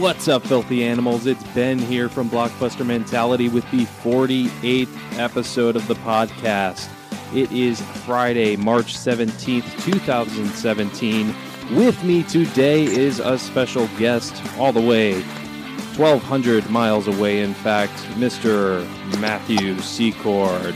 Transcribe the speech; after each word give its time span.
What's 0.00 0.28
up, 0.28 0.46
filthy 0.46 0.82
animals? 0.82 1.26
It's 1.26 1.44
Ben 1.48 1.78
here 1.78 2.08
from 2.08 2.30
Blockbuster 2.30 2.86
Mentality 2.86 3.50
with 3.50 3.70
the 3.70 3.84
48th 3.84 5.18
episode 5.18 5.76
of 5.76 5.86
the 5.88 5.94
podcast. 5.96 6.88
It 7.34 7.52
is 7.52 7.82
Friday, 8.06 8.56
March 8.56 8.96
17th, 8.96 9.84
2017. 9.84 11.34
With 11.76 12.02
me 12.02 12.22
today 12.22 12.84
is 12.84 13.20
a 13.20 13.38
special 13.38 13.88
guest, 13.98 14.42
all 14.56 14.72
the 14.72 14.80
way 14.80 15.20
1,200 15.20 16.70
miles 16.70 17.06
away, 17.06 17.42
in 17.42 17.52
fact, 17.52 17.92
Mr. 18.14 18.86
Matthew 19.20 19.78
Secord. 19.80 20.74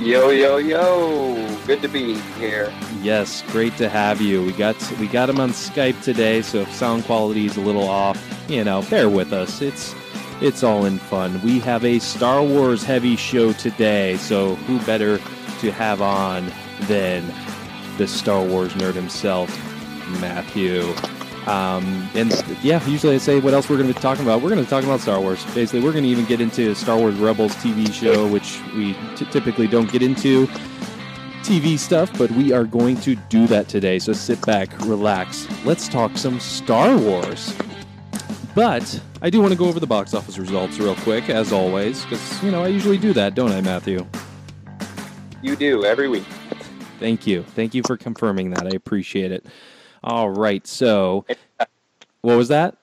Yo, 0.00 0.30
yo, 0.30 0.56
yo! 0.56 1.56
Good 1.66 1.82
to 1.82 1.88
be 1.88 2.14
here. 2.38 2.72
Yes, 3.02 3.42
great 3.52 3.76
to 3.76 3.86
have 3.90 4.18
you. 4.18 4.42
We 4.42 4.52
got 4.52 4.74
we 4.98 5.06
got 5.06 5.28
him 5.28 5.38
on 5.38 5.50
Skype 5.50 6.02
today, 6.02 6.40
so 6.40 6.60
if 6.60 6.72
sound 6.72 7.04
quality 7.04 7.44
is 7.44 7.58
a 7.58 7.60
little 7.60 7.86
off, 7.86 8.18
you 8.48 8.64
know, 8.64 8.80
bear 8.88 9.10
with 9.10 9.34
us. 9.34 9.60
It's 9.60 9.94
it's 10.40 10.62
all 10.62 10.86
in 10.86 10.98
fun. 10.98 11.42
We 11.42 11.60
have 11.60 11.84
a 11.84 11.98
Star 11.98 12.42
Wars 12.42 12.82
heavy 12.82 13.14
show 13.14 13.52
today, 13.52 14.16
so 14.16 14.54
who 14.54 14.80
better 14.86 15.18
to 15.60 15.70
have 15.70 16.00
on 16.00 16.50
than 16.84 17.30
the 17.98 18.08
Star 18.08 18.42
Wars 18.42 18.72
nerd 18.72 18.94
himself, 18.94 19.50
Matthew. 20.18 20.94
Um, 21.50 22.08
and 22.14 22.30
yeah, 22.62 22.86
usually 22.86 23.16
I 23.16 23.18
say 23.18 23.40
what 23.40 23.54
else 23.54 23.68
we're 23.68 23.76
going 23.76 23.88
to 23.88 23.94
be 23.94 24.00
talking 24.00 24.24
about. 24.24 24.40
We're 24.40 24.50
going 24.50 24.60
to 24.60 24.64
be 24.64 24.70
talking 24.70 24.88
about 24.88 25.00
Star 25.00 25.20
Wars. 25.20 25.44
Basically, 25.46 25.80
we're 25.80 25.90
going 25.90 26.04
to 26.04 26.10
even 26.10 26.24
get 26.26 26.40
into 26.40 26.76
Star 26.76 26.96
Wars 26.96 27.16
Rebels 27.16 27.56
TV 27.56 27.92
show, 27.92 28.28
which 28.28 28.60
we 28.76 28.92
t- 29.16 29.24
typically 29.32 29.66
don't 29.66 29.90
get 29.90 30.00
into 30.00 30.46
TV 31.42 31.76
stuff, 31.76 32.16
but 32.16 32.30
we 32.30 32.52
are 32.52 32.62
going 32.62 32.96
to 33.00 33.16
do 33.16 33.48
that 33.48 33.66
today. 33.66 33.98
So 33.98 34.12
sit 34.12 34.40
back, 34.46 34.78
relax. 34.82 35.48
Let's 35.64 35.88
talk 35.88 36.16
some 36.16 36.38
Star 36.38 36.96
Wars. 36.96 37.52
But 38.54 39.00
I 39.20 39.28
do 39.28 39.40
want 39.40 39.52
to 39.52 39.58
go 39.58 39.66
over 39.66 39.80
the 39.80 39.88
box 39.88 40.14
office 40.14 40.38
results 40.38 40.78
real 40.78 40.94
quick, 40.96 41.30
as 41.30 41.52
always, 41.52 42.04
because, 42.04 42.44
you 42.44 42.52
know, 42.52 42.62
I 42.62 42.68
usually 42.68 42.98
do 42.98 43.12
that, 43.14 43.34
don't 43.34 43.50
I, 43.50 43.60
Matthew? 43.60 44.06
You 45.42 45.56
do 45.56 45.84
every 45.84 46.08
week. 46.08 46.26
Thank 47.00 47.26
you. 47.26 47.42
Thank 47.42 47.74
you 47.74 47.82
for 47.84 47.96
confirming 47.96 48.50
that. 48.50 48.66
I 48.66 48.76
appreciate 48.76 49.32
it. 49.32 49.44
All 50.02 50.30
right. 50.30 50.66
So, 50.66 51.24
what 52.22 52.36
was 52.36 52.48
that? 52.48 52.76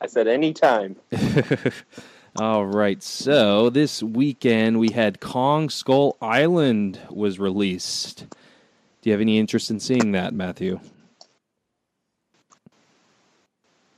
I 0.00 0.06
said 0.06 0.28
anytime. 0.28 0.96
All 2.36 2.66
right. 2.66 3.02
So, 3.02 3.70
this 3.70 4.02
weekend 4.02 4.78
we 4.78 4.90
had 4.90 5.20
Kong 5.20 5.70
Skull 5.70 6.16
Island 6.20 7.00
was 7.10 7.38
released. 7.38 8.26
Do 9.00 9.10
you 9.10 9.12
have 9.12 9.20
any 9.20 9.38
interest 9.38 9.70
in 9.70 9.80
seeing 9.80 10.12
that, 10.12 10.34
Matthew? 10.34 10.80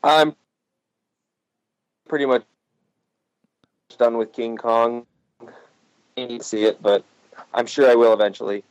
I'm 0.02 0.34
pretty 2.08 2.26
much 2.26 2.44
done 3.98 4.16
with 4.16 4.32
King 4.32 4.56
Kong. 4.56 5.06
I 5.40 5.46
need 6.16 6.38
to 6.38 6.44
see 6.44 6.64
it, 6.64 6.82
but 6.82 7.04
I'm 7.52 7.66
sure 7.66 7.90
I 7.90 7.94
will 7.94 8.12
eventually. 8.12 8.64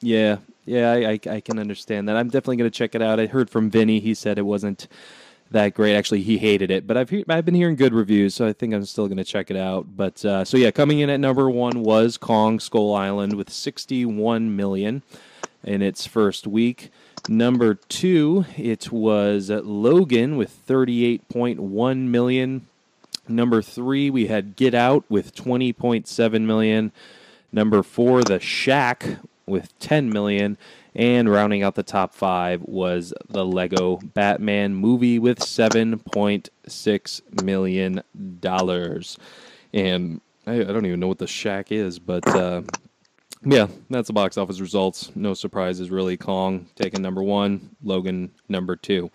Yeah, 0.00 0.38
yeah, 0.64 0.90
I, 0.92 0.96
I, 1.12 1.20
I 1.36 1.40
can 1.40 1.58
understand 1.58 2.08
that. 2.08 2.16
I'm 2.16 2.28
definitely 2.28 2.56
going 2.56 2.70
to 2.70 2.76
check 2.76 2.94
it 2.94 3.02
out. 3.02 3.18
I 3.20 3.26
heard 3.26 3.50
from 3.50 3.70
Vinny; 3.70 4.00
he 4.00 4.14
said 4.14 4.38
it 4.38 4.42
wasn't 4.42 4.88
that 5.50 5.74
great. 5.74 5.94
Actually, 5.94 6.22
he 6.22 6.38
hated 6.38 6.70
it, 6.70 6.86
but 6.86 6.96
I've 6.96 7.10
he- 7.10 7.24
I've 7.28 7.44
been 7.44 7.54
hearing 7.54 7.76
good 7.76 7.94
reviews, 7.94 8.34
so 8.34 8.46
I 8.46 8.52
think 8.52 8.74
I'm 8.74 8.84
still 8.84 9.06
going 9.06 9.18
to 9.18 9.24
check 9.24 9.50
it 9.50 9.56
out. 9.56 9.86
But 9.96 10.24
uh, 10.24 10.44
so 10.44 10.56
yeah, 10.56 10.70
coming 10.70 11.00
in 11.00 11.10
at 11.10 11.20
number 11.20 11.50
one 11.50 11.82
was 11.82 12.16
Kong 12.16 12.60
Skull 12.60 12.94
Island 12.94 13.34
with 13.34 13.50
61 13.50 14.54
million 14.56 15.02
in 15.64 15.82
its 15.82 16.06
first 16.06 16.46
week. 16.46 16.90
Number 17.28 17.74
two, 17.74 18.46
it 18.56 18.90
was 18.90 19.48
Logan 19.48 20.36
with 20.36 20.66
38.1 20.66 21.98
million. 22.08 22.66
Number 23.28 23.62
three, 23.62 24.10
we 24.10 24.26
had 24.26 24.56
Get 24.56 24.74
Out 24.74 25.04
with 25.08 25.32
20.7 25.32 26.40
million. 26.42 26.90
Number 27.52 27.84
four, 27.84 28.24
The 28.24 28.40
Shack 28.40 29.18
with 29.46 29.78
10 29.78 30.10
million. 30.10 30.58
And 30.94 31.30
rounding 31.30 31.62
out 31.62 31.74
the 31.74 31.82
top 31.82 32.14
five 32.14 32.62
was 32.62 33.14
the 33.28 33.46
Lego 33.46 33.96
Batman 33.96 34.74
movie 34.74 35.18
with 35.18 35.38
$7.6 35.38 37.42
million. 37.42 38.02
And 39.72 40.20
I, 40.46 40.52
I 40.52 40.64
don't 40.64 40.86
even 40.86 41.00
know 41.00 41.08
what 41.08 41.18
The 41.18 41.26
Shack 41.26 41.72
is, 41.72 41.98
but 41.98 42.26
uh, 42.28 42.62
yeah, 43.44 43.68
that's 43.88 44.08
the 44.08 44.12
box 44.12 44.36
office 44.36 44.60
results. 44.60 45.10
No 45.14 45.34
surprises, 45.34 45.90
really. 45.90 46.16
Kong 46.16 46.66
taking 46.76 47.00
number 47.00 47.22
one, 47.22 47.74
Logan 47.82 48.30
number 48.48 48.76
two. 48.76 49.10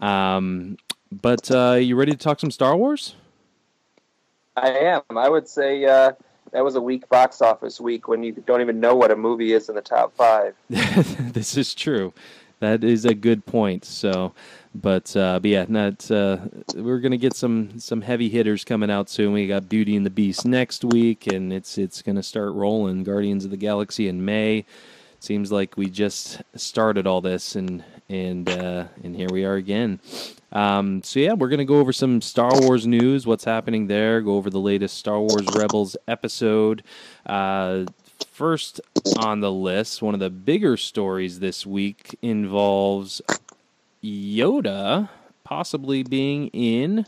Um, 0.00 0.76
but 1.10 1.50
uh, 1.50 1.74
you 1.74 1.96
ready 1.96 2.12
to 2.12 2.18
talk 2.18 2.40
some 2.40 2.50
Star 2.50 2.76
Wars? 2.76 3.14
I 4.56 4.70
am. 4.70 5.02
I 5.10 5.28
would 5.28 5.48
say 5.48 5.84
uh, 5.84 6.12
that 6.52 6.64
was 6.64 6.74
a 6.74 6.80
weak 6.80 7.08
box 7.08 7.42
office 7.42 7.80
week 7.80 8.08
when 8.08 8.22
you 8.22 8.32
don't 8.32 8.60
even 8.60 8.80
know 8.80 8.94
what 8.94 9.10
a 9.10 9.16
movie 9.16 9.52
is 9.52 9.68
in 9.68 9.74
the 9.74 9.82
top 9.82 10.14
five. 10.14 10.54
this 10.68 11.56
is 11.56 11.74
true. 11.74 12.12
That 12.60 12.82
is 12.84 13.04
a 13.04 13.14
good 13.14 13.44
point. 13.44 13.84
So, 13.84 14.32
but 14.74 15.14
uh, 15.16 15.40
but 15.40 15.50
yeah, 15.50 15.66
not 15.68 16.10
uh, 16.10 16.38
we're 16.74 17.00
gonna 17.00 17.18
get 17.18 17.34
some 17.34 17.78
some 17.78 18.00
heavy 18.00 18.28
hitters 18.28 18.64
coming 18.64 18.90
out 18.90 19.10
soon. 19.10 19.32
We 19.32 19.46
got 19.46 19.68
Beauty 19.68 19.94
and 19.94 20.06
the 20.06 20.10
Beast 20.10 20.46
next 20.46 20.84
week, 20.84 21.26
and 21.26 21.52
it's 21.52 21.76
it's 21.76 22.00
gonna 22.00 22.22
start 22.22 22.54
rolling. 22.54 23.04
Guardians 23.04 23.44
of 23.44 23.50
the 23.50 23.56
Galaxy 23.58 24.08
in 24.08 24.24
May. 24.24 24.64
Seems 25.26 25.50
like 25.50 25.76
we 25.76 25.90
just 25.90 26.40
started 26.54 27.04
all 27.04 27.20
this, 27.20 27.56
and 27.56 27.82
and 28.08 28.48
uh, 28.48 28.84
and 29.02 29.16
here 29.16 29.26
we 29.28 29.44
are 29.44 29.56
again. 29.56 29.98
Um, 30.52 31.02
so 31.02 31.18
yeah, 31.18 31.32
we're 31.32 31.48
gonna 31.48 31.64
go 31.64 31.80
over 31.80 31.92
some 31.92 32.22
Star 32.22 32.52
Wars 32.60 32.86
news, 32.86 33.26
what's 33.26 33.42
happening 33.42 33.88
there. 33.88 34.20
Go 34.20 34.36
over 34.36 34.50
the 34.50 34.60
latest 34.60 34.98
Star 34.98 35.18
Wars 35.18 35.44
Rebels 35.52 35.96
episode. 36.06 36.84
Uh, 37.26 37.86
first 38.30 38.80
on 39.18 39.40
the 39.40 39.50
list, 39.50 40.00
one 40.00 40.14
of 40.14 40.20
the 40.20 40.30
bigger 40.30 40.76
stories 40.76 41.40
this 41.40 41.66
week 41.66 42.16
involves 42.22 43.20
Yoda 44.04 45.08
possibly 45.42 46.04
being 46.04 46.50
in 46.52 47.04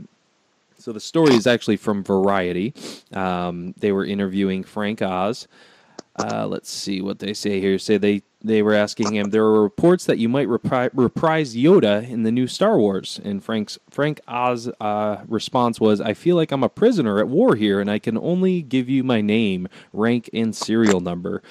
So 0.78 0.92
the 0.92 1.00
story 1.00 1.36
is 1.36 1.48
actually 1.48 1.78
from 1.78 2.04
Variety. 2.04 2.74
Um, 3.14 3.74
they 3.78 3.92
were 3.92 4.06
interviewing 4.06 4.64
Frank 4.64 5.02
Oz. 5.02 5.48
Uh, 6.18 6.48
let's 6.48 6.70
see 6.70 7.02
what 7.02 7.20
they 7.20 7.34
say 7.34 7.62
here. 7.62 7.80
Say 7.80 7.98
they 7.98 8.24
they 8.42 8.62
were 8.62 8.74
asking 8.74 9.14
him. 9.14 9.30
There 9.30 9.44
are 9.44 9.62
reports 9.62 10.06
that 10.06 10.18
you 10.18 10.30
might 10.30 10.48
repri- 10.48 10.90
reprise 10.94 11.56
Yoda 11.56 12.10
in 12.10 12.24
the 12.24 12.32
new 12.32 12.48
Star 12.48 12.78
Wars. 12.78 13.20
And 13.24 13.44
Frank's 13.44 13.78
Frank 13.90 14.20
Oz 14.28 14.70
uh, 14.82 15.18
response 15.28 15.80
was, 15.80 16.02
"I 16.02 16.14
feel 16.14 16.36
like 16.36 16.52
I'm 16.52 16.64
a 16.64 16.70
prisoner 16.70 17.20
at 17.20 17.30
war 17.30 17.56
here, 17.56 17.80
and 17.80 17.90
I 17.90 18.00
can 18.00 18.18
only 18.18 18.62
give 18.62 18.90
you 18.90 19.04
my 19.04 19.22
name, 19.22 19.68
rank, 19.94 20.30
and 20.34 20.56
serial 20.56 21.00
number." 21.00 21.42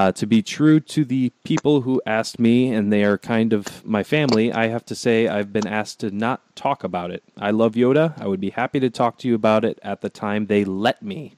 Uh, 0.00 0.10
to 0.10 0.26
be 0.26 0.40
true 0.40 0.80
to 0.80 1.04
the 1.04 1.28
people 1.44 1.82
who 1.82 2.00
asked 2.06 2.38
me, 2.38 2.72
and 2.72 2.90
they 2.90 3.04
are 3.04 3.18
kind 3.18 3.52
of 3.52 3.84
my 3.84 4.02
family, 4.02 4.50
I 4.50 4.68
have 4.68 4.82
to 4.86 4.94
say 4.94 5.28
I've 5.28 5.52
been 5.52 5.66
asked 5.66 6.00
to 6.00 6.10
not 6.10 6.56
talk 6.56 6.82
about 6.84 7.10
it. 7.10 7.22
I 7.36 7.50
love 7.50 7.74
Yoda. 7.74 8.18
I 8.18 8.26
would 8.26 8.40
be 8.40 8.48
happy 8.48 8.80
to 8.80 8.88
talk 8.88 9.18
to 9.18 9.28
you 9.28 9.34
about 9.34 9.62
it 9.62 9.78
at 9.82 10.00
the 10.00 10.08
time 10.08 10.46
they 10.46 10.64
let 10.64 11.02
me. 11.02 11.36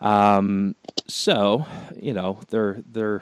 Um, 0.00 0.76
so 1.08 1.66
you 1.94 2.14
know 2.14 2.40
they're 2.48 2.82
they're 2.90 3.20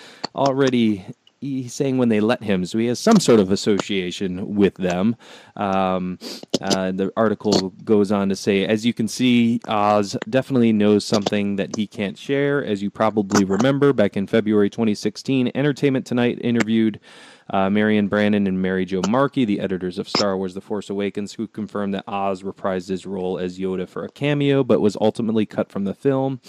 already 0.34 1.04
he's 1.40 1.72
saying 1.72 1.98
when 1.98 2.08
they 2.08 2.20
let 2.20 2.42
him, 2.42 2.64
so 2.64 2.78
he 2.78 2.86
has 2.86 2.98
some 2.98 3.20
sort 3.20 3.40
of 3.40 3.50
association 3.50 4.54
with 4.54 4.74
them. 4.74 5.16
Um, 5.56 6.18
uh, 6.60 6.92
the 6.92 7.12
article 7.16 7.70
goes 7.84 8.10
on 8.10 8.28
to 8.28 8.36
say, 8.36 8.66
as 8.66 8.84
you 8.84 8.92
can 8.92 9.08
see, 9.08 9.60
Oz 9.68 10.16
definitely 10.28 10.72
knows 10.72 11.04
something 11.04 11.56
that 11.56 11.76
he 11.76 11.86
can't 11.86 12.18
share. 12.18 12.64
As 12.64 12.82
you 12.82 12.90
probably 12.90 13.44
remember, 13.44 13.92
back 13.92 14.16
in 14.16 14.26
February 14.26 14.70
2016, 14.70 15.52
Entertainment 15.54 16.06
Tonight 16.06 16.38
interviewed. 16.40 17.00
Uh, 17.50 17.70
Maryann 17.70 18.10
Brandon 18.10 18.46
and 18.46 18.60
Mary 18.60 18.84
Jo 18.84 19.00
Markey, 19.08 19.46
the 19.46 19.60
editors 19.60 19.98
of 19.98 20.06
Star 20.06 20.36
Wars 20.36 20.52
The 20.52 20.60
Force 20.60 20.90
Awakens, 20.90 21.32
who 21.32 21.48
confirmed 21.48 21.94
that 21.94 22.04
Oz 22.06 22.42
reprised 22.42 22.90
his 22.90 23.06
role 23.06 23.38
as 23.38 23.58
Yoda 23.58 23.88
for 23.88 24.04
a 24.04 24.10
cameo, 24.10 24.62
but 24.62 24.82
was 24.82 24.98
ultimately 25.00 25.46
cut 25.46 25.72
from 25.72 25.84
the 25.84 25.94
film. 25.94 26.42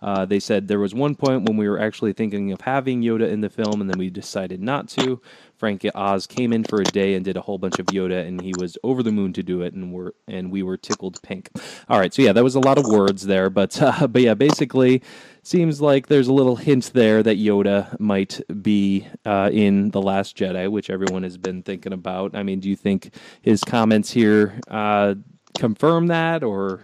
Uh, 0.00 0.24
they 0.24 0.38
said 0.38 0.68
there 0.68 0.78
was 0.78 0.94
one 0.94 1.14
point 1.14 1.48
when 1.48 1.56
we 1.56 1.68
were 1.68 1.80
actually 1.80 2.12
thinking 2.12 2.52
of 2.52 2.60
having 2.60 3.02
Yoda 3.02 3.28
in 3.30 3.40
the 3.40 3.50
film, 3.50 3.80
and 3.80 3.90
then 3.90 3.98
we 3.98 4.10
decided 4.10 4.62
not 4.62 4.88
to. 4.88 5.20
Frank 5.56 5.84
Oz 5.94 6.26
came 6.26 6.52
in 6.52 6.62
for 6.62 6.80
a 6.80 6.84
day 6.84 7.14
and 7.14 7.24
did 7.24 7.36
a 7.36 7.40
whole 7.40 7.58
bunch 7.58 7.80
of 7.80 7.86
Yoda, 7.86 8.24
and 8.26 8.40
he 8.40 8.52
was 8.58 8.78
over 8.84 9.02
the 9.02 9.10
moon 9.10 9.32
to 9.32 9.42
do 9.42 9.62
it, 9.62 9.74
and 9.74 9.92
we're 9.92 10.12
and 10.28 10.52
we 10.52 10.62
were 10.62 10.76
tickled 10.76 11.20
pink. 11.22 11.50
All 11.88 11.98
right, 11.98 12.14
so 12.14 12.22
yeah, 12.22 12.32
that 12.32 12.44
was 12.44 12.54
a 12.54 12.60
lot 12.60 12.78
of 12.78 12.86
words 12.86 13.26
there, 13.26 13.50
but 13.50 13.80
uh, 13.82 14.06
but 14.06 14.22
yeah, 14.22 14.34
basically, 14.34 15.02
seems 15.42 15.80
like 15.80 16.06
there's 16.06 16.28
a 16.28 16.32
little 16.32 16.56
hint 16.56 16.92
there 16.94 17.22
that 17.22 17.38
Yoda 17.38 17.98
might 17.98 18.40
be 18.62 19.06
uh, 19.26 19.50
in 19.52 19.90
the 19.90 20.00
Last 20.00 20.36
Jedi, 20.36 20.70
which 20.70 20.90
everyone 20.90 21.24
has 21.24 21.36
been 21.36 21.62
thinking 21.64 21.92
about. 21.92 22.36
I 22.36 22.44
mean, 22.44 22.60
do 22.60 22.68
you 22.68 22.76
think 22.76 23.14
his 23.42 23.64
comments 23.64 24.12
here 24.12 24.60
uh, 24.68 25.16
confirm 25.58 26.06
that, 26.06 26.44
or 26.44 26.82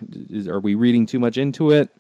are 0.49 0.61
we 0.61 0.75
reading 0.75 1.07
too 1.07 1.21
much 1.21 1.39
into 1.39 1.71
it? 1.71 1.91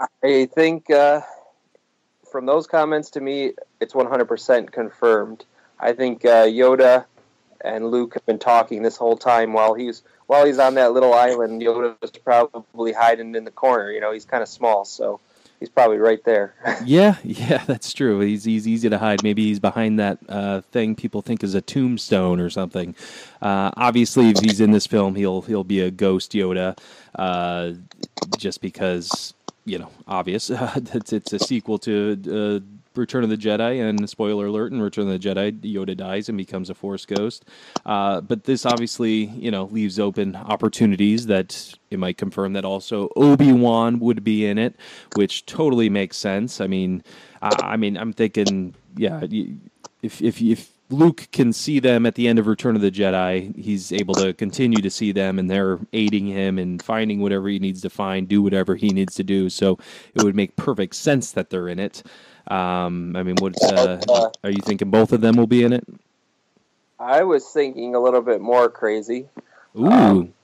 I 0.00 0.46
think 0.46 0.90
uh, 0.90 1.20
from 2.30 2.46
those 2.46 2.66
comments 2.66 3.10
to 3.10 3.20
me, 3.20 3.52
it's 3.80 3.94
100% 3.94 4.72
confirmed. 4.72 5.44
I 5.78 5.92
think 5.92 6.24
uh, 6.24 6.46
Yoda 6.46 7.04
and 7.64 7.90
Luke 7.90 8.14
have 8.14 8.26
been 8.26 8.38
talking 8.38 8.82
this 8.82 8.96
whole 8.96 9.16
time 9.16 9.52
while 9.52 9.74
he's 9.74 10.02
while 10.26 10.46
he's 10.46 10.58
on 10.58 10.74
that 10.74 10.92
little 10.92 11.14
island. 11.14 11.62
Yoda's 11.62 12.10
probably 12.18 12.92
hiding 12.92 13.34
in 13.34 13.44
the 13.44 13.50
corner. 13.50 13.90
You 13.90 14.00
know, 14.00 14.12
he's 14.12 14.24
kind 14.24 14.42
of 14.42 14.48
small, 14.48 14.84
so 14.84 15.20
he's 15.60 15.68
probably 15.68 15.98
right 15.98 16.22
there. 16.24 16.54
yeah, 16.84 17.16
yeah, 17.22 17.64
that's 17.66 17.92
true. 17.92 18.20
He's 18.20 18.44
he's 18.44 18.66
easy 18.66 18.88
to 18.88 18.98
hide. 18.98 19.22
Maybe 19.22 19.44
he's 19.44 19.60
behind 19.60 19.98
that 19.98 20.18
uh, 20.28 20.60
thing 20.72 20.94
people 20.94 21.22
think 21.22 21.42
is 21.42 21.54
a 21.54 21.60
tombstone 21.60 22.40
or 22.40 22.50
something. 22.50 22.94
Uh, 23.40 23.70
obviously, 23.76 24.30
if 24.30 24.38
he's 24.40 24.60
in 24.60 24.72
this 24.72 24.86
film, 24.86 25.14
he'll 25.14 25.42
he'll 25.42 25.64
be 25.64 25.80
a 25.80 25.90
ghost 25.90 26.32
Yoda, 26.32 26.78
uh, 27.14 27.72
just 28.38 28.60
because 28.60 29.34
you 29.64 29.78
know, 29.78 29.90
obvious. 30.06 30.50
it's, 30.94 31.12
it's 31.12 31.32
a 31.32 31.38
sequel 31.38 31.78
to 31.78 32.62
uh, 32.62 32.74
Return 32.96 33.24
of 33.24 33.30
the 33.30 33.36
Jedi, 33.36 33.80
and 33.80 34.08
spoiler 34.08 34.46
alert: 34.46 34.72
in 34.72 34.80
Return 34.80 35.08
of 35.08 35.20
the 35.20 35.28
Jedi, 35.28 35.52
Yoda 35.60 35.96
dies 35.96 36.28
and 36.28 36.38
becomes 36.38 36.70
a 36.70 36.74
Force 36.74 37.04
ghost. 37.04 37.44
Uh, 37.84 38.20
but 38.20 38.44
this 38.44 38.64
obviously, 38.64 39.24
you 39.24 39.50
know, 39.50 39.64
leaves 39.64 39.98
open 39.98 40.36
opportunities 40.36 41.26
that 41.26 41.74
it 41.90 41.98
might 41.98 42.16
confirm 42.18 42.52
that 42.52 42.64
also 42.64 43.08
Obi 43.16 43.52
Wan 43.52 43.98
would 43.98 44.22
be 44.22 44.46
in 44.46 44.58
it, 44.58 44.76
which 45.16 45.44
totally 45.46 45.88
makes 45.90 46.16
sense. 46.16 46.60
I 46.60 46.68
mean, 46.68 47.02
I, 47.42 47.56
I 47.60 47.76
mean, 47.76 47.96
I'm 47.96 48.12
thinking, 48.12 48.74
yeah, 48.96 49.24
if 50.02 50.22
if 50.22 50.40
if 50.40 50.73
Luke 50.94 51.28
can 51.32 51.52
see 51.52 51.80
them 51.80 52.06
at 52.06 52.14
the 52.14 52.28
end 52.28 52.38
of 52.38 52.46
Return 52.46 52.76
of 52.76 52.82
the 52.82 52.90
Jedi. 52.90 53.54
He's 53.56 53.92
able 53.92 54.14
to 54.14 54.32
continue 54.32 54.80
to 54.80 54.90
see 54.90 55.12
them, 55.12 55.38
and 55.38 55.50
they're 55.50 55.78
aiding 55.92 56.26
him 56.26 56.58
and 56.58 56.82
finding 56.82 57.20
whatever 57.20 57.48
he 57.48 57.58
needs 57.58 57.82
to 57.82 57.90
find, 57.90 58.28
do 58.28 58.40
whatever 58.42 58.76
he 58.76 58.88
needs 58.88 59.14
to 59.16 59.24
do. 59.24 59.50
So 59.50 59.78
it 60.14 60.22
would 60.22 60.36
make 60.36 60.56
perfect 60.56 60.94
sense 60.94 61.32
that 61.32 61.50
they're 61.50 61.68
in 61.68 61.78
it. 61.78 62.02
Um, 62.48 63.16
I 63.16 63.22
mean, 63.22 63.36
what 63.40 63.54
uh, 63.62 64.30
are 64.42 64.50
you 64.50 64.60
thinking? 64.62 64.90
Both 64.90 65.12
of 65.12 65.20
them 65.20 65.36
will 65.36 65.46
be 65.46 65.64
in 65.64 65.72
it. 65.72 65.84
I 66.98 67.24
was 67.24 67.46
thinking 67.46 67.94
a 67.94 68.00
little 68.00 68.22
bit 68.22 68.40
more 68.40 68.68
crazy. 68.68 69.28
Ooh. 69.76 69.90
Um, 69.90 70.34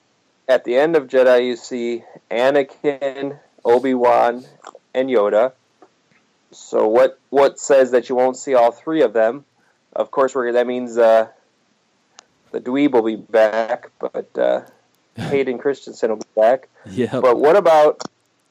at 0.49 0.65
the 0.65 0.77
end 0.77 0.97
of 0.97 1.07
Jedi, 1.07 1.47
you 1.47 1.57
see 1.57 2.05
Anakin, 2.31 3.39
Obi 3.65 3.95
Wan, 3.95 4.45
and 4.95 5.09
Yoda. 5.09 5.53
So 6.51 6.89
what 6.89 7.19
what 7.31 7.61
says 7.61 7.93
that 7.93 8.09
you 8.09 8.17
won't 8.17 8.37
see 8.37 8.55
all 8.55 8.73
three 8.73 9.03
of 9.03 9.13
them? 9.13 9.45
Of 9.95 10.11
course, 10.11 10.35
we're 10.35 10.53
that 10.53 10.67
means 10.67 10.97
uh, 10.97 11.29
the 12.53 12.61
dweeb 12.61 12.93
will 12.93 13.03
be 13.03 13.17
back, 13.17 13.91
but 13.99 14.37
uh, 14.39 14.63
Hayden 15.17 15.59
Christensen 15.59 16.11
will 16.11 16.17
be 16.17 16.27
back. 16.37 16.69
Yeah. 16.87 17.21
But 17.21 17.39
what 17.39 17.57
about 17.57 18.03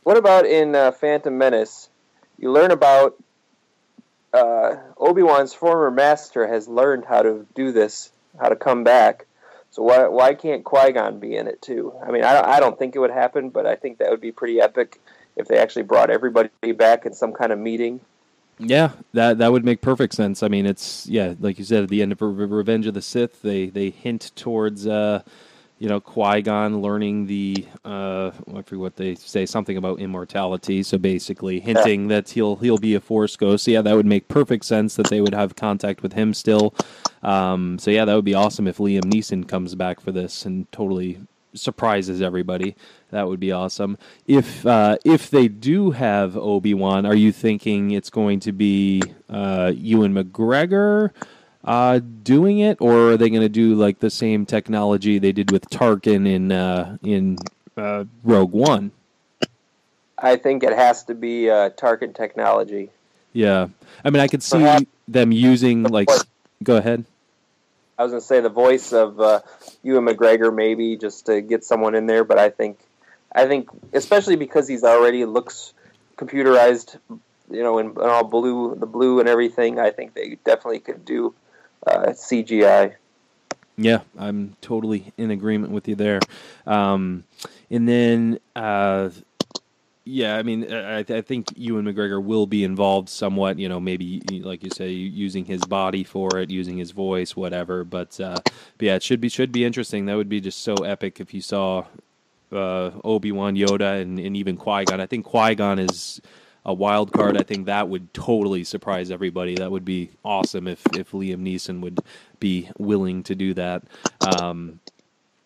what 0.03 0.18
about 0.18 0.45
in 0.45 0.75
uh, 0.75 0.91
Phantom 0.91 1.38
Menace? 1.38 1.89
You 2.38 2.51
learn 2.51 2.71
about 2.71 3.21
uh, 4.33 4.75
Obi 4.97 5.24
Wan's 5.24 5.53
former 5.53 5.91
master 5.91 6.47
has 6.47 6.68
learned 6.68 7.06
how 7.06 7.21
to 7.21 7.45
do 7.56 7.71
this, 7.71 8.12
how 8.39 8.50
to 8.50 8.56
come 8.56 8.83
back. 8.83 9.25
So 9.71 9.83
why 9.83 10.07
why 10.07 10.33
can't 10.33 10.63
Qui 10.63 10.91
Gon 10.94 11.19
be 11.19 11.36
in 11.36 11.47
it 11.47 11.62
too? 11.62 11.94
I 12.06 12.12
mean, 12.12 12.24
I 12.24 12.41
I 12.41 12.59
don't 12.59 12.77
think 12.77 12.95
it 12.95 13.00
would 13.00 13.12
happen, 13.12 13.50
but 13.50 13.65
I 13.65 13.75
think 13.75 14.00
that 14.00 14.09
would 14.09 14.21
be 14.21 14.31
pretty 14.31 14.59
epic 14.59 15.00
if 15.36 15.47
they 15.47 15.57
actually 15.57 15.83
brought 15.83 16.09
everybody 16.09 16.50
back 16.75 17.06
in 17.06 17.13
some 17.13 17.33
kind 17.33 17.51
of 17.51 17.59
meeting. 17.59 18.01
Yeah, 18.59 18.91
that 19.13 19.38
that 19.38 19.51
would 19.51 19.63
make 19.63 19.81
perfect 19.81 20.13
sense. 20.13 20.44
I 20.44 20.50
mean, 20.50 20.65
it's 20.65 21.07
yeah, 21.07 21.33
like 21.39 21.57
you 21.57 21.63
said 21.65 21.83
at 21.83 21.89
the 21.89 22.01
end 22.01 22.11
of 22.11 22.21
Revenge 22.21 22.88
of 22.88 22.94
the 22.94 23.01
Sith, 23.01 23.41
they 23.41 23.67
they 23.67 23.89
hint 23.89 24.33
towards 24.35 24.85
uh, 24.85 25.23
you 25.77 25.88
know 25.88 26.01
Qui 26.01 26.41
Gon 26.41 26.81
learning 26.81 27.27
the 27.27 27.65
uh, 27.85 28.31
I 28.53 28.61
forget 28.61 28.79
what 28.79 28.95
they 28.97 29.15
say 29.15 29.45
something 29.45 29.77
about 29.77 30.00
immortality. 30.00 30.83
So 30.83 30.97
basically, 30.97 31.61
hinting 31.61 32.09
yeah. 32.09 32.17
that 32.17 32.31
he'll 32.31 32.57
he'll 32.57 32.77
be 32.77 32.95
a 32.95 33.00
Force 33.00 33.38
ghost. 33.38 33.63
So 33.63 33.71
yeah, 33.71 33.81
that 33.81 33.95
would 33.95 34.06
make 34.06 34.27
perfect 34.27 34.65
sense 34.65 34.95
that 34.95 35.09
they 35.09 35.21
would 35.21 35.33
have 35.33 35.55
contact 35.55 36.03
with 36.03 36.12
him 36.12 36.33
still. 36.33 36.75
Um, 37.23 37.79
so 37.79 37.91
yeah, 37.91 38.03
that 38.03 38.13
would 38.13 38.25
be 38.25 38.35
awesome 38.35 38.67
if 38.67 38.77
Liam 38.77 39.05
Neeson 39.05 39.47
comes 39.47 39.73
back 39.75 40.01
for 40.01 40.12
this 40.12 40.45
and 40.45 40.69
totally 40.73 41.19
surprises 41.54 42.22
everybody. 42.22 42.75
That 43.12 43.28
would 43.28 43.40
be 43.40 43.51
awesome. 43.51 43.98
If 44.28 44.66
uh, 44.66 44.98
if 45.04 45.30
they 45.30 45.48
do 45.48 45.92
have 45.92 46.38
Obi 46.38 46.74
Wan, 46.74 47.06
are 47.06 47.16
you 47.16 47.31
thinking 47.31 47.92
it's 47.92 48.10
going 48.10 48.40
to 48.42 48.51
be 48.51 49.01
uh, 49.30 49.72
Ewan 49.75 50.13
McGregor 50.13 51.12
uh, 51.63 52.00
doing 52.24 52.60
it, 52.60 52.78
or 52.80 53.12
are 53.12 53.18
they 53.18 53.30
going 53.30 53.42
to 53.42 53.50
do 53.50 53.75
like 53.75 54.00
the 54.00 54.10
same 54.10 54.46
technology 54.46 55.19
they 55.19 55.31
did 55.31 55.51
with 55.51 55.69
Tarkin 55.69 56.28
in 56.28 56.51
uh, 56.51 56.98
in 57.04 57.38
uh, 57.75 58.06
Rogue 58.24 58.51
One? 58.51 58.92
I 60.18 60.36
think 60.36 60.63
it 60.63 60.74
has 60.74 61.04
to 61.06 61.16
be 61.16 61.50
uh, 61.50 61.72
Tarkin 61.72 62.13
technology. 62.13 62.90
Yeah, 63.34 63.69
I 64.04 64.10
mean, 64.10 64.22
I 64.22 64.28
could 64.28 64.44
see 64.44 64.60
Perhaps 64.60 64.86
them 65.07 65.31
using 65.31 65.84
like. 65.84 66.10
Go 66.62 66.75
ahead. 66.75 67.06
I 68.00 68.04
was 68.04 68.13
going 68.13 68.22
to 68.22 68.25
say 68.25 68.40
the 68.40 68.48
voice 68.48 68.94
of 68.94 69.19
uh, 69.19 69.42
Ewan 69.84 70.06
McGregor, 70.06 70.56
maybe 70.56 70.96
just 70.96 71.25
to 71.25 71.42
get 71.42 71.66
someone 71.66 71.96
in 71.96 72.06
there, 72.06 72.24
but 72.24 72.40
I 72.40 72.50
think, 72.50 72.80
I 73.36 73.46
think 73.46 73.69
especially 73.92 74.38
because 74.38 74.69
he's 74.69 74.86
already 74.86 75.25
looks 75.25 75.74
computerized, 76.16 76.98
you 77.51 77.62
know, 77.62 77.78
in, 77.78 77.88
in 77.88 78.00
all 78.00 78.24
blue, 78.24 78.74
the 78.75 78.86
blue 78.86 79.19
and 79.19 79.28
everything. 79.28 79.80
I 79.80 79.92
think 79.92 80.13
they 80.13 80.38
definitely 80.46 80.80
could 80.80 81.03
do 81.03 81.36
uh, 81.86 82.08
CGI. 82.12 82.96
Yeah, 83.75 84.00
I'm 84.18 84.56
totally 84.62 85.12
in 85.18 85.29
agreement 85.29 85.74
with 85.74 85.89
you 85.89 85.96
there. 85.96 86.22
Um, 86.65 87.25
and 87.70 87.88
then 87.88 88.39
uh, 88.56 89.10
yeah, 90.10 90.38
I 90.38 90.44
mean, 90.44 90.74
I, 90.74 91.00
I 91.00 91.22
think 91.22 91.50
Ewan 91.56 91.86
McGregor 91.86 92.22
will 92.22 92.48
be 92.48 92.63
involved 92.63 93.10
somewhat. 93.10 93.60
You 93.60 93.70
know, 93.70 93.80
maybe 93.80 94.22
like 94.44 94.63
you 94.63 94.72
say, 94.72 94.89
using 94.89 95.46
his 95.46 95.63
body 95.66 96.04
for 96.04 96.39
it, 96.39 96.50
using 96.50 96.78
his 96.78 96.92
voice, 96.92 97.36
whatever. 97.36 97.84
But, 97.84 98.20
uh, 98.20 98.39
but 98.44 98.54
yeah, 98.80 98.96
it 98.96 99.04
should 99.04 99.22
be 99.22 99.30
should 99.30 99.51
be 99.51 99.63
interesting. 99.63 100.08
That 100.08 100.18
would 100.18 100.28
be 100.28 100.42
just 100.42 100.63
so 100.63 100.74
epic 100.78 101.20
if 101.20 101.32
you 101.32 101.42
saw 101.42 101.86
uh, 102.51 102.89
Obi 103.04 103.32
Wan, 103.32 103.56
Yoda, 103.56 104.01
and, 104.01 104.20
and 104.20 104.36
even 104.36 104.58
Qui 104.58 104.86
Gon. 104.86 105.00
I 105.00 105.06
think 105.06 105.25
Qui 105.25 105.54
Gon 105.54 105.78
is 105.78 106.20
a 106.66 106.74
wild 106.74 107.12
card. 107.13 107.38
I 107.38 107.44
think 107.44 107.68
that 107.68 107.88
would 107.88 108.12
totally 108.12 108.63
surprise 108.63 109.12
everybody. 109.12 109.56
That 109.56 109.70
would 109.70 109.86
be 109.86 110.10
awesome 110.25 110.68
if 110.68 110.84
if 110.96 111.12
Liam 111.12 111.44
Neeson 111.44 111.82
would 111.82 112.00
be 112.39 112.70
willing 112.80 113.22
to 113.24 113.36
do 113.36 113.54
that. 113.54 113.84
Um, 114.22 114.80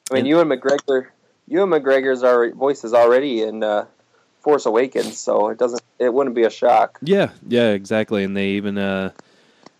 I 0.09 0.15
mean, 0.15 0.19
and, 0.21 0.27
Ewan 0.27 0.47
McGregor. 0.47 1.07
Ewan 1.49 1.69
McGregor's 1.69 2.23
our 2.23 2.51
voice 2.51 2.85
is 2.85 2.93
already 2.93 3.41
in. 3.41 3.61
Uh 3.61 3.87
Force 4.43 4.65
Awakens, 4.65 5.17
so 5.17 5.49
it 5.49 5.57
doesn't 5.57 5.81
it 5.99 6.13
wouldn't 6.13 6.35
be 6.35 6.43
a 6.43 6.49
shock. 6.49 6.99
Yeah, 7.01 7.31
yeah, 7.47 7.69
exactly. 7.69 8.23
And 8.23 8.35
they 8.35 8.49
even 8.49 8.77
uh, 8.77 9.11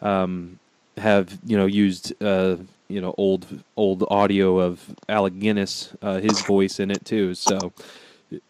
um, 0.01 0.57
have 0.97 1.37
you 1.45 1.57
know 1.57 1.65
used 1.65 2.13
uh, 2.23 2.55
you 2.87 3.01
know 3.01 3.13
old 3.17 3.45
old 3.75 4.05
audio 4.09 4.59
of 4.59 4.95
Alec 5.09 5.37
Guinness, 5.39 5.93
uh, 6.01 6.19
his 6.19 6.41
voice 6.41 6.79
in 6.79 6.91
it 6.91 7.03
too. 7.03 7.35
So 7.35 7.73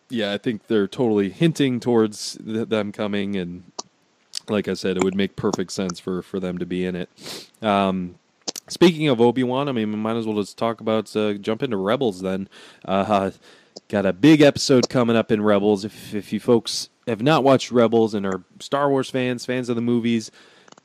yeah, 0.10 0.34
I 0.34 0.38
think 0.38 0.68
they're 0.68 0.88
totally 0.88 1.30
hinting 1.30 1.80
towards 1.80 2.38
th- 2.38 2.70
them 2.70 2.92
coming, 2.92 3.36
and 3.36 3.64
like 4.48 4.68
I 4.68 4.76
said, 4.76 4.98
it 4.98 5.04
would 5.04 5.16
make 5.16 5.36
perfect 5.36 5.72
sense 5.72 6.00
for 6.00 6.22
for 6.22 6.40
them 6.40 6.60
to 6.60 6.66
be 6.66 6.86
in 6.86 6.96
it. 6.96 7.10
Um, 7.64 8.16
speaking 8.68 9.08
of 9.08 9.20
Obi 9.20 9.44
Wan, 9.44 9.68
I 9.68 9.72
mean, 9.72 9.90
we 9.90 9.98
might 9.98 10.16
as 10.16 10.28
well 10.28 10.40
just 10.40 10.60
talk 10.60 10.80
about 10.80 11.16
uh, 11.16 11.34
jump 11.34 11.64
into 11.64 11.78
Rebels 11.78 12.22
then. 12.22 12.48
Uh, 12.86 13.32
Got 13.94 14.08
a 14.08 14.12
big 14.12 14.42
episode 14.42 14.90
coming 14.90 15.16
up 15.16 15.32
in 15.32 15.40
Rebels. 15.40 15.86
If, 15.86 16.16
if 16.16 16.34
you 16.34 16.40
folks 16.40 16.90
have 17.06 17.22
not 17.22 17.44
watched 17.44 17.72
Rebels 17.72 18.16
and 18.16 18.26
are 18.26 18.44
Star 18.60 18.90
Wars 18.90 19.12
fans, 19.12 19.46
fans 19.46 19.70
of 19.70 19.76
the 19.76 19.84
movies, 19.84 20.32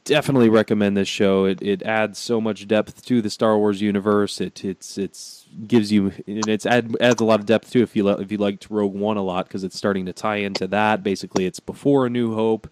definitely 0.05 0.51
recommend 0.51 0.95
this 0.95 1.09
show. 1.09 1.47
It 1.47 1.63
it 1.63 1.83
adds 1.85 2.19
so 2.19 2.39
much 2.39 2.69
depth 2.69 3.07
to 3.07 3.23
the 3.23 3.31
Star 3.31 3.57
Wars 3.57 3.81
universe. 3.81 4.43
It 4.43 4.63
it's 4.63 4.99
it's 4.99 5.47
gives 5.67 5.91
you 5.91 6.13
and 6.27 6.47
it's 6.49 6.67
add, 6.67 6.95
adds 7.01 7.23
a 7.23 7.25
lot 7.25 7.41
of 7.41 7.47
depth 7.47 7.71
too 7.71 7.81
if 7.81 7.97
you 7.97 8.07
if 8.11 8.31
you 8.31 8.37
liked 8.37 8.69
Rogue 8.69 8.93
One 8.93 9.17
a 9.17 9.23
lot 9.23 9.49
because 9.49 9.65
it's 9.65 9.79
starting 9.79 10.05
to 10.05 10.13
tie 10.13 10.37
into 10.37 10.67
that. 10.67 11.03
Basically, 11.03 11.47
it's 11.47 11.61
before 11.61 12.05
A 12.05 12.11
New 12.11 12.35
Hope. 12.35 12.69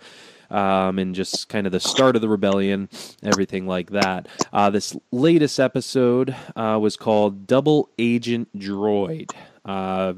Um, 0.49 1.01
and 1.01 1.13
just 1.13 1.49
kind 1.49 1.67
of 1.67 1.73
the 1.73 1.81
start 1.81 2.15
of 2.15 2.23
the 2.23 2.29
rebellion, 2.29 2.89
everything 3.21 3.67
like 3.67 3.91
that. 3.91 4.29
Uh, 4.53 4.71
this 4.71 4.97
latest 5.11 5.59
episode 5.59 6.37
uh, 6.55 6.79
was 6.81 6.97
called 6.97 7.49
Double 7.49 7.91
Agent 7.99 8.57
Droid. 8.57 9.33
Uh, 9.67 10.15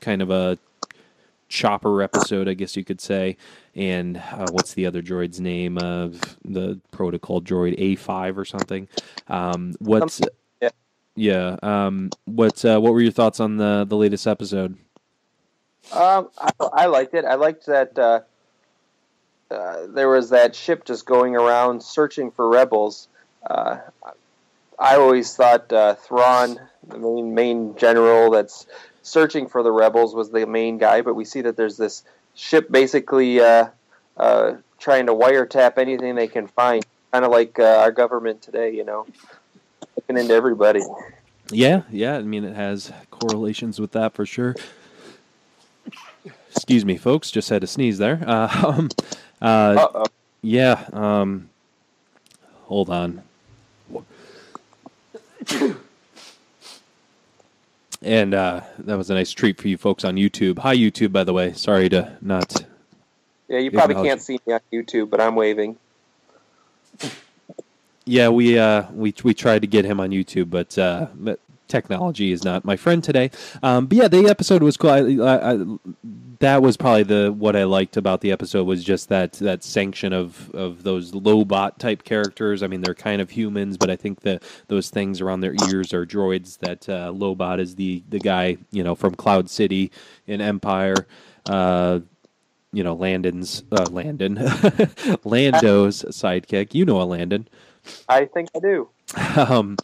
kind 0.00 0.20
of 0.20 0.30
a 0.30 0.58
chopper 1.48 2.02
episode, 2.02 2.48
I 2.48 2.54
guess 2.54 2.76
you 2.76 2.84
could 2.84 3.00
say. 3.00 3.36
And 3.74 4.16
uh, 4.16 4.46
what's 4.50 4.74
the 4.74 4.86
other 4.86 5.02
droid's 5.02 5.40
name? 5.40 5.78
Of 5.78 6.36
the 6.44 6.80
protocol 6.90 7.40
droid 7.40 7.78
A5 7.78 8.36
or 8.36 8.44
something. 8.44 8.88
Um, 9.28 9.74
what's 9.78 10.20
yeah, 10.60 10.70
yeah. 11.14 11.56
Um, 11.62 12.10
what 12.24 12.64
uh, 12.64 12.80
what 12.80 12.92
were 12.92 13.00
your 13.00 13.12
thoughts 13.12 13.40
on 13.40 13.58
the 13.58 13.84
the 13.88 13.96
latest 13.96 14.26
episode? 14.26 14.76
Um, 15.92 16.30
I, 16.38 16.50
I 16.72 16.86
liked 16.86 17.14
it. 17.14 17.24
I 17.24 17.34
liked 17.34 17.66
that 17.66 17.98
uh, 17.98 18.20
uh, 19.50 19.86
there 19.88 20.08
was 20.08 20.30
that 20.30 20.54
ship 20.54 20.84
just 20.84 21.06
going 21.06 21.36
around 21.36 21.82
searching 21.82 22.30
for 22.30 22.48
rebels. 22.48 23.08
I 24.80 24.96
always 24.96 25.36
thought 25.36 25.70
uh, 25.72 25.94
Thrawn, 25.94 26.58
the 26.88 26.98
main 26.98 27.34
main 27.34 27.76
general 27.76 28.30
that's 28.30 28.66
searching 29.02 29.46
for 29.46 29.62
the 29.62 29.70
rebels, 29.70 30.14
was 30.14 30.30
the 30.30 30.46
main 30.46 30.78
guy. 30.78 31.02
But 31.02 31.14
we 31.14 31.26
see 31.26 31.42
that 31.42 31.56
there's 31.56 31.76
this 31.76 32.02
ship 32.34 32.70
basically 32.70 33.40
uh, 33.40 33.68
uh, 34.16 34.54
trying 34.78 35.06
to 35.06 35.12
wiretap 35.12 35.76
anything 35.76 36.14
they 36.14 36.28
can 36.28 36.46
find, 36.46 36.84
kind 37.12 37.24
of 37.24 37.30
like 37.30 37.58
uh, 37.58 37.80
our 37.80 37.92
government 37.92 38.40
today. 38.40 38.74
You 38.74 38.84
know, 38.84 39.06
looking 39.96 40.16
into 40.16 40.34
everybody. 40.34 40.80
Yeah, 41.52 41.82
yeah. 41.90 42.16
I 42.16 42.22
mean, 42.22 42.44
it 42.44 42.56
has 42.56 42.90
correlations 43.10 43.78
with 43.78 43.92
that 43.92 44.14
for 44.14 44.24
sure. 44.24 44.56
Excuse 46.54 46.84
me, 46.84 46.96
folks. 46.96 47.30
Just 47.30 47.50
had 47.50 47.60
to 47.60 47.66
sneeze 47.66 47.98
there. 47.98 48.22
Uh, 48.26 48.64
um, 48.66 48.88
uh, 49.42 50.06
yeah. 50.40 50.88
Um, 50.92 51.50
hold 52.64 52.88
on. 52.88 53.22
And 58.02 58.32
uh, 58.32 58.62
that 58.78 58.96
was 58.96 59.10
a 59.10 59.14
nice 59.14 59.30
treat 59.30 59.60
for 59.60 59.68
you 59.68 59.76
folks 59.76 60.04
on 60.04 60.16
YouTube. 60.16 60.58
Hi, 60.60 60.74
YouTube, 60.74 61.12
by 61.12 61.24
the 61.24 61.32
way. 61.32 61.52
Sorry 61.52 61.88
to 61.90 62.16
not. 62.22 62.64
Yeah, 63.48 63.58
you 63.58 63.70
probably 63.70 63.96
can't 63.96 64.22
see 64.22 64.40
me 64.46 64.54
on 64.54 64.60
YouTube, 64.72 65.10
but 65.10 65.20
I'm 65.20 65.34
waving. 65.34 65.76
Yeah, 68.06 68.28
we 68.28 68.58
uh, 68.58 68.84
we 68.92 69.14
we 69.22 69.34
tried 69.34 69.62
to 69.62 69.68
get 69.68 69.84
him 69.84 70.00
on 70.00 70.10
YouTube, 70.10 70.50
but, 70.50 70.78
uh, 70.78 71.08
but 71.14 71.38
technology 71.68 72.32
is 72.32 72.42
not 72.42 72.64
my 72.64 72.76
friend 72.76 73.04
today. 73.04 73.30
Um, 73.62 73.86
but 73.86 73.98
yeah, 73.98 74.08
the 74.08 74.26
episode 74.28 74.62
was 74.62 74.76
cool. 74.76 74.90
I, 74.90 74.98
I, 74.98 75.52
I, 75.52 75.64
that 76.40 76.62
was 76.62 76.76
probably 76.76 77.02
the 77.02 77.32
what 77.32 77.54
I 77.54 77.64
liked 77.64 77.96
about 77.96 78.22
the 78.22 78.32
episode 78.32 78.64
was 78.64 78.82
just 78.82 79.10
that 79.10 79.32
that 79.34 79.62
sanction 79.62 80.12
of 80.12 80.50
of 80.54 80.82
those 80.82 81.12
Lobot 81.12 81.78
type 81.78 82.02
characters. 82.02 82.62
I 82.62 82.66
mean, 82.66 82.80
they're 82.80 82.94
kind 82.94 83.20
of 83.20 83.30
humans, 83.30 83.76
but 83.76 83.90
I 83.90 83.96
think 83.96 84.20
that 84.22 84.42
those 84.68 84.88
things 84.90 85.20
around 85.20 85.40
their 85.40 85.54
ears 85.68 85.92
are 85.92 86.06
droids. 86.06 86.58
That 86.58 86.88
uh, 86.88 87.12
Lobot 87.12 87.60
is 87.60 87.76
the 87.76 88.02
the 88.08 88.18
guy 88.18 88.56
you 88.70 88.82
know 88.82 88.94
from 88.94 89.14
Cloud 89.14 89.50
City 89.50 89.92
in 90.26 90.40
Empire. 90.40 91.06
Uh, 91.46 92.00
you 92.72 92.84
know, 92.84 92.94
Landon's 92.94 93.62
uh, 93.72 93.86
Landon, 93.90 94.34
Lando's 95.24 96.04
sidekick. 96.04 96.74
You 96.74 96.86
know 96.86 97.02
a 97.02 97.04
Landon. 97.04 97.48
I 98.08 98.24
think 98.24 98.48
I 98.56 98.60
do. 98.60 98.88
Um, 99.36 99.76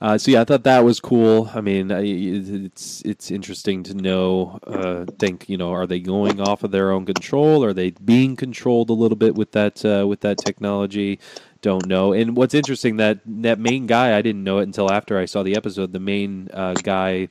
uh, 0.00 0.18
so 0.18 0.32
yeah, 0.32 0.40
I 0.40 0.44
thought 0.44 0.64
that 0.64 0.84
was 0.84 0.98
cool. 0.98 1.48
I 1.54 1.60
mean, 1.60 1.92
I, 1.92 2.02
it's 2.02 3.02
it's 3.02 3.30
interesting 3.30 3.84
to 3.84 3.94
know. 3.94 4.58
Uh, 4.66 5.04
think 5.18 5.48
you 5.48 5.56
know, 5.56 5.72
are 5.72 5.86
they 5.86 6.00
going 6.00 6.40
off 6.40 6.64
of 6.64 6.72
their 6.72 6.90
own 6.90 7.06
control? 7.06 7.64
Are 7.64 7.72
they 7.72 7.90
being 7.90 8.34
controlled 8.34 8.90
a 8.90 8.94
little 8.94 9.16
bit 9.16 9.36
with 9.36 9.52
that 9.52 9.84
uh, 9.84 10.06
with 10.08 10.20
that 10.20 10.38
technology? 10.38 11.20
Don't 11.60 11.86
know. 11.86 12.12
And 12.12 12.36
what's 12.36 12.54
interesting 12.54 12.96
that 12.96 13.20
that 13.24 13.60
main 13.60 13.86
guy, 13.86 14.16
I 14.16 14.22
didn't 14.22 14.42
know 14.42 14.58
it 14.58 14.64
until 14.64 14.90
after 14.90 15.18
I 15.18 15.26
saw 15.26 15.44
the 15.44 15.54
episode. 15.54 15.92
The 15.92 16.00
main 16.00 16.48
uh, 16.52 16.74
guy 16.74 17.28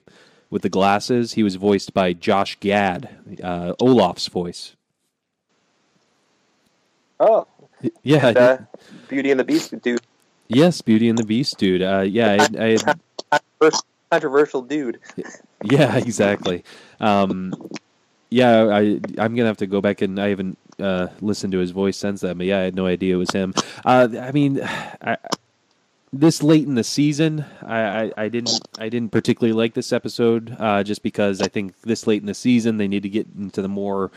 with 0.50 0.62
the 0.62 0.70
glasses, 0.70 1.34
he 1.34 1.44
was 1.44 1.56
voiced 1.56 1.94
by 1.94 2.14
Josh 2.14 2.58
Gad, 2.62 3.10
uh, 3.44 3.74
Olaf's 3.80 4.28
voice. 4.28 4.76
Oh, 7.20 7.48
Yeah. 8.04 8.60
Beauty 9.10 9.32
and 9.32 9.40
the 9.40 9.44
Beast 9.44 9.80
dude, 9.82 10.02
yes, 10.54 10.82
Beauty 10.82 11.10
and 11.10 11.18
the 11.18 11.26
Beast, 11.26 11.58
dude. 11.58 11.82
Uh, 11.82 12.02
yeah, 12.02 12.48
I, 12.58 12.78
I 13.62 13.72
controversial 14.12 14.62
dude. 14.62 15.00
Yeah, 15.64 15.98
exactly. 15.98 16.64
Um, 17.00 17.54
yeah, 18.30 18.68
I 18.68 19.00
I'm 19.18 19.36
gonna 19.36 19.46
have 19.46 19.58
to 19.58 19.68
go 19.68 19.82
back 19.82 20.02
and 20.02 20.20
I 20.20 20.30
haven't 20.30 20.58
uh, 20.80 21.08
listened 21.22 21.54
to 21.54 21.60
his 21.60 21.72
voice 21.72 21.98
since 21.98 22.22
then, 22.22 22.38
but 22.38 22.48
yeah, 22.48 22.60
I 22.60 22.64
had 22.64 22.76
no 22.76 22.86
idea 22.86 23.16
it 23.16 23.18
was 23.18 23.32
him. 23.32 23.54
Uh, 23.84 24.08
I 24.20 24.32
mean, 24.32 24.62
I, 25.02 25.18
this 26.14 26.44
late 26.44 26.68
in 26.68 26.76
the 26.76 26.84
season, 26.84 27.46
I, 27.62 27.80
I, 27.80 28.12
I 28.18 28.30
didn't 28.30 28.60
I 28.78 28.90
didn't 28.90 29.12
particularly 29.12 29.54
like 29.54 29.74
this 29.74 29.94
episode 29.94 30.56
uh, 30.60 30.84
just 30.84 31.04
because 31.04 31.42
I 31.42 31.48
think 31.48 31.80
this 31.82 32.06
late 32.06 32.22
in 32.22 32.28
the 32.28 32.34
season 32.34 32.78
they 32.78 32.88
need 32.88 33.04
to 33.04 33.10
get 33.10 33.28
into 33.38 33.62
the 33.62 33.70
more 33.70 34.12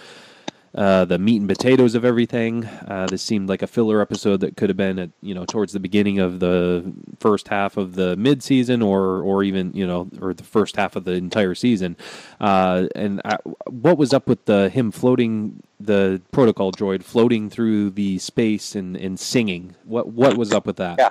uh, 0.75 1.04
the 1.04 1.19
meat 1.19 1.40
and 1.40 1.49
potatoes 1.49 1.95
of 1.95 2.04
everything. 2.04 2.64
Uh, 2.64 3.07
this 3.07 3.23
seemed 3.23 3.49
like 3.49 3.62
a 3.62 3.66
filler 3.66 4.00
episode 4.00 4.40
that 4.40 4.57
could 4.57 4.69
have 4.71 4.76
been 4.76 4.99
at 4.99 5.11
you 5.23 5.35
know 5.35 5.45
towards 5.45 5.73
the 5.73 5.81
beginning 5.81 6.19
of 6.19 6.40
the 6.40 6.93
first 7.21 7.49
half 7.49 7.76
of 7.76 7.95
the 7.95 8.16
mid 8.16 8.43
season, 8.43 8.83
or 8.83 9.21
or 9.23 9.43
even 9.45 9.73
you 9.73 9.87
know 9.87 10.09
or 10.21 10.35
the 10.35 10.45
first 10.45 10.76
half 10.76 10.97
of 10.97 11.04
the 11.04 11.12
entire 11.12 11.54
season. 11.54 11.97
Uh, 12.40 12.88
and 12.95 13.21
I, 13.25 13.38
what 13.66 13.99
was 13.99 14.12
up 14.12 14.28
with 14.28 14.45
the 14.47 14.69
him 14.69 14.90
floating 14.90 15.62
the 15.78 16.21
protocol 16.33 16.73
droid 16.73 17.02
floating 17.02 17.50
through 17.50 17.90
the 17.90 18.19
space 18.19 18.75
and, 18.75 18.97
and 18.97 19.19
singing? 19.19 19.76
What 19.85 20.09
what 20.09 20.37
was 20.37 20.52
up 20.52 20.66
with 20.66 20.76
that? 20.76 20.97
Yeah. 20.99 21.11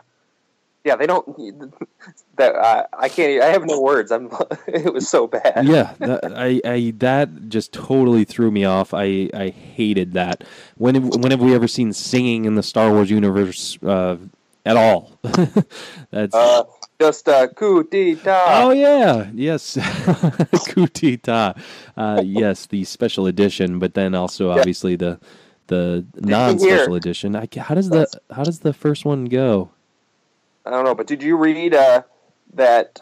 Yeah, 0.84 0.96
they 0.98 1.08
don't. 1.08 1.28
That 2.36 2.56
uh, 2.56 2.84
I 2.98 3.10
can't. 3.10 3.44
I 3.44 3.48
have 3.48 3.64
no 3.66 3.80
words. 3.80 4.12
I'm. 4.12 4.30
It 4.68 4.92
was 4.94 5.08
so 5.08 5.28
bad. 5.28 5.66
yeah, 5.66 5.94
that, 6.00 6.34
I, 6.36 6.60
I 6.66 6.94
that 6.98 7.48
just 7.50 7.72
totally 7.74 8.24
threw 8.26 8.50
me 8.52 8.66
off. 8.66 8.94
I, 8.94 9.30
I 9.36 9.50
hated 9.50 10.14
that. 10.14 10.44
When 10.78 10.96
have, 10.96 11.04
when 11.22 11.32
have 11.32 11.42
we 11.42 11.54
ever 11.54 11.68
seen 11.68 11.94
singing 11.94 12.46
in 12.46 12.56
the 12.56 12.64
Star 12.64 12.92
Wars 12.92 13.12
universe 13.12 13.78
uh, 13.84 14.18
at 14.66 14.78
all? 14.78 15.12
That's 16.12 16.34
Uh, 16.36 16.64
just 17.00 17.30
uh, 17.30 17.48
coup 17.50 17.84
d'etat. 17.84 18.46
oh 18.66 18.72
yeah, 18.72 19.30
yes, 19.36 19.78
Kutita. 19.78 21.56
Uh, 21.96 22.22
yes, 22.26 22.66
the 22.66 22.84
special 22.84 23.28
edition, 23.28 23.78
but 23.80 23.94
then 23.94 24.16
also 24.16 24.50
Yeah. 24.50 24.56
obviously 24.60 24.96
the 24.96 25.20
the 25.68 26.06
non-special 26.16 26.96
edition. 26.96 27.36
I, 27.36 27.48
how 27.58 27.76
does 27.76 27.90
the 27.90 28.08
how 28.32 28.44
does 28.44 28.60
the 28.60 28.74
first 28.74 29.06
one 29.06 29.26
go? 29.26 29.70
I 30.66 30.70
don't 30.70 30.86
know, 30.86 30.96
but 30.96 31.08
did 31.08 31.22
you 31.22 31.38
read 31.38 31.74
uh, 31.74 32.04
that 32.54 33.02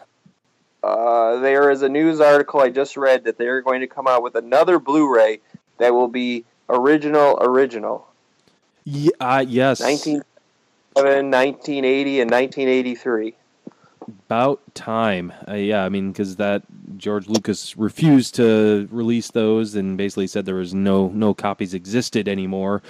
uh, 0.82 1.36
there 1.36 1.70
is 1.70 1.82
a 1.82 1.88
news 1.88 2.20
article 2.20 2.60
I 2.60 2.70
just 2.70 2.96
read 2.96 3.24
that 3.24 3.38
they're 3.38 3.62
going 3.62 3.80
to 3.80 3.86
come 3.86 4.08
out 4.08 4.22
with 4.22 4.34
another 4.34 4.78
Blu-ray 4.78 5.40
that 5.78 5.94
will 5.94 6.08
be 6.08 6.44
original, 6.68 7.38
original, 7.40 8.06
Yeah, 8.84 9.10
uh, 9.20 9.44
yes, 9.46 9.80
19, 9.80 10.22
1980 10.94 12.20
and 12.20 12.30
1983. 12.30 13.34
About 14.26 14.60
time. 14.74 15.32
Uh, 15.46 15.54
yeah, 15.54 15.84
I 15.84 15.88
mean, 15.88 16.10
because 16.10 16.36
that 16.36 16.62
George 16.96 17.28
Lucas 17.28 17.76
refused 17.76 18.34
to 18.36 18.88
release 18.90 19.30
those 19.30 19.76
and 19.76 19.96
basically 19.96 20.26
said 20.26 20.44
there 20.44 20.56
was 20.56 20.74
no 20.74 21.08
no 21.08 21.34
copies 21.34 21.74
existed 21.74 22.28
anymore. 22.28 22.82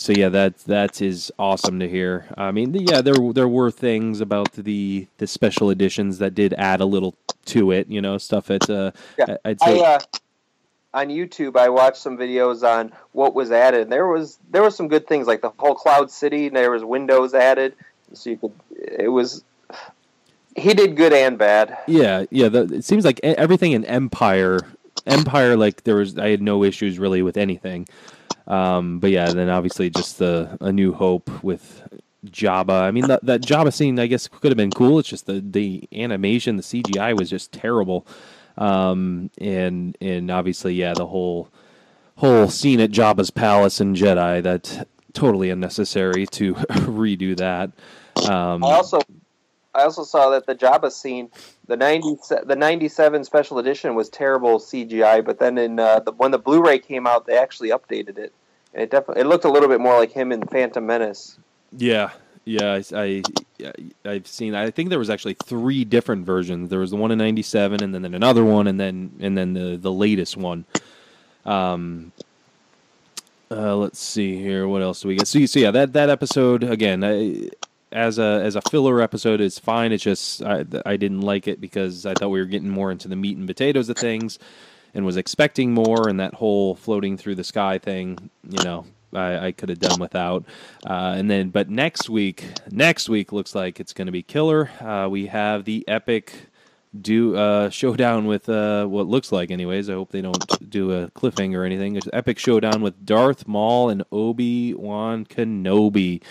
So 0.00 0.14
yeah, 0.14 0.30
that 0.30 0.56
that 0.60 1.02
is 1.02 1.30
awesome 1.38 1.78
to 1.80 1.86
hear. 1.86 2.24
I 2.38 2.52
mean, 2.52 2.72
yeah, 2.72 3.02
there 3.02 3.16
there 3.34 3.46
were 3.46 3.70
things 3.70 4.22
about 4.22 4.50
the 4.52 5.06
the 5.18 5.26
special 5.26 5.68
editions 5.68 6.16
that 6.20 6.34
did 6.34 6.54
add 6.54 6.80
a 6.80 6.86
little 6.86 7.14
to 7.46 7.70
it. 7.70 7.86
You 7.86 8.00
know, 8.00 8.16
stuff 8.16 8.46
that 8.46 8.70
uh, 8.70 8.92
Yeah, 9.18 9.36
I'd 9.44 9.58
I 9.60 9.66
say. 9.66 9.84
uh, 9.84 9.98
on 10.94 11.08
YouTube 11.08 11.54
I 11.58 11.68
watched 11.68 11.98
some 11.98 12.16
videos 12.16 12.62
on 12.62 12.92
what 13.12 13.34
was 13.34 13.52
added. 13.52 13.90
There 13.90 14.06
was 14.06 14.38
there 14.50 14.62
was 14.62 14.74
some 14.74 14.88
good 14.88 15.06
things 15.06 15.26
like 15.26 15.42
the 15.42 15.52
whole 15.58 15.74
Cloud 15.74 16.10
City. 16.10 16.46
and 16.46 16.56
There 16.56 16.70
was 16.70 16.82
windows 16.82 17.34
added, 17.34 17.74
so 18.14 18.30
you 18.30 18.38
could. 18.38 18.52
It 18.74 19.08
was. 19.08 19.44
He 20.56 20.72
did 20.72 20.96
good 20.96 21.12
and 21.12 21.36
bad. 21.36 21.76
Yeah, 21.86 22.24
yeah. 22.30 22.48
The, 22.48 22.62
it 22.62 22.84
seems 22.86 23.04
like 23.04 23.20
everything 23.22 23.72
in 23.72 23.84
Empire, 23.84 24.60
Empire, 25.06 25.58
like 25.58 25.84
there 25.84 25.96
was, 25.96 26.16
I 26.18 26.30
had 26.30 26.40
no 26.40 26.64
issues 26.64 26.98
really 26.98 27.20
with 27.20 27.36
anything. 27.36 27.86
Um, 28.50 28.98
but 28.98 29.10
yeah, 29.10 29.32
then 29.32 29.48
obviously 29.48 29.90
just 29.90 30.18
the 30.18 30.58
A 30.60 30.72
New 30.72 30.92
Hope 30.92 31.44
with 31.44 31.88
Jabba. 32.26 32.82
I 32.82 32.90
mean, 32.90 33.06
that 33.06 33.24
that 33.24 33.42
Jabba 33.42 33.72
scene, 33.72 33.98
I 34.00 34.08
guess, 34.08 34.26
could 34.26 34.50
have 34.50 34.56
been 34.56 34.72
cool. 34.72 34.98
It's 34.98 35.08
just 35.08 35.26
the 35.26 35.40
the 35.40 35.88
animation, 35.92 36.56
the 36.56 36.62
CGI 36.62 37.16
was 37.16 37.30
just 37.30 37.52
terrible. 37.52 38.06
Um, 38.58 39.30
and 39.38 39.96
and 40.00 40.30
obviously, 40.30 40.74
yeah, 40.74 40.94
the 40.94 41.06
whole 41.06 41.48
whole 42.16 42.48
scene 42.48 42.80
at 42.80 42.90
Jabba's 42.90 43.30
palace 43.30 43.80
in 43.80 43.94
Jedi 43.94 44.42
that 44.42 44.88
totally 45.12 45.50
unnecessary 45.50 46.26
to 46.26 46.54
redo 46.54 47.36
that. 47.36 47.70
Um, 48.28 48.64
I 48.64 48.72
also 48.72 49.00
I 49.74 49.82
also 49.82 50.02
saw 50.02 50.30
that 50.30 50.46
the 50.46 50.54
Jabba 50.56 50.90
scene, 50.90 51.30
the 51.68 51.76
ninety 51.76 52.16
the 52.44 52.56
ninety 52.56 52.88
seven 52.88 53.22
special 53.22 53.58
edition 53.60 53.94
was 53.94 54.08
terrible 54.08 54.58
CGI, 54.58 55.24
but 55.24 55.38
then 55.38 55.56
in 55.56 55.78
uh, 55.78 56.00
the, 56.00 56.12
when 56.12 56.32
the 56.32 56.38
Blu-ray 56.38 56.80
came 56.80 57.06
out, 57.06 57.26
they 57.26 57.38
actually 57.38 57.70
updated 57.70 58.18
it, 58.18 58.32
it 58.74 58.90
definitely 58.90 59.22
it 59.22 59.26
looked 59.26 59.44
a 59.44 59.50
little 59.50 59.68
bit 59.68 59.80
more 59.80 59.98
like 59.98 60.12
him 60.12 60.32
in 60.32 60.42
Phantom 60.46 60.84
Menace. 60.84 61.38
Yeah, 61.76 62.10
yeah, 62.44 62.80
I, 62.92 63.22
I 64.04 64.12
have 64.12 64.26
seen. 64.26 64.54
I 64.54 64.70
think 64.70 64.88
there 64.88 64.98
was 64.98 65.10
actually 65.10 65.34
three 65.34 65.84
different 65.84 66.26
versions. 66.26 66.68
There 66.68 66.80
was 66.80 66.90
the 66.90 66.96
one 66.96 67.10
in 67.10 67.18
'97, 67.18 67.82
and 67.82 67.94
then 67.94 68.04
another 68.14 68.44
one, 68.44 68.66
and 68.66 68.78
then 68.78 69.12
and 69.20 69.36
then 69.36 69.52
the 69.54 69.76
the 69.76 69.92
latest 69.92 70.36
one. 70.36 70.64
Um, 71.44 72.12
uh, 73.50 73.76
let's 73.76 74.00
see 74.00 74.36
here. 74.36 74.66
What 74.68 74.82
else 74.82 75.02
do 75.02 75.08
we 75.08 75.16
get? 75.16 75.28
So, 75.28 75.44
so 75.46 75.58
yeah, 75.58 75.70
that 75.70 75.92
that 75.92 76.10
episode 76.10 76.64
again. 76.64 77.04
I, 77.04 77.50
as 77.92 78.18
a 78.18 78.40
as 78.44 78.56
a 78.56 78.62
filler 78.62 79.00
episode 79.00 79.40
is 79.40 79.58
fine. 79.58 79.92
It's 79.92 80.04
just 80.04 80.42
I, 80.42 80.64
I 80.86 80.96
didn't 80.96 81.22
like 81.22 81.48
it 81.48 81.60
because 81.60 82.06
I 82.06 82.14
thought 82.14 82.30
we 82.30 82.40
were 82.40 82.46
getting 82.46 82.70
more 82.70 82.90
into 82.90 83.08
the 83.08 83.16
meat 83.16 83.36
and 83.36 83.46
potatoes 83.46 83.88
of 83.88 83.96
things, 83.96 84.38
and 84.94 85.04
was 85.04 85.16
expecting 85.16 85.72
more. 85.72 86.08
And 86.08 86.20
that 86.20 86.34
whole 86.34 86.74
floating 86.74 87.16
through 87.16 87.36
the 87.36 87.44
sky 87.44 87.78
thing, 87.78 88.30
you 88.48 88.62
know, 88.64 88.84
I, 89.12 89.46
I 89.46 89.52
could 89.52 89.68
have 89.68 89.78
done 89.78 90.00
without. 90.00 90.44
Uh, 90.86 91.14
and 91.16 91.30
then, 91.30 91.50
but 91.50 91.68
next 91.68 92.08
week, 92.08 92.44
next 92.70 93.08
week 93.08 93.32
looks 93.32 93.54
like 93.54 93.80
it's 93.80 93.92
going 93.92 94.06
to 94.06 94.12
be 94.12 94.22
killer. 94.22 94.70
Uh, 94.80 95.08
we 95.08 95.26
have 95.26 95.64
the 95.64 95.84
epic 95.88 96.32
do 96.98 97.36
uh, 97.36 97.70
showdown 97.70 98.26
with 98.26 98.48
uh, 98.48 98.84
what 98.86 99.06
looks 99.06 99.30
like, 99.30 99.50
anyways. 99.50 99.88
I 99.88 99.94
hope 99.94 100.10
they 100.10 100.22
don't 100.22 100.70
do 100.70 100.92
a 100.92 101.08
cliffhanger 101.10 101.58
or 101.58 101.64
anything. 101.64 101.96
It's 101.96 102.08
epic 102.12 102.38
showdown 102.38 102.82
with 102.82 103.04
Darth 103.04 103.46
Maul 103.46 103.90
and 103.90 104.02
Obi 104.10 104.74
Wan 104.74 105.24
Kenobi. 105.24 106.22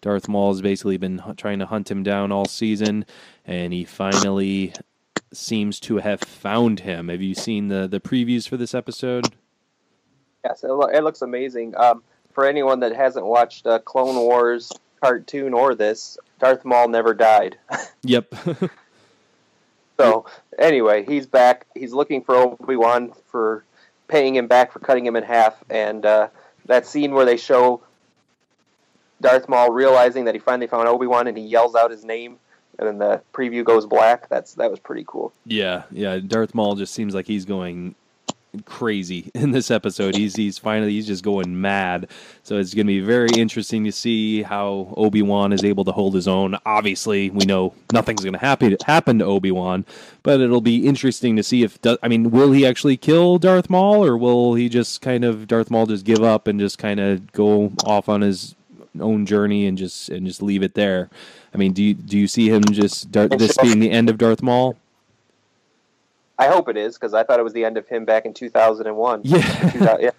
Darth 0.00 0.28
Maul 0.28 0.52
has 0.52 0.62
basically 0.62 0.96
been 0.96 1.22
trying 1.36 1.58
to 1.58 1.66
hunt 1.66 1.90
him 1.90 2.02
down 2.02 2.32
all 2.32 2.46
season, 2.46 3.04
and 3.44 3.72
he 3.72 3.84
finally 3.84 4.72
seems 5.32 5.80
to 5.80 5.98
have 5.98 6.20
found 6.20 6.80
him. 6.80 7.08
Have 7.08 7.22
you 7.22 7.34
seen 7.34 7.68
the 7.68 7.86
the 7.88 8.00
previews 8.00 8.48
for 8.48 8.56
this 8.56 8.74
episode? 8.74 9.28
Yes, 10.44 10.64
it, 10.64 10.68
lo- 10.68 10.86
it 10.86 11.02
looks 11.02 11.22
amazing. 11.22 11.74
Um, 11.76 12.02
for 12.32 12.46
anyone 12.46 12.80
that 12.80 12.94
hasn't 12.94 13.26
watched 13.26 13.66
uh, 13.66 13.78
Clone 13.80 14.16
Wars 14.16 14.72
cartoon 15.02 15.54
or 15.54 15.74
this, 15.74 16.18
Darth 16.38 16.64
Maul 16.64 16.88
never 16.88 17.14
died. 17.14 17.58
yep. 18.02 18.34
so 19.98 20.26
anyway, 20.58 21.04
he's 21.04 21.26
back. 21.26 21.66
He's 21.74 21.92
looking 21.92 22.22
for 22.22 22.36
Obi 22.36 22.76
Wan 22.76 23.12
for 23.26 23.64
paying 24.08 24.34
him 24.34 24.46
back 24.46 24.72
for 24.72 24.78
cutting 24.78 25.06
him 25.06 25.16
in 25.16 25.22
half, 25.22 25.62
and 25.68 26.04
uh, 26.04 26.28
that 26.66 26.86
scene 26.86 27.12
where 27.12 27.24
they 27.24 27.36
show 27.36 27.82
Darth 29.20 29.48
Maul 29.48 29.70
realizing 29.70 30.24
that 30.24 30.34
he 30.34 30.40
finally 30.40 30.66
found 30.66 30.88
Obi 30.88 31.06
Wan 31.06 31.26
and 31.26 31.36
he 31.36 31.44
yells 31.44 31.74
out 31.74 31.90
his 31.90 32.04
name, 32.04 32.38
and 32.80 32.88
then 32.88 32.98
the 32.98 33.22
preview 33.32 33.62
goes 33.62 33.86
black. 33.86 34.28
That's 34.28 34.54
that 34.54 34.70
was 34.70 34.80
pretty 34.80 35.04
cool. 35.06 35.32
Yeah, 35.44 35.82
yeah. 35.90 36.18
Darth 36.18 36.54
Maul 36.54 36.74
just 36.74 36.94
seems 36.94 37.14
like 37.14 37.26
he's 37.26 37.44
going 37.44 37.94
crazy 38.64 39.30
in 39.34 39.50
this 39.50 39.70
episode. 39.70 40.16
He's 40.16 40.34
he's 40.34 40.58
finally 40.58 40.92
he's 40.92 41.06
just 41.06 41.22
going 41.22 41.60
mad. 41.60 42.08
So 42.42 42.56
it's 42.56 42.72
going 42.72 42.86
to 42.86 42.92
be 42.92 43.00
very 43.00 43.28
interesting 43.36 43.84
to 43.84 43.92
see 43.92 44.42
how 44.42 44.94
Obi 44.96 45.20
Wan 45.20 45.52
is 45.52 45.62
able 45.62 45.84
to 45.84 45.92
hold 45.92 46.14
his 46.14 46.26
own. 46.26 46.56
Obviously, 46.64 47.28
we 47.28 47.44
know 47.44 47.74
nothing's 47.92 48.22
going 48.22 48.32
to 48.32 48.38
happen 48.38 48.76
happen 48.86 49.18
to 49.18 49.26
Obi 49.26 49.50
Wan, 49.50 49.84
but 50.22 50.40
it'll 50.40 50.62
be 50.62 50.86
interesting 50.86 51.36
to 51.36 51.42
see 51.42 51.62
if 51.62 51.78
I 52.02 52.08
mean, 52.08 52.30
will 52.30 52.52
he 52.52 52.66
actually 52.66 52.96
kill 52.96 53.38
Darth 53.38 53.68
Maul, 53.68 54.02
or 54.04 54.16
will 54.16 54.54
he 54.54 54.70
just 54.70 55.02
kind 55.02 55.22
of 55.22 55.46
Darth 55.46 55.70
Maul 55.70 55.84
just 55.84 56.06
give 56.06 56.22
up 56.22 56.46
and 56.46 56.58
just 56.58 56.78
kind 56.78 56.98
of 56.98 57.30
go 57.32 57.72
off 57.84 58.08
on 58.08 58.22
his 58.22 58.54
own 58.98 59.26
journey 59.26 59.66
and 59.66 59.78
just 59.78 60.08
and 60.08 60.26
just 60.26 60.42
leave 60.42 60.62
it 60.62 60.74
there. 60.74 61.10
I 61.54 61.58
mean, 61.58 61.72
do 61.72 61.82
you 61.82 61.94
do 61.94 62.18
you 62.18 62.26
see 62.26 62.48
him 62.48 62.64
just 62.64 63.12
this 63.12 63.56
being 63.58 63.80
the 63.80 63.90
end 63.90 64.10
of 64.10 64.18
Darth 64.18 64.42
Maul? 64.42 64.76
I 66.38 66.48
hope 66.48 66.68
it 66.68 66.76
is 66.76 66.94
because 66.94 67.12
I 67.12 67.22
thought 67.22 67.38
it 67.38 67.42
was 67.42 67.52
the 67.52 67.64
end 67.64 67.76
of 67.76 67.86
him 67.86 68.06
back 68.06 68.24
in 68.24 68.32
2001. 68.32 69.20
Yeah. 69.24 69.96
yeah. 70.00 70.10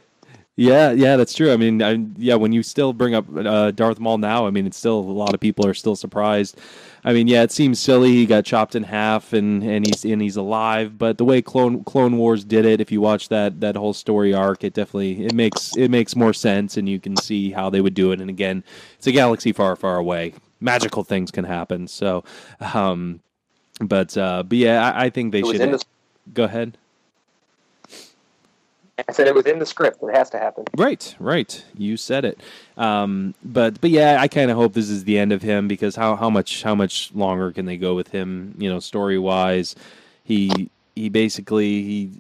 Yeah, 0.62 0.92
yeah, 0.92 1.18
that's 1.18 1.34
true. 1.34 1.52
I 1.52 1.58
mean, 1.58 1.82
I, 1.82 1.98
yeah, 2.18 2.36
when 2.36 2.54
you 2.54 2.62
still 2.62 2.94
bring 2.94 3.16
up 3.16 3.26
uh, 3.36 3.72
Darth 3.72 4.00
Maul 4.00 4.20
now, 4.20 4.46
I 4.46 4.52
mean, 4.52 4.68
it's 4.68 4.78
still 4.78 5.00
a 5.00 5.02
lot 5.02 5.34
of 5.34 5.40
people 5.40 5.66
are 5.66 5.74
still 5.74 5.96
surprised. 5.96 6.60
I 7.04 7.14
mean, 7.14 7.28
yeah, 7.28 7.42
it 7.42 7.52
seems 7.52 7.80
silly. 7.80 8.12
He 8.12 8.28
got 8.28 8.46
chopped 8.46 8.76
in 8.76 8.84
half, 8.84 9.34
and, 9.34 9.64
and 9.64 9.88
he's 9.88 10.06
and 10.06 10.22
he's 10.22 10.36
alive. 10.36 11.00
But 11.00 11.18
the 11.18 11.26
way 11.26 11.42
Clone 11.42 11.84
Clone 11.84 12.16
Wars 12.16 12.44
did 12.44 12.64
it, 12.66 12.80
if 12.80 12.92
you 12.92 13.02
watch 13.02 13.30
that 13.30 13.60
that 13.62 13.76
whole 13.76 13.94
story 13.94 14.36
arc, 14.36 14.64
it 14.64 14.76
definitely 14.76 15.26
it 15.26 15.34
makes 15.34 15.76
it 15.76 15.90
makes 15.90 16.16
more 16.16 16.32
sense, 16.32 16.78
and 16.78 16.88
you 16.88 17.00
can 17.00 17.18
see 17.18 17.50
how 17.50 17.72
they 17.72 17.82
would 17.82 17.96
do 17.96 18.12
it. 18.12 18.22
And 18.22 18.30
again, 18.30 18.64
it's 19.00 19.08
a 19.08 19.12
galaxy 19.12 19.54
far, 19.54 19.76
far 19.76 19.98
away. 19.98 20.36
Magical 20.60 21.04
things 21.04 21.32
can 21.32 21.46
happen. 21.46 21.88
So, 21.88 22.24
um, 22.60 23.22
but 23.80 24.16
uh, 24.16 24.44
but 24.44 24.60
yeah, 24.60 24.92
I, 24.92 25.06
I 25.06 25.10
think 25.10 25.32
they 25.32 25.42
should. 25.42 25.60
The- 25.60 25.84
go 26.36 26.44
ahead. 26.44 26.78
I 29.08 29.12
said 29.12 29.28
it 29.28 29.36
was 29.36 29.46
in 29.46 29.60
the 29.60 29.66
script. 29.66 30.02
It 30.04 30.16
has 30.16 30.30
to 30.32 30.40
happen. 30.40 30.66
Right, 30.76 31.16
right. 31.20 31.64
You 31.78 31.98
said 31.98 32.26
it. 32.26 32.40
Um, 32.78 33.34
but 33.44 33.80
but 33.82 33.90
yeah, 33.90 34.18
I 34.20 34.28
kind 34.28 34.52
of 34.52 34.58
hope 34.58 34.74
this 34.74 34.90
is 34.90 35.04
the 35.04 35.18
end 35.18 35.32
of 35.32 35.42
him 35.42 35.68
because 35.68 35.96
how 35.96 36.16
how 36.16 36.30
much 36.30 36.64
how 36.64 36.76
much 36.76 37.14
longer 37.14 37.52
can 37.52 37.66
they 37.66 37.78
go 37.78 37.96
with 37.96 38.10
him? 38.10 38.56
You 38.58 38.70
know, 38.70 38.80
story 38.80 39.18
wise, 39.18 39.76
he 40.24 40.70
he 40.96 41.10
basically 41.10 41.84
he 41.84 42.12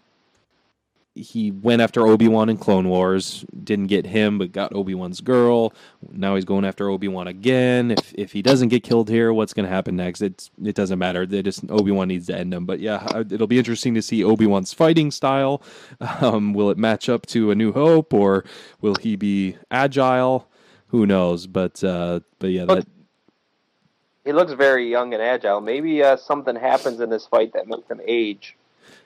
he 1.13 1.52
went 1.52 1.82
after 1.82 2.08
Obi 2.08 2.28
Wan 2.28 2.50
in 2.50 2.58
Clone 2.58 2.88
Wars, 2.88 3.43
didn't 3.63 3.88
get 3.88 4.06
him, 4.06 4.38
but 4.38 4.54
got 4.54 4.74
Obi 4.74 4.95
Wan's 4.95 5.19
girl. 5.19 5.74
Now 6.10 6.36
he's 6.36 6.45
going 6.45 6.63
after 6.63 6.89
Obi 6.89 7.10
Wan 7.10 7.28
again. 7.28 7.91
If 7.91 8.13
if 8.15 8.32
he 8.32 8.41
doesn't 8.41 8.69
get 8.69 8.84
killed 8.84 9.10
here, 9.10 9.34
what's 9.34 9.54
going 9.54 9.65
to 9.65 9.71
happen 9.71 9.97
next? 9.97 10.21
It's 10.21 10.50
it 10.63 10.76
doesn't 10.76 11.00
matter. 11.00 11.26
They 11.26 11.41
just 11.41 11.69
Obi 11.69 11.91
Wan 11.91 12.08
needs 12.08 12.28
to 12.28 12.38
end 12.38 12.54
him. 12.54 12.65
But 12.65 12.80
yeah, 12.80 13.24
it'll 13.30 13.47
be 13.47 13.58
interesting 13.58 13.93
to 13.95 14.02
see 14.02 14.24
Obi 14.24 14.45
Wan's 14.45 14.74
fighting 14.74 15.12
style. 15.12 15.62
Um, 16.21 16.54
will 16.54 16.69
it 16.69 16.78
match 16.78 17.10
up 17.10 17.26
to 17.28 17.52
A 17.52 17.56
New 17.56 17.71
Hope, 17.71 18.13
or 18.13 18.43
will 18.80 18.95
he 18.95 19.15
be 19.15 19.58
agile? 19.71 20.47
Who 20.88 21.06
knows? 21.06 21.47
But 21.47 21.84
uh, 21.84 22.19
but 22.38 22.52
yeah, 22.52 22.65
that. 22.65 22.86
He 24.24 24.34
looks 24.34 24.52
very 24.54 24.89
young 24.89 25.13
and 25.13 25.24
agile. 25.24 25.62
Maybe 25.62 26.04
uh, 26.04 26.17
something 26.17 26.56
happens 26.56 27.00
in 27.00 27.10
this 27.10 27.26
fight 27.26 27.54
that 27.54 27.67
makes 27.67 27.89
him 27.89 28.02
age. 28.06 28.56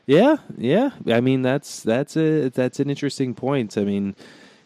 Yeah, 0.08 0.38
yeah. 0.58 0.92
I 1.08 1.22
mean, 1.22 1.42
that's 1.42 1.82
that's 1.82 2.16
a 2.16 2.50
that's 2.50 2.80
an 2.80 2.90
interesting 2.90 3.34
point. 3.34 3.78
I 3.78 3.84
mean, 3.84 4.16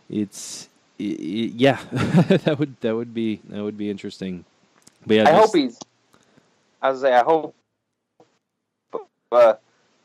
it's 0.09 0.67
it, 0.97 1.53
yeah, 1.53 1.79
that 1.91 2.57
would 2.59 2.79
that 2.81 2.95
would 2.95 3.13
be 3.13 3.39
that 3.49 3.63
would 3.63 3.77
be 3.77 3.89
interesting. 3.89 4.43
But 5.05 5.15
yeah, 5.17 5.21
I 5.23 5.31
just, 5.31 5.45
hope 5.45 5.55
he's. 5.55 5.79
I 6.81 6.91
was 6.91 7.01
say 7.01 7.13
I 7.13 7.23
hope 7.23 7.55
uh, 9.31 9.53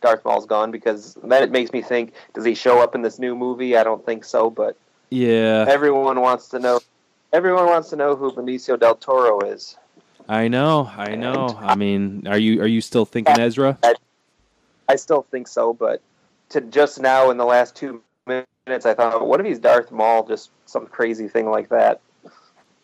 Darth 0.01 0.25
Maul's 0.25 0.47
gone 0.47 0.71
because 0.71 1.15
then 1.25 1.43
it 1.43 1.51
makes 1.51 1.73
me 1.73 1.83
think: 1.83 2.13
Does 2.35 2.45
he 2.45 2.55
show 2.55 2.81
up 2.81 2.95
in 2.95 3.03
this 3.03 3.19
new 3.19 3.35
movie? 3.35 3.77
I 3.77 3.83
don't 3.83 4.05
think 4.07 4.25
so, 4.25 4.51
but 4.51 4.77
yeah, 5.11 5.67
everyone 5.69 6.21
wants 6.21 6.49
to 6.51 6.61
know. 6.61 6.81
Everyone 7.33 7.67
wants 7.67 7.91
to 7.91 7.97
know 7.97 8.15
who 8.15 8.31
Benicio 8.31 8.79
del 8.79 8.95
Toro 8.95 9.41
is. 9.41 9.77
I 10.29 10.47
know, 10.47 10.91
I 10.97 11.17
know. 11.17 11.59
I 11.59 11.75
mean, 11.75 12.29
are 12.29 12.39
you 12.39 12.63
are 12.63 12.69
you 12.69 12.81
still 12.81 13.05
thinking 13.05 13.39
Ezra? 13.39 13.77
I, 13.83 13.95
I 14.89 14.97
still 14.97 15.23
think 15.23 15.49
so, 15.49 15.73
but 15.73 16.01
to 16.51 16.61
just 16.61 17.01
now 17.01 17.31
in 17.31 17.37
the 17.37 17.45
last 17.45 17.75
two 17.75 18.03
minutes, 18.27 18.87
I 18.87 18.95
thought, 18.95 19.27
what 19.27 19.41
if 19.41 19.47
he's 19.47 19.59
Darth 19.59 19.91
Maul, 19.91 20.27
just 20.27 20.51
some 20.67 20.87
crazy 20.87 21.29
thing 21.29 21.51
like 21.51 21.69
that? 21.71 22.01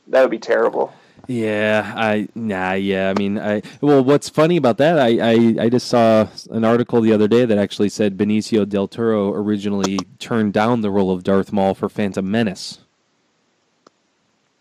That 0.09 0.23
would 0.23 0.31
be 0.31 0.39
terrible. 0.39 0.93
Yeah, 1.27 1.93
I 1.97 2.29
nah, 2.35 2.73
yeah. 2.73 3.11
I 3.11 3.19
mean, 3.19 3.39
I 3.39 3.63
well, 3.81 4.03
what's 4.03 4.29
funny 4.29 4.57
about 4.57 4.79
that? 4.79 4.99
I, 4.99 5.19
I 5.19 5.65
I 5.65 5.69
just 5.69 5.87
saw 5.87 6.27
an 6.51 6.65
article 6.65 7.01
the 7.01 7.13
other 7.13 7.29
day 7.29 7.45
that 7.45 7.59
actually 7.59 7.91
said 7.91 8.17
Benicio 8.17 8.69
del 8.69 8.89
Toro 8.89 9.33
originally 9.33 9.99
turned 10.19 10.53
down 10.53 10.81
the 10.81 10.91
role 10.91 11.11
of 11.13 11.23
Darth 11.23 11.53
Maul 11.53 11.75
for 11.75 11.89
Phantom 11.89 12.29
Menace. 12.29 12.81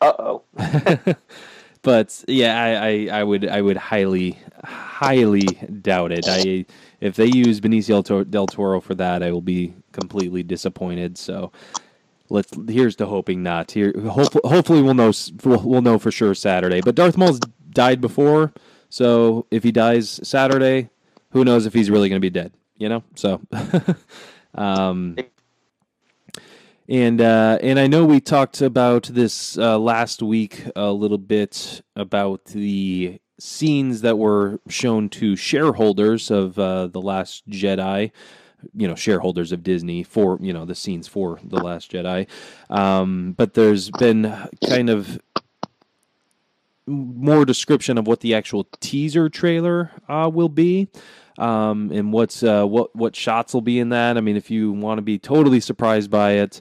Uh 0.01 0.13
oh. 0.19 0.43
but 1.81 2.23
yeah, 2.27 2.61
I, 2.61 2.87
I 2.87 3.19
I 3.19 3.23
would 3.23 3.47
I 3.47 3.61
would 3.61 3.77
highly 3.77 4.37
highly 4.63 5.41
doubt 5.81 6.11
it. 6.11 6.25
I 6.27 6.65
if 7.01 7.15
they 7.15 7.27
use 7.27 7.59
Benicio 7.59 8.29
del 8.29 8.47
Toro 8.47 8.81
for 8.81 8.95
that, 8.95 9.23
I 9.23 9.31
will 9.31 9.41
be 9.41 9.73
completely 9.91 10.43
disappointed. 10.43 11.17
So 11.17 11.51
let's 12.29 12.51
here's 12.67 12.95
to 12.97 13.05
hoping 13.05 13.43
not. 13.43 13.71
Here, 13.71 13.93
hopefully, 14.09 14.41
hopefully 14.45 14.81
we'll 14.81 14.93
know 14.93 15.11
we'll 15.43 15.81
know 15.81 15.99
for 15.99 16.11
sure 16.11 16.33
Saturday. 16.33 16.81
But 16.81 16.95
Darth 16.95 17.17
Maul's 17.17 17.39
died 17.71 18.01
before, 18.01 18.53
so 18.89 19.45
if 19.51 19.63
he 19.63 19.71
dies 19.71 20.19
Saturday, 20.23 20.89
who 21.31 21.45
knows 21.45 21.65
if 21.65 21.73
he's 21.73 21.89
really 21.89 22.09
going 22.09 22.21
to 22.21 22.25
be 22.25 22.29
dead? 22.29 22.53
You 22.77 22.89
know, 22.89 23.03
so. 23.15 23.41
um, 24.55 25.15
and 26.89 27.21
uh, 27.21 27.59
and 27.61 27.79
I 27.79 27.87
know 27.87 28.03
we 28.03 28.19
talked 28.19 28.61
about 28.61 29.03
this 29.03 29.57
uh, 29.57 29.77
last 29.77 30.23
week 30.23 30.65
a 30.75 30.91
little 30.91 31.19
bit 31.19 31.81
about 31.95 32.45
the 32.45 33.19
scenes 33.39 34.01
that 34.01 34.17
were 34.17 34.59
shown 34.67 35.09
to 35.09 35.35
shareholders 35.35 36.29
of 36.29 36.59
uh, 36.59 36.87
the 36.87 37.01
Last 37.01 37.49
Jedi. 37.49 38.11
you 38.75 38.87
know 38.87 38.95
shareholders 38.95 39.51
of 39.51 39.63
Disney 39.63 40.03
for 40.03 40.37
you 40.41 40.53
know 40.53 40.65
the 40.65 40.75
scenes 40.75 41.07
for 41.07 41.39
the 41.43 41.57
Last 41.57 41.91
Jedi. 41.91 42.27
Um, 42.69 43.33
but 43.37 43.53
there's 43.53 43.89
been 43.91 44.49
kind 44.67 44.89
of 44.89 45.19
more 46.89 47.45
description 47.45 47.97
of 47.97 48.07
what 48.07 48.19
the 48.21 48.33
actual 48.33 48.67
teaser 48.79 49.29
trailer 49.29 49.91
uh, 50.09 50.29
will 50.33 50.49
be. 50.49 50.89
Um, 51.37 51.89
and 51.93 52.11
what's 52.11 52.43
uh, 52.43 52.65
what 52.65 52.93
what 52.95 53.15
shots 53.15 53.53
will 53.53 53.61
be 53.61 53.79
in 53.79 53.89
that. 53.89 54.17
I 54.17 54.21
mean, 54.21 54.35
if 54.35 54.51
you 54.51 54.73
want 54.73 54.97
to 54.97 55.01
be 55.01 55.17
totally 55.17 55.61
surprised 55.61 56.11
by 56.11 56.33
it, 56.33 56.59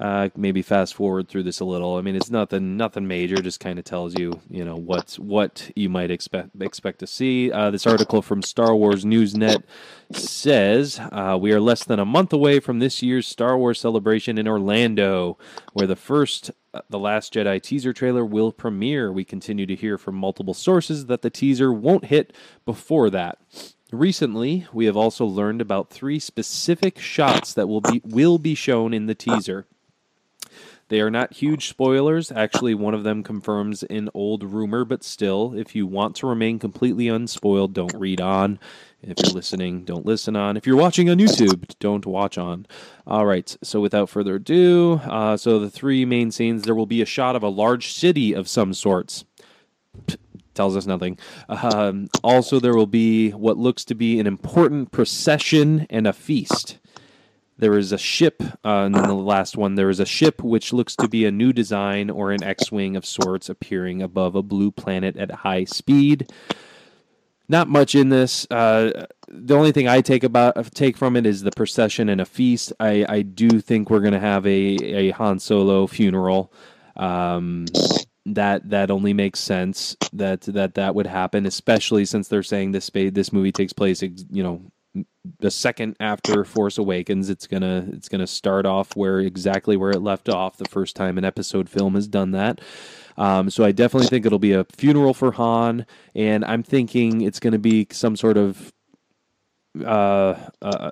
uh, 0.00 0.28
maybe 0.36 0.62
fast 0.62 0.94
forward 0.94 1.28
through 1.28 1.42
this 1.42 1.58
a 1.58 1.64
little. 1.64 1.96
I 1.96 2.02
mean, 2.02 2.14
it's 2.14 2.30
nothing 2.30 2.76
nothing 2.76 3.08
major. 3.08 3.36
Just 3.36 3.58
kind 3.58 3.78
of 3.78 3.84
tells 3.84 4.16
you, 4.16 4.40
you 4.48 4.64
know, 4.64 4.76
what's 4.76 5.18
what 5.18 5.70
you 5.74 5.88
might 5.88 6.10
expect 6.10 6.50
expect 6.60 7.00
to 7.00 7.06
see. 7.06 7.50
Uh, 7.50 7.70
this 7.70 7.86
article 7.86 8.22
from 8.22 8.40
StarWarsNews.net 8.40 9.64
says 10.12 11.00
uh, 11.10 11.36
we 11.40 11.52
are 11.52 11.60
less 11.60 11.82
than 11.82 11.98
a 11.98 12.04
month 12.04 12.32
away 12.32 12.60
from 12.60 12.78
this 12.78 13.02
year's 13.02 13.26
Star 13.26 13.58
Wars 13.58 13.80
celebration 13.80 14.38
in 14.38 14.46
Orlando, 14.46 15.36
where 15.72 15.88
the 15.88 15.96
first 15.96 16.52
uh, 16.72 16.82
the 16.88 16.98
Last 16.98 17.34
Jedi 17.34 17.60
teaser 17.60 17.92
trailer 17.92 18.24
will 18.24 18.52
premiere. 18.52 19.10
We 19.12 19.24
continue 19.24 19.66
to 19.66 19.74
hear 19.74 19.98
from 19.98 20.14
multiple 20.14 20.54
sources 20.54 21.06
that 21.06 21.22
the 21.22 21.30
teaser 21.30 21.72
won't 21.72 22.04
hit 22.04 22.32
before 22.64 23.10
that. 23.10 23.38
Recently, 23.90 24.66
we 24.72 24.84
have 24.84 24.96
also 24.96 25.24
learned 25.24 25.60
about 25.60 25.90
three 25.90 26.20
specific 26.20 27.00
shots 27.00 27.52
that 27.54 27.66
will 27.66 27.80
be 27.80 28.00
will 28.04 28.38
be 28.38 28.54
shown 28.54 28.94
in 28.94 29.06
the 29.06 29.14
teaser. 29.16 29.66
They 30.88 31.00
are 31.00 31.10
not 31.10 31.34
huge 31.34 31.68
spoilers. 31.68 32.32
Actually, 32.32 32.74
one 32.74 32.94
of 32.94 33.04
them 33.04 33.22
confirms 33.22 33.82
an 33.84 34.08
old 34.14 34.42
rumor, 34.42 34.84
but 34.84 35.04
still, 35.04 35.52
if 35.54 35.74
you 35.76 35.86
want 35.86 36.16
to 36.16 36.26
remain 36.26 36.58
completely 36.58 37.08
unspoiled, 37.08 37.74
don't 37.74 37.94
read 37.94 38.20
on. 38.20 38.58
If 39.02 39.16
you're 39.22 39.34
listening, 39.34 39.84
don't 39.84 40.06
listen 40.06 40.34
on. 40.34 40.56
If 40.56 40.66
you're 40.66 40.76
watching 40.76 41.08
on 41.10 41.18
YouTube, 41.18 41.72
don't 41.78 42.06
watch 42.06 42.38
on. 42.38 42.66
All 43.06 43.26
right, 43.26 43.54
so 43.62 43.80
without 43.80 44.08
further 44.08 44.36
ado, 44.36 45.00
uh, 45.04 45.36
so 45.36 45.58
the 45.58 45.70
three 45.70 46.04
main 46.04 46.30
scenes 46.30 46.62
there 46.62 46.74
will 46.74 46.86
be 46.86 47.02
a 47.02 47.06
shot 47.06 47.36
of 47.36 47.42
a 47.42 47.48
large 47.48 47.92
city 47.92 48.32
of 48.32 48.48
some 48.48 48.74
sorts 48.74 49.24
tells 50.58 50.76
us 50.76 50.86
nothing. 50.86 51.16
Um, 51.48 52.08
also, 52.24 52.58
there 52.58 52.74
will 52.74 52.88
be 52.88 53.30
what 53.30 53.56
looks 53.56 53.84
to 53.84 53.94
be 53.94 54.18
an 54.18 54.26
important 54.26 54.90
procession 54.90 55.86
and 55.88 56.04
a 56.04 56.12
feast. 56.12 56.77
There 57.58 57.76
is 57.76 57.90
a 57.90 57.98
ship, 57.98 58.40
uh, 58.64 58.84
and 58.84 58.94
then 58.94 59.08
the 59.08 59.14
last 59.14 59.56
one, 59.56 59.74
there 59.74 59.90
is 59.90 59.98
a 59.98 60.06
ship 60.06 60.42
which 60.44 60.72
looks 60.72 60.94
to 60.96 61.08
be 61.08 61.24
a 61.24 61.32
new 61.32 61.52
design 61.52 62.08
or 62.08 62.30
an 62.30 62.44
X 62.44 62.70
Wing 62.70 62.94
of 62.94 63.04
sorts 63.04 63.48
appearing 63.48 64.00
above 64.00 64.36
a 64.36 64.42
blue 64.42 64.70
planet 64.70 65.16
at 65.16 65.30
high 65.30 65.64
speed. 65.64 66.30
Not 67.48 67.66
much 67.68 67.94
in 67.94 68.10
this. 68.10 68.46
Uh, 68.50 69.06
the 69.26 69.56
only 69.56 69.72
thing 69.72 69.88
I 69.88 70.02
take 70.02 70.22
about 70.22 70.72
take 70.74 70.96
from 70.96 71.16
it 71.16 71.26
is 71.26 71.42
the 71.42 71.50
procession 71.50 72.08
and 72.08 72.20
a 72.20 72.26
feast. 72.26 72.72
I, 72.78 73.04
I 73.08 73.22
do 73.22 73.60
think 73.60 73.90
we're 73.90 74.00
going 74.00 74.12
to 74.12 74.20
have 74.20 74.46
a, 74.46 74.50
a 74.50 75.10
Han 75.10 75.38
Solo 75.40 75.86
funeral. 75.86 76.52
Um, 76.96 77.66
that 78.34 78.68
that 78.68 78.90
only 78.90 79.14
makes 79.14 79.40
sense 79.40 79.96
that 80.12 80.42
that 80.42 80.74
that 80.74 80.94
would 80.94 81.06
happen, 81.06 81.46
especially 81.46 82.04
since 82.04 82.28
they're 82.28 82.42
saying 82.42 82.72
this 82.72 82.90
this 82.92 83.32
movie 83.32 83.52
takes 83.52 83.72
place, 83.72 84.02
you 84.02 84.42
know, 84.42 84.70
the 85.40 85.50
second 85.50 85.96
after 86.00 86.44
Force 86.44 86.78
Awakens. 86.78 87.30
It's 87.30 87.46
gonna 87.46 87.86
it's 87.92 88.08
gonna 88.08 88.26
start 88.26 88.66
off 88.66 88.96
where 88.96 89.20
exactly 89.20 89.76
where 89.76 89.90
it 89.90 90.00
left 90.00 90.28
off 90.28 90.56
the 90.56 90.68
first 90.68 90.96
time 90.96 91.18
an 91.18 91.24
episode 91.24 91.68
film 91.68 91.94
has 91.94 92.08
done 92.08 92.32
that. 92.32 92.60
Um, 93.16 93.50
so 93.50 93.64
I 93.64 93.72
definitely 93.72 94.08
think 94.08 94.26
it'll 94.26 94.38
be 94.38 94.52
a 94.52 94.64
funeral 94.64 95.12
for 95.12 95.32
Han, 95.32 95.86
and 96.14 96.44
I'm 96.44 96.62
thinking 96.62 97.20
it's 97.22 97.40
going 97.40 97.52
to 97.52 97.58
be 97.58 97.88
some 97.90 98.14
sort 98.14 98.36
of 98.36 98.72
uh, 99.84 100.36
uh, 100.62 100.90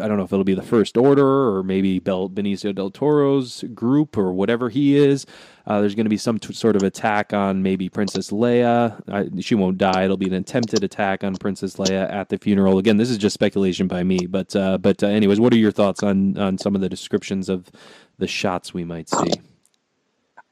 I 0.00 0.08
don't 0.08 0.16
know 0.16 0.24
if 0.24 0.32
it'll 0.32 0.44
be 0.44 0.54
the 0.54 0.62
First 0.62 0.96
Order 0.96 1.56
or 1.56 1.62
maybe 1.62 1.98
Bel- 1.98 2.30
Benicio 2.30 2.74
del 2.74 2.90
Toro's 2.90 3.64
group 3.74 4.16
or 4.16 4.32
whatever 4.32 4.68
he 4.68 4.96
is. 4.96 5.26
Uh, 5.66 5.80
there's 5.80 5.94
going 5.94 6.06
to 6.06 6.10
be 6.10 6.16
some 6.16 6.38
t- 6.38 6.52
sort 6.52 6.76
of 6.76 6.82
attack 6.82 7.32
on 7.32 7.62
maybe 7.62 7.88
Princess 7.88 8.30
Leia. 8.30 9.00
I, 9.08 9.40
she 9.40 9.54
won't 9.54 9.78
die. 9.78 10.04
It'll 10.04 10.16
be 10.16 10.26
an 10.26 10.34
attempted 10.34 10.82
attack 10.82 11.22
on 11.24 11.36
Princess 11.36 11.76
Leia 11.76 12.12
at 12.12 12.28
the 12.30 12.38
funeral. 12.38 12.78
Again, 12.78 12.96
this 12.96 13.10
is 13.10 13.18
just 13.18 13.34
speculation 13.34 13.86
by 13.86 14.02
me, 14.02 14.26
but 14.26 14.54
uh, 14.56 14.78
but 14.78 15.02
uh, 15.02 15.06
anyways, 15.06 15.40
what 15.40 15.52
are 15.52 15.58
your 15.58 15.72
thoughts 15.72 16.02
on 16.02 16.36
on 16.38 16.58
some 16.58 16.74
of 16.74 16.80
the 16.80 16.88
descriptions 16.88 17.48
of 17.48 17.70
the 18.18 18.26
shots 18.26 18.74
we 18.74 18.84
might 18.84 19.08
see? 19.08 19.32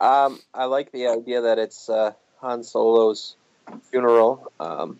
Um, 0.00 0.40
I 0.54 0.64
like 0.64 0.92
the 0.92 1.08
idea 1.08 1.42
that 1.42 1.58
it's 1.58 1.88
uh, 1.88 2.12
Han 2.40 2.62
Solo's 2.62 3.36
funeral. 3.90 4.50
Um, 4.60 4.98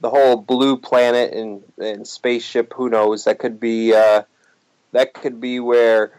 the 0.00 0.10
whole 0.10 0.36
blue 0.36 0.76
planet 0.76 1.32
and, 1.32 1.62
and 1.78 2.06
spaceship. 2.06 2.72
Who 2.74 2.88
knows? 2.88 3.24
That 3.24 3.38
could 3.38 3.58
be 3.60 3.94
uh, 3.94 4.22
that 4.92 5.14
could 5.14 5.40
be 5.40 5.60
where 5.60 6.12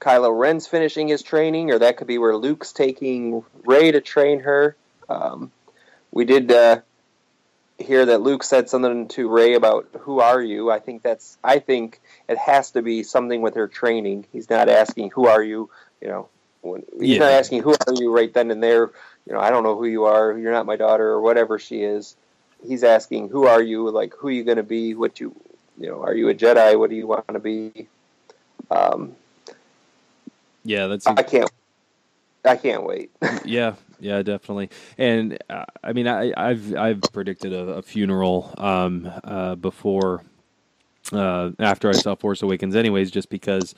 Kylo 0.00 0.38
Ren's 0.38 0.66
finishing 0.66 1.08
his 1.08 1.22
training, 1.22 1.70
or 1.70 1.78
that 1.78 1.96
could 1.96 2.06
be 2.06 2.18
where 2.18 2.36
Luke's 2.36 2.72
taking 2.72 3.44
Rey 3.64 3.92
to 3.92 4.00
train 4.00 4.40
her. 4.40 4.76
Um, 5.08 5.50
we 6.12 6.24
did 6.24 6.50
uh, 6.52 6.80
hear 7.78 8.06
that 8.06 8.20
Luke 8.20 8.44
said 8.44 8.68
something 8.68 9.08
to 9.08 9.28
Rey 9.28 9.54
about 9.54 9.88
"Who 10.00 10.20
are 10.20 10.42
you?" 10.42 10.70
I 10.70 10.78
think 10.78 11.02
that's. 11.02 11.36
I 11.42 11.58
think 11.58 12.00
it 12.28 12.38
has 12.38 12.72
to 12.72 12.82
be 12.82 13.02
something 13.02 13.42
with 13.42 13.54
her 13.54 13.68
training. 13.68 14.26
He's 14.32 14.48
not 14.48 14.68
asking 14.68 15.10
"Who 15.10 15.26
are 15.26 15.42
you?" 15.42 15.70
You 16.00 16.08
know, 16.08 16.28
when, 16.60 16.84
he's 17.00 17.10
yeah. 17.10 17.20
not 17.20 17.32
asking 17.32 17.62
"Who 17.62 17.72
are 17.72 17.94
you?" 17.94 18.14
right 18.14 18.32
then 18.32 18.50
and 18.50 18.62
there. 18.62 18.90
You 19.26 19.32
know, 19.32 19.40
I 19.40 19.50
don't 19.50 19.62
know 19.62 19.76
who 19.76 19.86
you 19.86 20.04
are. 20.04 20.36
You're 20.36 20.52
not 20.52 20.66
my 20.66 20.76
daughter, 20.76 21.08
or 21.08 21.20
whatever 21.20 21.58
she 21.58 21.82
is 21.82 22.14
he's 22.66 22.84
asking, 22.84 23.28
"Who 23.28 23.46
are 23.46 23.62
you? 23.62 23.90
Like, 23.90 24.14
who 24.14 24.28
are 24.28 24.32
you 24.32 24.44
going 24.44 24.56
to 24.56 24.62
be? 24.62 24.94
What 24.94 25.20
you, 25.20 25.34
you 25.78 25.88
know, 25.88 26.02
are 26.02 26.14
you 26.14 26.28
a 26.28 26.34
Jedi? 26.34 26.78
What 26.78 26.90
do 26.90 26.96
you 26.96 27.06
want 27.06 27.28
to 27.28 27.38
be?" 27.38 27.88
Um, 28.70 29.14
yeah, 30.64 30.86
that's. 30.86 31.06
I 31.06 31.22
can't. 31.22 31.50
I 32.44 32.56
can't 32.56 32.84
wait. 32.84 33.10
yeah, 33.44 33.74
yeah, 34.00 34.22
definitely. 34.22 34.70
And 34.98 35.38
uh, 35.48 35.64
I 35.82 35.92
mean, 35.92 36.06
I, 36.06 36.32
have 36.36 36.74
I've 36.74 37.00
predicted 37.12 37.52
a, 37.52 37.76
a 37.76 37.82
funeral 37.82 38.54
um, 38.58 39.10
uh, 39.24 39.54
before, 39.54 40.22
uh, 41.12 41.52
after 41.58 41.88
I 41.88 41.92
saw 41.92 42.14
Force 42.14 42.42
Awakens, 42.42 42.76
anyways, 42.76 43.10
just 43.10 43.30
because 43.30 43.74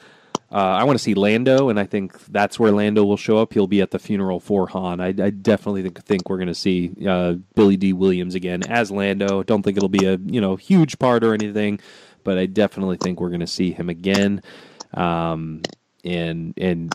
uh, 0.51 0.55
I 0.55 0.85
want 0.85 0.99
to 0.99 1.03
see 1.03 1.15
Lando, 1.15 1.69
and 1.69 1.79
I 1.79 1.85
think 1.85 2.19
that's 2.27 2.59
where 2.59 2.71
Lando 2.71 3.05
will 3.05 3.17
show 3.17 3.39
up. 3.39 3.53
He'll 3.53 3.67
be 3.67 3.81
at 3.81 3.91
the 3.91 3.99
funeral 3.99 4.41
for 4.41 4.69
Han. 4.69 5.01
I, 5.01 5.09
I 5.09 5.31
definitely 5.31 5.83
think, 5.83 6.05
think 6.05 6.31
we're 6.31 6.39
going 6.39 6.49
to 6.49 6.55
see 6.55 6.93
uh, 7.07 7.35
Billy 7.55 7.77
Dee 7.77 7.93
Williams 7.93 8.35
again 8.35 8.63
as 8.69 8.91
Lando. 8.91 9.43
Don't 9.43 9.63
think 9.63 9.77
it'll 9.77 9.89
be 9.89 10.07
a 10.07 10.19
you 10.25 10.41
know 10.41 10.57
huge 10.57 10.99
part 10.99 11.25
or 11.25 11.35
anything, 11.35 11.81
but 12.25 12.39
I 12.39 12.47
definitely 12.47 12.97
think 12.97 13.21
we're 13.21 13.31
going 13.31 13.41
to 13.41 13.47
see 13.47 13.73
him 13.73 13.89
again. 13.89 14.43
Um, 14.95 15.63
and 16.05 16.55
and 16.57 16.93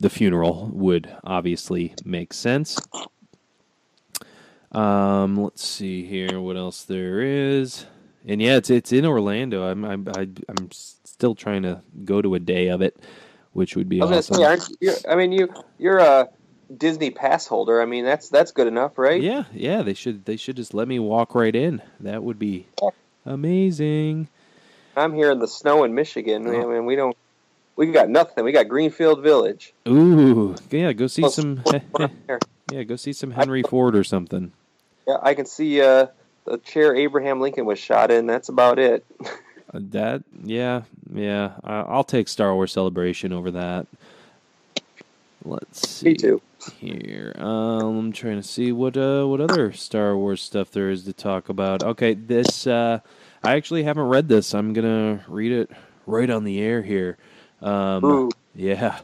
the 0.00 0.10
funeral 0.10 0.70
would 0.72 1.14
obviously 1.24 1.94
make 2.04 2.32
sense. 2.32 2.78
Um, 4.72 5.36
let's 5.36 5.64
see 5.64 6.04
here 6.04 6.40
what 6.40 6.56
else 6.56 6.84
there 6.84 7.20
is. 7.20 7.86
And 8.26 8.42
yeah, 8.42 8.56
it's 8.56 8.70
it's 8.70 8.92
in 8.92 9.06
Orlando. 9.06 9.62
I'm 9.62 9.84
I'm 9.84 10.08
I'm 10.48 10.68
still 11.18 11.34
trying 11.34 11.62
to 11.62 11.82
go 12.04 12.22
to 12.22 12.36
a 12.36 12.38
day 12.38 12.68
of 12.68 12.80
it, 12.80 12.96
which 13.52 13.74
would 13.74 13.88
be 13.88 14.00
I 14.00 14.04
awesome. 14.04 14.36
Say, 14.36 14.44
aren't 14.44 14.68
you, 14.80 14.94
I 15.08 15.16
mean, 15.16 15.32
you 15.32 15.52
you're 15.76 15.98
a 15.98 16.28
Disney 16.74 17.10
pass 17.10 17.44
holder. 17.44 17.82
I 17.82 17.86
mean, 17.86 18.04
that's 18.04 18.28
that's 18.28 18.52
good 18.52 18.68
enough, 18.68 18.98
right? 18.98 19.20
Yeah, 19.20 19.44
yeah. 19.52 19.82
They 19.82 19.94
should 19.94 20.24
they 20.26 20.36
should 20.36 20.54
just 20.54 20.74
let 20.74 20.86
me 20.86 21.00
walk 21.00 21.34
right 21.34 21.54
in. 21.54 21.82
That 21.98 22.22
would 22.22 22.38
be 22.38 22.68
amazing. 23.26 24.28
I'm 24.96 25.12
here 25.12 25.32
in 25.32 25.40
the 25.40 25.48
snow 25.48 25.82
in 25.82 25.94
Michigan. 25.94 26.46
Oh. 26.46 26.70
I 26.70 26.74
mean, 26.74 26.86
we 26.86 26.94
don't. 26.94 27.16
We 27.74 27.90
got 27.90 28.08
nothing. 28.08 28.44
We 28.44 28.52
got 28.52 28.68
Greenfield 28.68 29.20
Village. 29.22 29.74
Ooh, 29.88 30.54
yeah. 30.70 30.92
Go 30.92 31.08
see 31.08 31.28
some. 31.28 31.64
yeah, 32.72 32.84
go 32.84 32.94
see 32.94 33.12
some 33.12 33.32
Henry 33.32 33.64
Ford 33.64 33.96
or 33.96 34.04
something. 34.04 34.52
Yeah, 35.08 35.16
I 35.20 35.34
can 35.34 35.46
see 35.46 35.80
uh, 35.80 36.06
the 36.44 36.58
chair 36.58 36.94
Abraham 36.94 37.40
Lincoln 37.40 37.66
was 37.66 37.80
shot 37.80 38.12
in. 38.12 38.26
That's 38.26 38.48
about 38.48 38.78
it. 38.78 39.04
Uh, 39.72 39.80
that 39.90 40.22
yeah 40.42 40.82
yeah 41.12 41.52
I'll 41.64 42.04
take 42.04 42.28
Star 42.28 42.54
Wars 42.54 42.72
Celebration 42.72 43.32
over 43.32 43.50
that. 43.52 43.86
Let's 45.44 45.88
see. 45.88 46.06
Me 46.10 46.14
too. 46.14 46.42
Here, 46.80 47.34
um, 47.38 47.98
I'm 47.98 48.12
trying 48.12 48.36
to 48.36 48.42
see 48.42 48.72
what 48.72 48.96
uh 48.96 49.24
what 49.26 49.40
other 49.40 49.72
Star 49.72 50.16
Wars 50.16 50.42
stuff 50.42 50.70
there 50.70 50.90
is 50.90 51.04
to 51.04 51.12
talk 51.12 51.48
about. 51.48 51.82
Okay, 51.82 52.14
this 52.14 52.66
uh, 52.66 53.00
I 53.42 53.54
actually 53.54 53.84
haven't 53.84 54.08
read 54.08 54.28
this. 54.28 54.54
I'm 54.54 54.72
gonna 54.72 55.24
read 55.28 55.52
it 55.52 55.70
right 56.06 56.28
on 56.28 56.44
the 56.44 56.60
air 56.60 56.82
here. 56.82 57.16
Um, 57.62 58.04
Ooh. 58.04 58.30
yeah. 58.54 58.98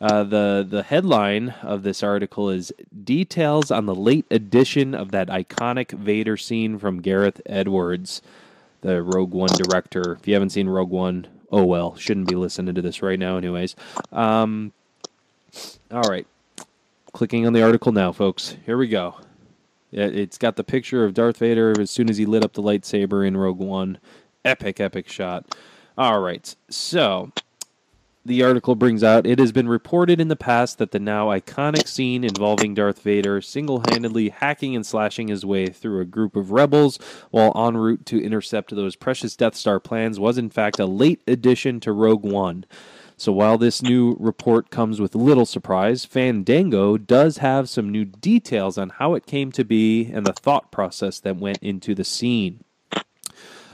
Uh, 0.00 0.24
the 0.24 0.66
the 0.68 0.82
headline 0.82 1.50
of 1.62 1.82
this 1.82 2.02
article 2.02 2.50
is 2.50 2.72
details 3.04 3.70
on 3.70 3.86
the 3.86 3.94
late 3.94 4.26
edition 4.30 4.94
of 4.94 5.10
that 5.12 5.28
iconic 5.28 5.92
Vader 5.92 6.36
scene 6.36 6.78
from 6.78 7.00
Gareth 7.00 7.40
Edwards 7.46 8.20
the 8.86 9.02
Rogue 9.02 9.32
One 9.32 9.48
director. 9.48 10.16
If 10.20 10.28
you 10.28 10.34
haven't 10.34 10.50
seen 10.50 10.68
Rogue 10.68 10.90
One, 10.90 11.26
oh 11.50 11.64
well, 11.64 11.96
shouldn't 11.96 12.28
be 12.28 12.36
listening 12.36 12.74
to 12.74 12.82
this 12.82 13.02
right 13.02 13.18
now, 13.18 13.36
anyways. 13.36 13.74
Um, 14.12 14.72
all 15.90 16.02
right, 16.02 16.26
clicking 17.12 17.46
on 17.46 17.52
the 17.52 17.62
article 17.62 17.92
now, 17.92 18.12
folks. 18.12 18.56
Here 18.64 18.76
we 18.78 18.88
go. 18.88 19.16
It's 19.92 20.38
got 20.38 20.56
the 20.56 20.64
picture 20.64 21.04
of 21.04 21.14
Darth 21.14 21.38
Vader 21.38 21.74
as 21.80 21.90
soon 21.90 22.10
as 22.10 22.16
he 22.18 22.26
lit 22.26 22.44
up 22.44 22.52
the 22.52 22.62
lightsaber 22.62 23.26
in 23.26 23.36
Rogue 23.36 23.58
One. 23.58 23.98
epic, 24.44 24.78
epic 24.80 25.08
shot. 25.08 25.56
All 25.98 26.20
right, 26.20 26.54
so 26.68 27.32
the 28.26 28.42
article 28.42 28.74
brings 28.74 29.04
out 29.04 29.26
it 29.26 29.38
has 29.38 29.52
been 29.52 29.68
reported 29.68 30.20
in 30.20 30.28
the 30.28 30.36
past 30.36 30.78
that 30.78 30.90
the 30.90 30.98
now 30.98 31.28
iconic 31.28 31.86
scene 31.86 32.24
involving 32.24 32.74
Darth 32.74 33.00
Vader 33.00 33.40
single 33.40 33.82
handedly 33.88 34.30
hacking 34.30 34.74
and 34.74 34.84
slashing 34.84 35.28
his 35.28 35.46
way 35.46 35.68
through 35.68 36.00
a 36.00 36.04
group 36.04 36.34
of 36.34 36.50
rebels 36.50 36.98
while 37.30 37.52
en 37.56 37.76
route 37.76 38.04
to 38.06 38.22
intercept 38.22 38.74
those 38.74 38.96
precious 38.96 39.36
Death 39.36 39.54
Star 39.54 39.78
plans 39.78 40.18
was 40.18 40.38
in 40.38 40.50
fact 40.50 40.80
a 40.80 40.86
late 40.86 41.22
addition 41.26 41.78
to 41.80 41.92
Rogue 41.92 42.24
One. 42.24 42.64
So 43.16 43.32
while 43.32 43.56
this 43.56 43.80
new 43.80 44.16
report 44.18 44.70
comes 44.70 45.00
with 45.00 45.14
little 45.14 45.46
surprise, 45.46 46.04
Fandango 46.04 46.98
does 46.98 47.38
have 47.38 47.68
some 47.68 47.90
new 47.90 48.04
details 48.04 48.76
on 48.76 48.90
how 48.90 49.14
it 49.14 49.24
came 49.24 49.52
to 49.52 49.64
be 49.64 50.10
and 50.12 50.26
the 50.26 50.34
thought 50.34 50.70
process 50.70 51.20
that 51.20 51.36
went 51.36 51.58
into 51.62 51.94
the 51.94 52.04
scene. 52.04 52.62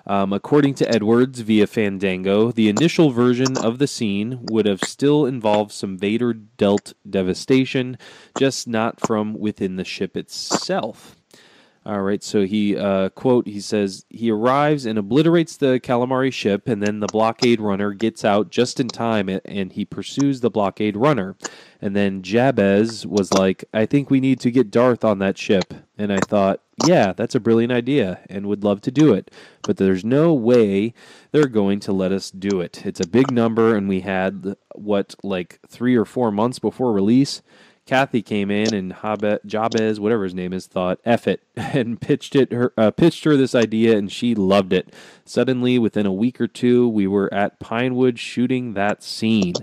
Um, 0.06 0.32
according 0.32 0.74
to 0.74 0.88
Edwards 0.88 1.40
via 1.40 1.66
Fandango, 1.66 2.50
the 2.50 2.68
initial 2.68 3.10
version 3.10 3.56
of 3.56 3.78
the 3.78 3.86
scene 3.86 4.40
would 4.50 4.66
have 4.66 4.80
still 4.80 5.26
involved 5.26 5.72
some 5.72 5.96
Vader 5.96 6.32
dealt 6.32 6.92
devastation, 7.08 7.96
just 8.38 8.66
not 8.66 9.00
from 9.00 9.34
within 9.34 9.76
the 9.76 9.84
ship 9.84 10.16
itself. 10.16 11.16
All 11.84 12.02
right, 12.02 12.22
so 12.22 12.46
he 12.46 12.76
uh, 12.76 13.08
quote 13.08 13.48
he 13.48 13.60
says 13.60 14.04
he 14.08 14.30
arrives 14.30 14.86
and 14.86 15.00
obliterates 15.00 15.56
the 15.56 15.80
calamari 15.80 16.32
ship, 16.32 16.68
and 16.68 16.80
then 16.80 17.00
the 17.00 17.08
blockade 17.08 17.60
runner 17.60 17.92
gets 17.92 18.24
out 18.24 18.50
just 18.50 18.78
in 18.78 18.86
time, 18.86 19.28
and 19.28 19.72
he 19.72 19.84
pursues 19.84 20.40
the 20.40 20.50
blockade 20.50 20.96
runner. 20.96 21.34
And 21.80 21.96
then 21.96 22.22
Jabez 22.22 23.04
was 23.04 23.32
like, 23.32 23.64
"I 23.74 23.86
think 23.86 24.10
we 24.10 24.20
need 24.20 24.38
to 24.40 24.52
get 24.52 24.70
Darth 24.70 25.04
on 25.04 25.18
that 25.18 25.36
ship," 25.36 25.74
and 25.98 26.12
I 26.12 26.18
thought, 26.18 26.60
"Yeah, 26.86 27.14
that's 27.14 27.34
a 27.34 27.40
brilliant 27.40 27.72
idea, 27.72 28.20
and 28.30 28.46
would 28.46 28.62
love 28.62 28.80
to 28.82 28.92
do 28.92 29.12
it, 29.12 29.32
but 29.64 29.76
there's 29.76 30.04
no 30.04 30.32
way 30.32 30.94
they're 31.32 31.48
going 31.48 31.80
to 31.80 31.92
let 31.92 32.12
us 32.12 32.30
do 32.30 32.60
it. 32.60 32.86
It's 32.86 33.00
a 33.00 33.08
big 33.08 33.32
number, 33.32 33.74
and 33.74 33.88
we 33.88 34.02
had 34.02 34.54
what 34.76 35.16
like 35.24 35.58
three 35.66 35.96
or 35.96 36.04
four 36.04 36.30
months 36.30 36.60
before 36.60 36.92
release." 36.92 37.42
Kathy 37.84 38.22
came 38.22 38.50
in 38.50 38.72
and 38.74 38.94
Jabez, 39.44 39.98
whatever 39.98 40.24
his 40.24 40.34
name 40.34 40.52
is, 40.52 40.66
thought 40.66 41.00
"eff 41.04 41.26
it" 41.26 41.42
and 41.56 42.00
pitched 42.00 42.36
it 42.36 42.52
her 42.52 42.72
uh, 42.76 42.90
pitched 42.90 43.24
her 43.24 43.36
this 43.36 43.54
idea, 43.54 43.96
and 43.96 44.10
she 44.10 44.34
loved 44.34 44.72
it. 44.72 44.94
Suddenly, 45.24 45.78
within 45.78 46.06
a 46.06 46.12
week 46.12 46.40
or 46.40 46.46
two, 46.46 46.88
we 46.88 47.06
were 47.06 47.32
at 47.32 47.58
Pinewood 47.58 48.18
shooting 48.18 48.74
that 48.74 49.02
scene. 49.02 49.54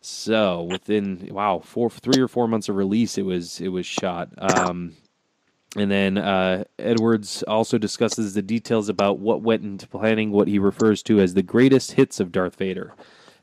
So 0.00 0.62
within 0.64 1.28
wow, 1.30 1.60
four, 1.64 1.90
three 1.90 2.20
or 2.20 2.28
four 2.28 2.46
months 2.48 2.68
of 2.68 2.76
release, 2.76 3.18
it 3.18 3.24
was 3.24 3.60
it 3.60 3.68
was 3.68 3.86
shot. 3.86 4.30
Um, 4.38 4.96
and 5.76 5.90
then 5.90 6.18
uh, 6.18 6.64
Edwards 6.78 7.42
also 7.44 7.78
discusses 7.78 8.34
the 8.34 8.42
details 8.42 8.88
about 8.88 9.18
what 9.18 9.42
went 9.42 9.64
into 9.64 9.88
planning 9.88 10.30
what 10.30 10.48
he 10.48 10.58
refers 10.58 11.02
to 11.04 11.20
as 11.20 11.34
the 11.34 11.42
greatest 11.42 11.92
hits 11.92 12.20
of 12.20 12.32
Darth 12.32 12.56
Vader. 12.56 12.94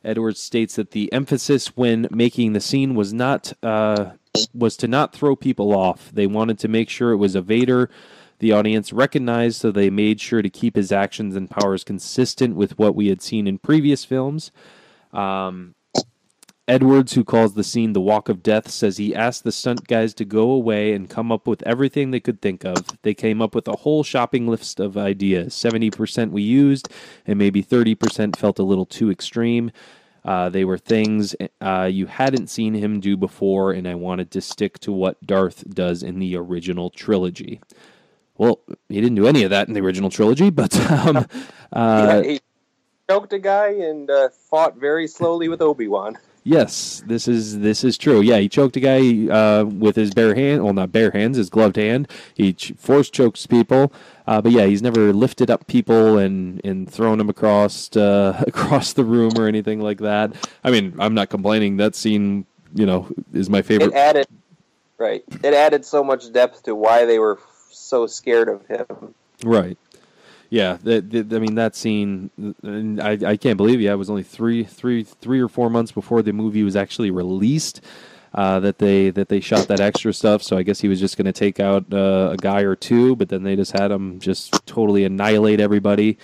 Edwards 0.03 0.41
states 0.41 0.75
that 0.75 0.91
the 0.91 1.11
emphasis 1.13 1.77
when 1.77 2.07
making 2.11 2.53
the 2.53 2.59
scene 2.61 2.95
was 2.95 3.13
not 3.13 3.53
uh, 3.61 4.11
was 4.53 4.75
to 4.77 4.87
not 4.87 5.13
throw 5.13 5.35
people 5.35 5.73
off. 5.73 6.11
They 6.11 6.27
wanted 6.27 6.57
to 6.59 6.67
make 6.67 6.89
sure 6.89 7.11
it 7.11 7.17
was 7.17 7.35
a 7.35 7.41
Vader 7.41 7.89
the 8.41 8.51
audience 8.51 8.91
recognized, 8.91 9.61
so 9.61 9.71
they 9.71 9.91
made 9.91 10.19
sure 10.19 10.41
to 10.41 10.49
keep 10.49 10.75
his 10.75 10.91
actions 10.91 11.35
and 11.35 11.47
powers 11.47 11.83
consistent 11.83 12.55
with 12.55 12.77
what 12.77 12.95
we 12.95 13.07
had 13.07 13.21
seen 13.21 13.45
in 13.45 13.59
previous 13.59 14.03
films. 14.03 14.51
Um, 15.13 15.75
Edwards, 16.71 17.11
who 17.15 17.25
calls 17.25 17.53
the 17.53 17.65
scene 17.65 17.91
the 17.91 17.99
Walk 17.99 18.29
of 18.29 18.41
Death, 18.41 18.71
says 18.71 18.95
he 18.95 19.13
asked 19.13 19.43
the 19.43 19.51
stunt 19.51 19.89
guys 19.89 20.13
to 20.13 20.23
go 20.23 20.51
away 20.51 20.93
and 20.93 21.09
come 21.09 21.29
up 21.29 21.45
with 21.45 21.61
everything 21.63 22.11
they 22.11 22.21
could 22.21 22.41
think 22.41 22.63
of. 22.63 22.77
They 23.01 23.13
came 23.13 23.41
up 23.41 23.53
with 23.53 23.67
a 23.67 23.75
whole 23.75 24.03
shopping 24.03 24.47
list 24.47 24.79
of 24.79 24.95
ideas. 24.95 25.53
70% 25.53 26.31
we 26.31 26.43
used, 26.43 26.87
and 27.27 27.37
maybe 27.37 27.61
30% 27.61 28.37
felt 28.37 28.57
a 28.57 28.63
little 28.63 28.85
too 28.85 29.11
extreme. 29.11 29.73
Uh, 30.23 30.47
they 30.47 30.63
were 30.63 30.77
things 30.77 31.35
uh, 31.59 31.89
you 31.91 32.05
hadn't 32.05 32.47
seen 32.47 32.73
him 32.73 33.01
do 33.01 33.17
before, 33.17 33.73
and 33.73 33.85
I 33.85 33.95
wanted 33.95 34.31
to 34.31 34.39
stick 34.39 34.79
to 34.79 34.93
what 34.93 35.21
Darth 35.27 35.69
does 35.69 36.03
in 36.03 36.19
the 36.19 36.37
original 36.37 36.89
trilogy. 36.89 37.59
Well, 38.37 38.61
he 38.87 39.01
didn't 39.01 39.15
do 39.15 39.27
any 39.27 39.43
of 39.43 39.49
that 39.49 39.67
in 39.67 39.73
the 39.73 39.81
original 39.81 40.09
trilogy, 40.09 40.49
but 40.49 40.73
um, 40.89 41.17
uh, 41.73 42.21
yeah, 42.23 42.23
he 42.23 42.39
choked 43.09 43.33
a 43.33 43.39
guy 43.39 43.71
and 43.71 44.09
uh, 44.09 44.29
fought 44.29 44.77
very 44.77 45.09
slowly 45.09 45.49
with 45.49 45.61
Obi 45.61 45.89
Wan. 45.89 46.17
Yes, 46.43 47.03
this 47.05 47.27
is 47.27 47.59
this 47.59 47.83
is 47.83 47.99
true. 47.99 48.19
Yeah, 48.21 48.37
he 48.39 48.49
choked 48.49 48.75
a 48.75 48.79
guy 48.79 49.27
uh, 49.31 49.63
with 49.65 49.95
his 49.95 50.11
bare 50.11 50.33
hand. 50.33 50.63
Well, 50.63 50.73
not 50.73 50.91
bare 50.91 51.11
hands, 51.11 51.37
his 51.37 51.51
gloved 51.51 51.75
hand. 51.75 52.07
He 52.33 52.53
ch- 52.53 52.73
force 52.77 53.11
chokes 53.11 53.45
people. 53.45 53.93
Uh, 54.25 54.41
but 54.41 54.51
yeah, 54.51 54.65
he's 54.65 54.81
never 54.81 55.13
lifted 55.13 55.51
up 55.51 55.67
people 55.67 56.17
and, 56.17 56.59
and 56.63 56.89
thrown 56.89 57.19
them 57.19 57.29
across 57.29 57.95
uh, 57.95 58.43
across 58.47 58.93
the 58.93 59.03
room 59.03 59.33
or 59.37 59.47
anything 59.47 59.81
like 59.81 59.99
that. 59.99 60.33
I 60.63 60.71
mean, 60.71 60.95
I'm 60.97 61.13
not 61.13 61.29
complaining. 61.29 61.77
That 61.77 61.93
scene, 61.95 62.47
you 62.73 62.87
know, 62.87 63.07
is 63.33 63.47
my 63.47 63.61
favorite. 63.61 63.93
It 63.93 63.93
added, 63.93 64.27
right? 64.97 65.23
It 65.43 65.53
added 65.53 65.85
so 65.85 66.03
much 66.03 66.31
depth 66.33 66.63
to 66.63 66.73
why 66.73 67.05
they 67.05 67.19
were 67.19 67.39
so 67.69 68.07
scared 68.07 68.49
of 68.49 68.65
him. 68.65 69.13
Right 69.43 69.77
yeah, 70.51 70.77
the, 70.83 70.99
the, 70.99 71.35
I 71.37 71.39
mean 71.39 71.55
that 71.55 71.77
scene. 71.77 72.29
I, 73.01 73.17
I 73.25 73.37
can't 73.37 73.55
believe 73.55 73.79
yeah, 73.79 73.93
it 73.93 73.95
was 73.95 74.09
only 74.09 74.21
three, 74.21 74.65
three, 74.65 75.03
three 75.03 75.39
or 75.39 75.47
four 75.47 75.69
months 75.69 75.93
before 75.93 76.21
the 76.21 76.33
movie 76.33 76.61
was 76.63 76.75
actually 76.75 77.09
released. 77.09 77.81
Uh, 78.33 78.61
that 78.61 78.77
they 78.77 79.09
that 79.09 79.27
they 79.27 79.41
shot 79.41 79.67
that 79.67 79.81
extra 79.81 80.13
stuff. 80.13 80.43
So 80.43 80.57
I 80.57 80.63
guess 80.63 80.79
he 80.79 80.87
was 80.87 80.99
just 80.99 81.17
going 81.17 81.25
to 81.25 81.33
take 81.33 81.59
out 81.59 81.85
uh, 81.93 82.29
a 82.31 82.37
guy 82.37 82.61
or 82.61 82.75
two, 82.75 83.15
but 83.17 83.27
then 83.27 83.43
they 83.43 83.57
just 83.57 83.73
had 83.73 83.91
him 83.91 84.19
just 84.19 84.65
totally 84.65 85.03
annihilate 85.03 85.59
everybody 85.59 86.17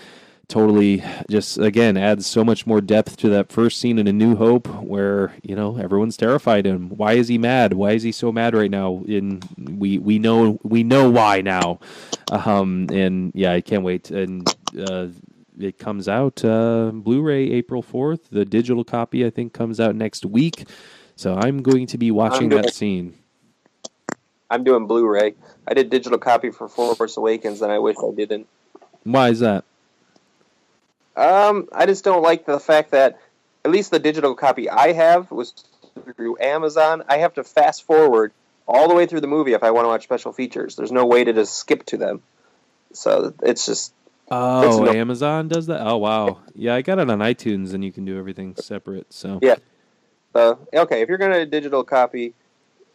totally 0.48 1.04
just 1.30 1.58
again 1.58 1.98
adds 1.98 2.26
so 2.26 2.42
much 2.42 2.66
more 2.66 2.80
depth 2.80 3.18
to 3.18 3.28
that 3.30 3.52
first 3.52 3.80
scene 3.80 4.00
in 4.00 4.08
A 4.08 4.14
New 4.14 4.36
Hope 4.36 4.68
where 4.82 5.34
you 5.44 5.56
know 5.56 5.78
everyone's 5.78 6.16
terrified 6.18 6.66
him. 6.66 6.90
Why 6.90 7.14
is 7.14 7.28
he 7.28 7.38
mad? 7.38 7.74
Why 7.74 7.92
is 7.92 8.04
he 8.04 8.12
so 8.12 8.32
mad 8.32 8.56
right 8.56 8.72
now? 8.72 9.04
In 9.08 9.42
we 9.58 9.98
we 9.98 10.20
know 10.20 10.60
we 10.64 10.84
know 10.84 11.10
why 11.10 11.42
now. 11.42 11.80
Um, 12.32 12.88
and 12.92 13.32
yeah, 13.36 13.54
I 13.54 13.62
can't 13.62 13.84
wait. 13.84 14.10
And 14.10 14.48
uh, 14.90 15.08
it 15.60 15.80
comes 15.80 16.08
out 16.08 16.44
uh, 16.46 16.92
Blu-ray 16.94 17.52
April 17.52 17.82
fourth. 17.82 18.30
The 18.30 18.46
digital 18.46 18.84
copy 18.84 19.26
I 19.26 19.30
think 19.30 19.54
comes 19.54 19.80
out 19.80 19.96
next 19.96 20.26
week. 20.26 20.68
So 21.16 21.36
I'm 21.36 21.64
going 21.64 21.88
to 21.88 21.98
be 21.98 22.12
watching 22.12 22.50
doing, 22.50 22.62
that 22.62 22.74
scene. 22.74 23.16
I'm 24.50 24.64
doing 24.64 24.86
Blu-ray. 24.86 25.34
I 25.68 25.74
did 25.74 25.90
digital 25.90 26.20
copy 26.20 26.52
for 26.52 26.70
Force 26.70 27.18
Awakens, 27.18 27.62
and 27.62 27.72
I 27.72 27.80
wish 27.80 27.98
I 27.98 28.14
didn't. 28.16 28.48
Why 29.04 29.30
is 29.30 29.40
that? 29.40 29.66
Um, 31.18 31.68
I 31.74 31.88
just 31.88 32.06
don't 32.06 32.22
like 32.22 32.46
the 32.46 32.60
fact 32.60 32.92
that 32.92 33.20
at 33.66 33.72
least 33.72 33.90
the 33.92 34.00
digital 34.00 34.36
copy 34.36 34.70
I 34.70 34.94
have 34.94 35.32
was 35.32 35.52
through 36.16 36.38
Amazon. 36.40 37.04
I 37.10 37.18
have 37.18 37.34
to 37.34 37.44
fast 37.44 37.84
forward 37.84 38.32
all 38.68 38.88
the 38.88 38.94
way 38.94 39.08
through 39.08 39.22
the 39.22 39.28
movie 39.28 39.54
if 39.54 39.64
I 39.64 39.72
want 39.72 39.86
to 39.86 39.90
watch 39.90 40.04
special 40.04 40.32
features. 40.32 40.76
There's 40.76 40.92
no 40.92 41.06
way 41.06 41.24
to 41.24 41.34
just 41.34 41.56
skip 41.56 41.86
to 41.88 41.98
them. 41.98 42.22
So 42.94 43.34
it's 43.42 43.66
just 43.66 43.94
Oh, 44.30 44.84
no- 44.84 44.92
Amazon 44.92 45.48
does 45.48 45.68
that? 45.68 45.86
Oh 45.86 45.98
wow. 45.98 46.40
Yeah, 46.54 46.76
I 46.76 46.82
got 46.82 47.00
it 47.00 47.10
on 47.10 47.20
iTunes 47.20 47.74
and 47.74 47.84
you 47.84 47.92
can 47.92 48.06
do 48.06 48.18
everything 48.20 48.56
separate. 48.56 49.12
So 49.12 49.40
Yeah. 49.42 49.56
Uh, 50.36 50.56
okay, 50.72 51.02
if 51.02 51.10
you're 51.10 51.18
going 51.18 51.32
to 51.32 51.46
digital 51.48 51.84
copy, 51.84 52.36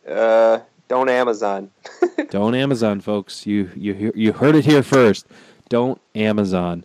uh, 0.09 0.61
don't 0.87 1.09
Amazon. 1.09 1.71
don't 2.31 2.55
Amazon, 2.55 3.01
folks. 3.01 3.47
You 3.47 3.71
you 3.75 4.13
you 4.15 4.33
heard 4.33 4.55
it 4.55 4.65
here 4.65 4.83
first. 4.83 5.27
Don't 5.69 6.01
Amazon 6.15 6.85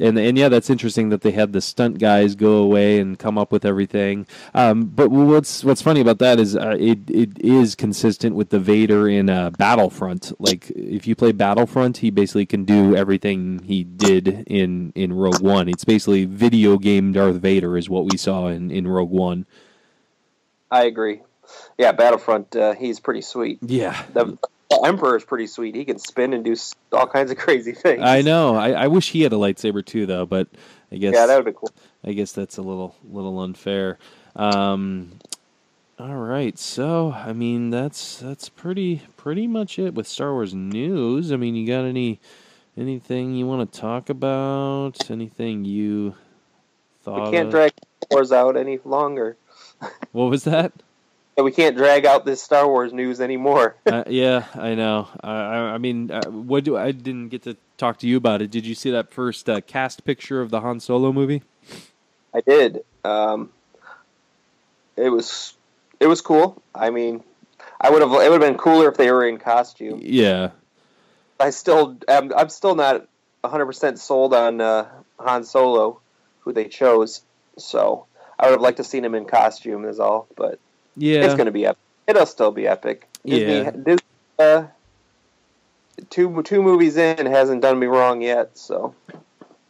and 0.00 0.18
and 0.18 0.36
yeah, 0.38 0.48
that's 0.48 0.70
interesting 0.70 1.10
that 1.10 1.20
they 1.20 1.30
had 1.30 1.52
the 1.52 1.60
stunt 1.60 1.98
guys 1.98 2.34
go 2.34 2.54
away 2.54 2.98
and 2.98 3.18
come 3.18 3.38
up 3.38 3.52
with 3.52 3.64
everything. 3.64 4.26
Um, 4.54 4.84
but 4.84 5.10
what's 5.10 5.64
what's 5.64 5.82
funny 5.82 6.00
about 6.00 6.18
that 6.18 6.40
is 6.40 6.56
uh, 6.56 6.76
it 6.78 6.98
it 7.08 7.38
is 7.40 7.74
consistent 7.74 8.34
with 8.34 8.50
the 8.50 8.58
Vader 8.58 9.08
in 9.08 9.30
uh, 9.30 9.50
Battlefront. 9.50 10.32
Like 10.40 10.70
if 10.70 11.06
you 11.06 11.14
play 11.14 11.32
Battlefront, 11.32 11.98
he 11.98 12.10
basically 12.10 12.46
can 12.46 12.64
do 12.64 12.96
everything 12.96 13.60
he 13.60 13.84
did 13.84 14.44
in 14.46 14.92
in 14.94 15.12
Rogue 15.12 15.40
One. 15.40 15.68
It's 15.68 15.84
basically 15.84 16.24
video 16.24 16.78
game 16.78 17.12
Darth 17.12 17.36
Vader 17.36 17.76
is 17.76 17.88
what 17.88 18.10
we 18.10 18.16
saw 18.16 18.48
in 18.48 18.70
in 18.70 18.86
Rogue 18.86 19.10
One. 19.10 19.46
I 20.70 20.84
agree. 20.84 21.22
Yeah, 21.78 21.92
Battlefront. 21.92 22.54
Uh, 22.54 22.74
he's 22.74 23.00
pretty 23.00 23.22
sweet. 23.22 23.58
Yeah. 23.62 24.00
The, 24.12 24.38
Emperor 24.84 25.16
is 25.16 25.24
pretty 25.24 25.46
sweet. 25.46 25.74
He 25.74 25.84
can 25.84 25.98
spin 25.98 26.32
and 26.32 26.44
do 26.44 26.56
all 26.92 27.06
kinds 27.06 27.30
of 27.30 27.38
crazy 27.38 27.72
things. 27.72 28.02
I 28.02 28.22
know. 28.22 28.56
I, 28.56 28.70
I 28.72 28.86
wish 28.86 29.10
he 29.10 29.22
had 29.22 29.32
a 29.32 29.36
lightsaber 29.36 29.84
too, 29.84 30.06
though. 30.06 30.26
But 30.26 30.48
I 30.92 30.96
guess 30.96 31.14
yeah, 31.14 31.26
that 31.26 31.36
would 31.36 31.44
be 31.44 31.52
cool. 31.52 31.70
I 32.04 32.12
guess 32.12 32.32
that's 32.32 32.56
a 32.56 32.62
little 32.62 32.96
little 33.04 33.40
unfair. 33.40 33.98
Um, 34.36 35.18
all 35.98 36.16
right, 36.16 36.58
so 36.58 37.12
I 37.12 37.32
mean 37.32 37.70
that's 37.70 38.18
that's 38.18 38.48
pretty 38.48 39.02
pretty 39.16 39.46
much 39.46 39.78
it 39.78 39.94
with 39.94 40.06
Star 40.06 40.32
Wars 40.32 40.54
news. 40.54 41.32
I 41.32 41.36
mean, 41.36 41.54
you 41.54 41.66
got 41.66 41.84
any 41.84 42.20
anything 42.76 43.34
you 43.34 43.46
want 43.46 43.70
to 43.70 43.80
talk 43.80 44.08
about? 44.08 45.10
Anything 45.10 45.64
you 45.64 46.14
thought? 47.02 47.26
We 47.26 47.32
can't 47.32 47.46
of? 47.46 47.52
drag 47.52 47.72
Wars 48.10 48.32
out 48.32 48.56
any 48.56 48.78
longer. 48.84 49.36
what 50.12 50.30
was 50.30 50.44
that? 50.44 50.72
We 51.36 51.52
can't 51.52 51.76
drag 51.76 52.06
out 52.06 52.24
this 52.24 52.42
Star 52.42 52.66
Wars 52.66 52.92
news 52.92 53.20
anymore. 53.20 53.76
uh, 53.86 54.04
yeah, 54.06 54.44
I 54.54 54.74
know. 54.74 55.08
I, 55.22 55.30
I 55.30 55.78
mean, 55.78 56.10
uh, 56.10 56.22
what 56.30 56.64
do 56.64 56.76
I 56.76 56.92
didn't 56.92 57.28
get 57.28 57.42
to 57.42 57.56
talk 57.78 57.98
to 58.00 58.06
you 58.06 58.16
about 58.16 58.42
it? 58.42 58.50
Did 58.50 58.66
you 58.66 58.74
see 58.74 58.90
that 58.90 59.12
first 59.12 59.48
uh, 59.48 59.60
cast 59.62 60.04
picture 60.04 60.40
of 60.40 60.50
the 60.50 60.60
Han 60.60 60.80
Solo 60.80 61.12
movie? 61.12 61.42
I 62.34 62.40
did. 62.40 62.84
Um, 63.04 63.50
it 64.96 65.08
was 65.08 65.54
it 65.98 66.06
was 66.06 66.20
cool. 66.20 66.62
I 66.74 66.90
mean, 66.90 67.22
I 67.80 67.90
would 67.90 68.02
have 68.02 68.12
it 68.12 68.30
would 68.30 68.40
have 68.42 68.52
been 68.52 68.58
cooler 68.58 68.88
if 68.88 68.96
they 68.96 69.10
were 69.10 69.26
in 69.26 69.38
costume. 69.38 70.00
Yeah. 70.02 70.50
I 71.38 71.50
still 71.50 71.96
I'm, 72.06 72.32
I'm 72.34 72.50
still 72.50 72.74
not 72.74 73.06
100 73.40 73.66
percent 73.66 73.98
sold 73.98 74.34
on 74.34 74.60
uh, 74.60 74.88
Han 75.18 75.44
Solo, 75.44 76.00
who 76.40 76.52
they 76.52 76.66
chose. 76.66 77.22
So 77.56 78.06
I 78.38 78.46
would 78.46 78.52
have 78.52 78.60
liked 78.60 78.76
to 78.76 78.84
seen 78.84 79.04
him 79.04 79.14
in 79.14 79.24
costume, 79.24 79.84
is 79.84 80.00
all. 80.00 80.28
But 80.36 80.58
yeah, 80.96 81.24
it's 81.24 81.34
going 81.34 81.46
to 81.46 81.52
be 81.52 81.66
epic. 81.66 81.78
It'll 82.06 82.26
still 82.26 82.52
be 82.52 82.66
epic. 82.66 83.08
Disney, 83.26 83.62
Yeah. 83.64 83.70
Disney, 83.70 84.04
uh, 84.38 84.64
two 86.10 86.42
two 86.42 86.62
movies 86.62 86.96
in 86.96 87.26
hasn't 87.26 87.62
done 87.62 87.78
me 87.78 87.86
wrong 87.86 88.22
yet. 88.22 88.58
So 88.58 88.94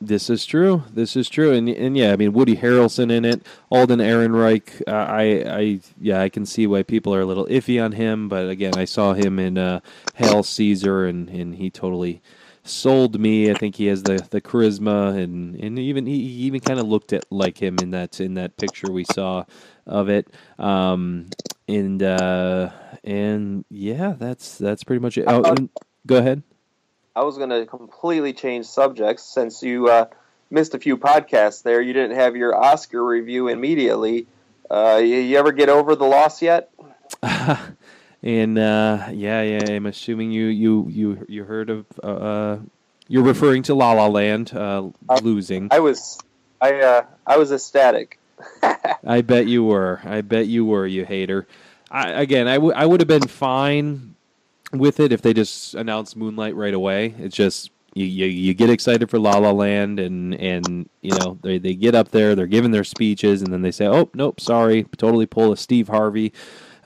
This 0.01 0.31
is 0.31 0.47
true. 0.47 0.85
This 0.93 1.17
is 1.17 1.29
true, 1.29 1.53
and 1.53 1.69
and 1.69 1.97
yeah, 1.97 2.13
I 2.13 2.17
mean 2.17 2.33
Woody 2.33 2.57
Harrelson 2.57 3.13
in 3.13 3.25
it, 3.25 3.43
Alden 3.71 4.01
Ehrenreich. 4.01 4.83
Uh, 4.89 4.93
I 4.93 5.23
I 5.61 5.81
yeah, 6.01 6.23
I 6.23 6.29
can 6.31 6.47
see 6.47 6.67
why 6.67 6.85
people 6.85 7.15
are 7.15 7.21
a 7.21 7.27
little 7.27 7.47
iffy 7.47 7.85
on 7.85 7.93
him, 7.93 8.29
but 8.29 8.49
again, 8.49 8.79
I 8.79 8.87
saw 8.87 9.15
him 9.15 9.39
in 9.39 9.59
uh, 9.59 9.81
Hail 10.15 10.43
Caesar, 10.43 11.07
and 11.07 11.29
and 11.29 11.57
he 11.57 11.71
totally 11.71 12.23
sold 12.65 13.21
me. 13.21 13.51
I 13.51 13.55
think 13.55 13.77
he 13.77 13.87
has 13.87 14.05
the, 14.05 14.27
the 14.31 14.41
charisma, 14.41 15.19
and, 15.23 15.57
and 15.57 15.79
even 15.79 16.07
he, 16.07 16.21
he 16.29 16.43
even 16.45 16.61
kind 16.61 16.81
of 16.81 16.87
looked 16.87 17.13
at 17.13 17.25
like 17.31 17.59
him 17.63 17.79
in 17.81 17.91
that 17.93 18.21
in 18.21 18.35
that 18.35 18.57
picture 18.57 18.91
we 18.93 19.05
saw 19.05 19.45
of 19.91 20.09
it. 20.09 20.29
Um, 20.59 21.27
and 21.69 22.03
uh, 22.03 22.71
and 23.05 23.65
yeah, 23.71 24.15
that's 24.19 24.59
that's 24.59 24.85
pretty 24.85 25.01
much 25.01 25.19
it. 25.19 25.25
Oh, 25.27 25.43
and, 25.43 25.69
go 26.07 26.17
ahead. 26.17 26.43
I 27.15 27.25
was 27.25 27.37
going 27.37 27.51
to 27.51 27.67
completely 27.67 28.33
change 28.33 28.67
subjects 28.67 29.25
since 29.25 29.63
you 29.63 29.89
uh, 29.89 30.07
missed 30.51 30.75
a 30.75 30.79
few 30.79 30.97
podcasts 30.97 31.63
there. 31.63 31.81
You 31.81 31.93
didn't 31.93 32.17
have 32.17 32.37
your 32.37 32.55
Oscar 32.55 33.05
review 33.05 33.49
immediately. 33.49 34.27
Uh, 34.71 35.01
you, 35.03 35.17
you 35.17 35.37
ever 35.37 35.53
get 35.53 35.69
over 35.69 35.97
the 35.97 36.05
loss 36.05 36.41
yet? 36.41 36.71
and 38.23 38.59
uh, 38.59 39.09
yeah, 39.13 39.43
yeah, 39.43 39.61
I'm 39.69 39.87
assuming 39.87 40.31
you 40.31 40.47
you 40.47 40.87
you 40.89 41.27
you 41.29 41.45
heard 41.45 41.69
of 41.69 41.87
uh, 42.03 42.59
you're 43.09 43.25
referring 43.25 43.65
to 43.65 43.75
La 43.75 43.93
La 43.93 44.07
Land 44.07 44.55
uh, 44.55 44.89
losing. 45.21 45.69
I 45.73 45.81
was, 45.81 46.19
I 46.61 46.81
uh, 46.81 47.03
I 47.27 47.39
was 47.39 47.51
ecstatic. 47.51 48.20
I 49.05 49.23
bet 49.23 49.47
you 49.47 49.65
were. 49.65 50.01
I 50.05 50.23
bet 50.23 50.47
you 50.47 50.65
were, 50.65 50.87
you 50.87 51.05
hater. 51.05 51.47
I, 51.91 52.11
again, 52.11 52.49
I, 52.49 52.55
w- 52.57 52.75
I 52.75 52.87
would 52.87 53.01
have 53.01 53.09
been 53.09 53.29
fine 53.29 54.15
with 54.73 55.01
it 55.01 55.13
if 55.13 55.23
they 55.23 55.35
just 55.35 55.75
announced 55.75 56.17
Moonlight 56.17 56.57
right 56.57 56.75
away. 56.75 57.15
It's 57.19 57.37
just 57.37 57.71
you, 57.95 58.07
you, 58.07 58.27
you 58.27 58.55
get 58.55 58.71
excited 58.71 59.11
for 59.11 59.19
La 59.19 59.39
La 59.39 59.51
Land, 59.53 59.99
and 60.01 60.35
and 60.35 60.89
you 61.03 61.15
know 61.15 61.39
they 61.43 61.59
they 61.59 61.75
get 61.75 61.95
up 61.95 62.11
there, 62.11 62.35
they're 62.35 62.47
giving 62.47 62.71
their 62.73 62.85
speeches, 62.85 63.43
and 63.43 63.53
then 63.53 63.63
they 63.63 63.73
say, 63.73 63.87
"Oh 63.87 64.11
nope, 64.15 64.41
sorry," 64.41 64.85
totally 64.97 65.27
pull 65.27 65.53
a 65.53 65.57
Steve 65.57 65.89
Harvey, 65.89 66.33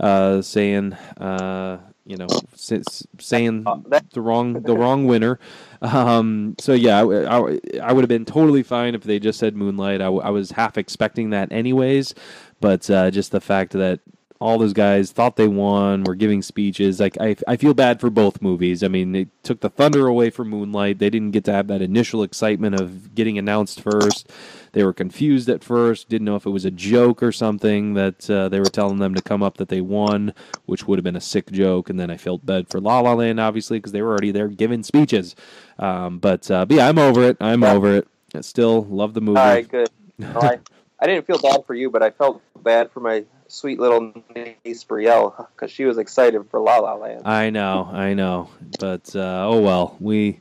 uh, 0.01 0.43
saying. 0.43 0.95
Uh, 1.19 1.79
you 2.07 2.17
know, 2.17 2.27
saying 2.55 3.65
the 3.65 4.21
wrong 4.21 4.55
the 4.63 4.77
wrong 4.77 5.07
winner. 5.07 5.39
Um, 5.81 6.55
so 6.59 6.73
yeah, 6.73 7.01
I, 7.01 7.39
I, 7.39 7.59
I 7.83 7.93
would 7.93 8.03
have 8.03 8.09
been 8.09 8.25
totally 8.25 8.63
fine 8.63 8.95
if 8.95 9.03
they 9.05 9.19
just 9.19 9.39
said 9.39 9.57
Moonlight. 9.57 10.01
I, 10.01 10.07
I 10.07 10.31
was 10.31 10.51
half 10.51 10.77
expecting 10.77 11.31
that 11.31 11.51
anyways, 11.53 12.15
but 12.61 12.89
uh, 12.91 13.11
just 13.11 13.33
the 13.33 13.41
fact 13.41 13.73
that 13.73 14.01
all 14.45 14.59
those 14.59 14.75
guys 14.75 15.11
thought 15.11 15.37
they 15.37 15.49
won, 15.49 16.05
were 16.05 16.15
giving 16.15 16.43
speeches. 16.43 17.01
Like 17.01 17.17
I, 17.19 17.35
I 17.49 17.57
feel 17.57 17.73
bad 17.73 17.99
for 17.99 18.11
both 18.11 18.43
movies. 18.43 18.83
I 18.85 18.89
mean, 18.89 19.13
they 19.13 19.29
took 19.43 19.61
the 19.61 19.71
thunder 19.71 20.07
away 20.07 20.29
from 20.29 20.51
Moonlight. 20.51 20.99
They 20.99 21.09
didn't 21.09 21.31
get 21.31 21.45
to 21.45 21.53
have 21.55 21.67
that 21.69 21.81
initial 21.81 22.23
excitement 22.23 22.75
of 22.77 23.15
getting 23.15 23.39
announced 23.39 23.81
first. 23.81 24.31
They 24.73 24.85
were 24.85 24.93
confused 24.93 25.49
at 25.49 25.65
first, 25.65 26.11
didn't 26.11 26.27
know 26.27 26.37
if 26.37 26.45
it 26.45 26.51
was 26.51 26.67
a 26.67 26.71
joke 26.71 27.23
or 27.23 27.33
something 27.33 27.95
that 27.95 28.29
uh, 28.29 28.51
they 28.51 28.61
were 28.61 28.69
telling 28.71 28.99
them 28.99 29.15
to 29.15 29.23
come 29.23 29.43
up 29.43 29.57
that 29.57 29.71
they 29.71 29.81
won, 29.81 30.35
which 30.67 30.87
would 30.87 30.99
have 30.99 31.05
been 31.05 31.17
a 31.17 31.23
sick 31.23 31.51
joke. 31.51 31.89
And 31.89 31.99
then 31.99 32.11
I 32.11 32.19
felt 32.19 32.45
bad 32.45 32.69
for 32.69 32.81
La 32.81 33.01
La 33.01 33.15
Land, 33.15 33.41
obviously, 33.41 33.79
because 33.79 33.93
they 33.93 34.03
were 34.03 34.11
already 34.13 34.31
there 34.33 34.49
giving 34.49 34.83
speeches. 34.83 35.35
Um, 35.79 36.19
but, 36.19 36.51
uh, 36.51 36.67
but 36.67 36.77
yeah, 36.77 36.89
I'm 36.89 36.99
over 36.99 37.23
it. 37.25 37.39
I'm 37.41 37.63
Yeah. 37.63 37.73
over 37.73 37.95
it. 37.97 38.09
I 38.35 38.43
still 38.43 38.85
love 38.85 39.15
the 39.15 39.23
movie. 39.23 39.39
All 39.41 39.47
right, 39.47 39.69
good. 39.69 39.89
No, 40.19 40.41
I, 40.43 40.59
I 41.01 41.07
didn't 41.07 41.27
feel 41.27 41.39
bad 41.39 41.65
for 41.67 41.75
you, 41.75 41.91
but 41.91 42.03
I 42.03 42.11
felt 42.11 42.43
bad 42.63 42.91
for 42.93 43.01
my 43.01 43.25
sweet 43.55 43.79
little 43.79 44.13
niece 44.35 44.85
Brielle 44.85 45.47
because 45.55 45.71
she 45.71 45.85
was 45.85 45.99
excited 45.99 46.49
for 46.51 46.61
La 46.61 46.79
La 46.79 46.95
Land. 46.95 47.23
I 47.27 47.51
know, 47.51 47.89
I 47.91 48.15
know, 48.15 48.51
but 48.79 49.15
uh, 49.15 49.47
oh 49.47 49.61
well, 49.61 49.97
we 50.01 50.41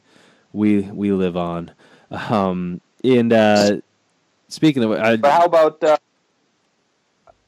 we 0.52 0.82
we 0.82 1.12
live 1.12 1.38
on. 1.38 1.72
Um, 2.12 2.82
and 3.04 3.32
uh, 3.34 3.78
speaking 4.48 4.84
of, 4.84 4.92
I, 4.92 5.18
But 5.18 5.32
how 5.32 5.46
about? 5.46 5.84
Uh, 5.84 5.98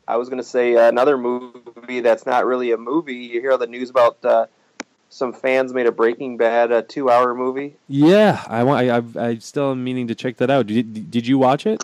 I 0.08 0.18
was 0.18 0.30
going 0.30 0.38
to 0.38 0.48
say 0.48 0.76
another 0.76 1.18
movie 1.18 2.02
that's 2.02 2.26
not 2.28 2.46
really 2.46 2.72
a 2.72 2.78
movie. 2.78 3.16
You 3.16 3.42
hear 3.42 3.58
the 3.58 3.66
news 3.66 3.90
about 3.90 4.24
uh, 4.24 4.46
some 5.10 5.34
fans 5.34 5.74
made 5.74 5.88
a 5.88 5.92
Breaking 5.92 6.38
Bad 6.38 6.72
a 6.72 6.84
two-hour 6.84 7.34
movie. 7.34 7.76
yeah, 7.88 8.44
I 8.48 8.64
want. 8.64 8.88
I, 8.88 8.98
I've, 8.98 9.18
I 9.18 9.38
still 9.38 9.72
am 9.72 9.84
meaning 9.84 10.08
to 10.08 10.16
check 10.16 10.38
that 10.38 10.52
out. 10.52 10.68
Did 10.68 11.10
did 11.10 11.26
you 11.26 11.38
watch 11.38 11.66
it? 11.66 11.84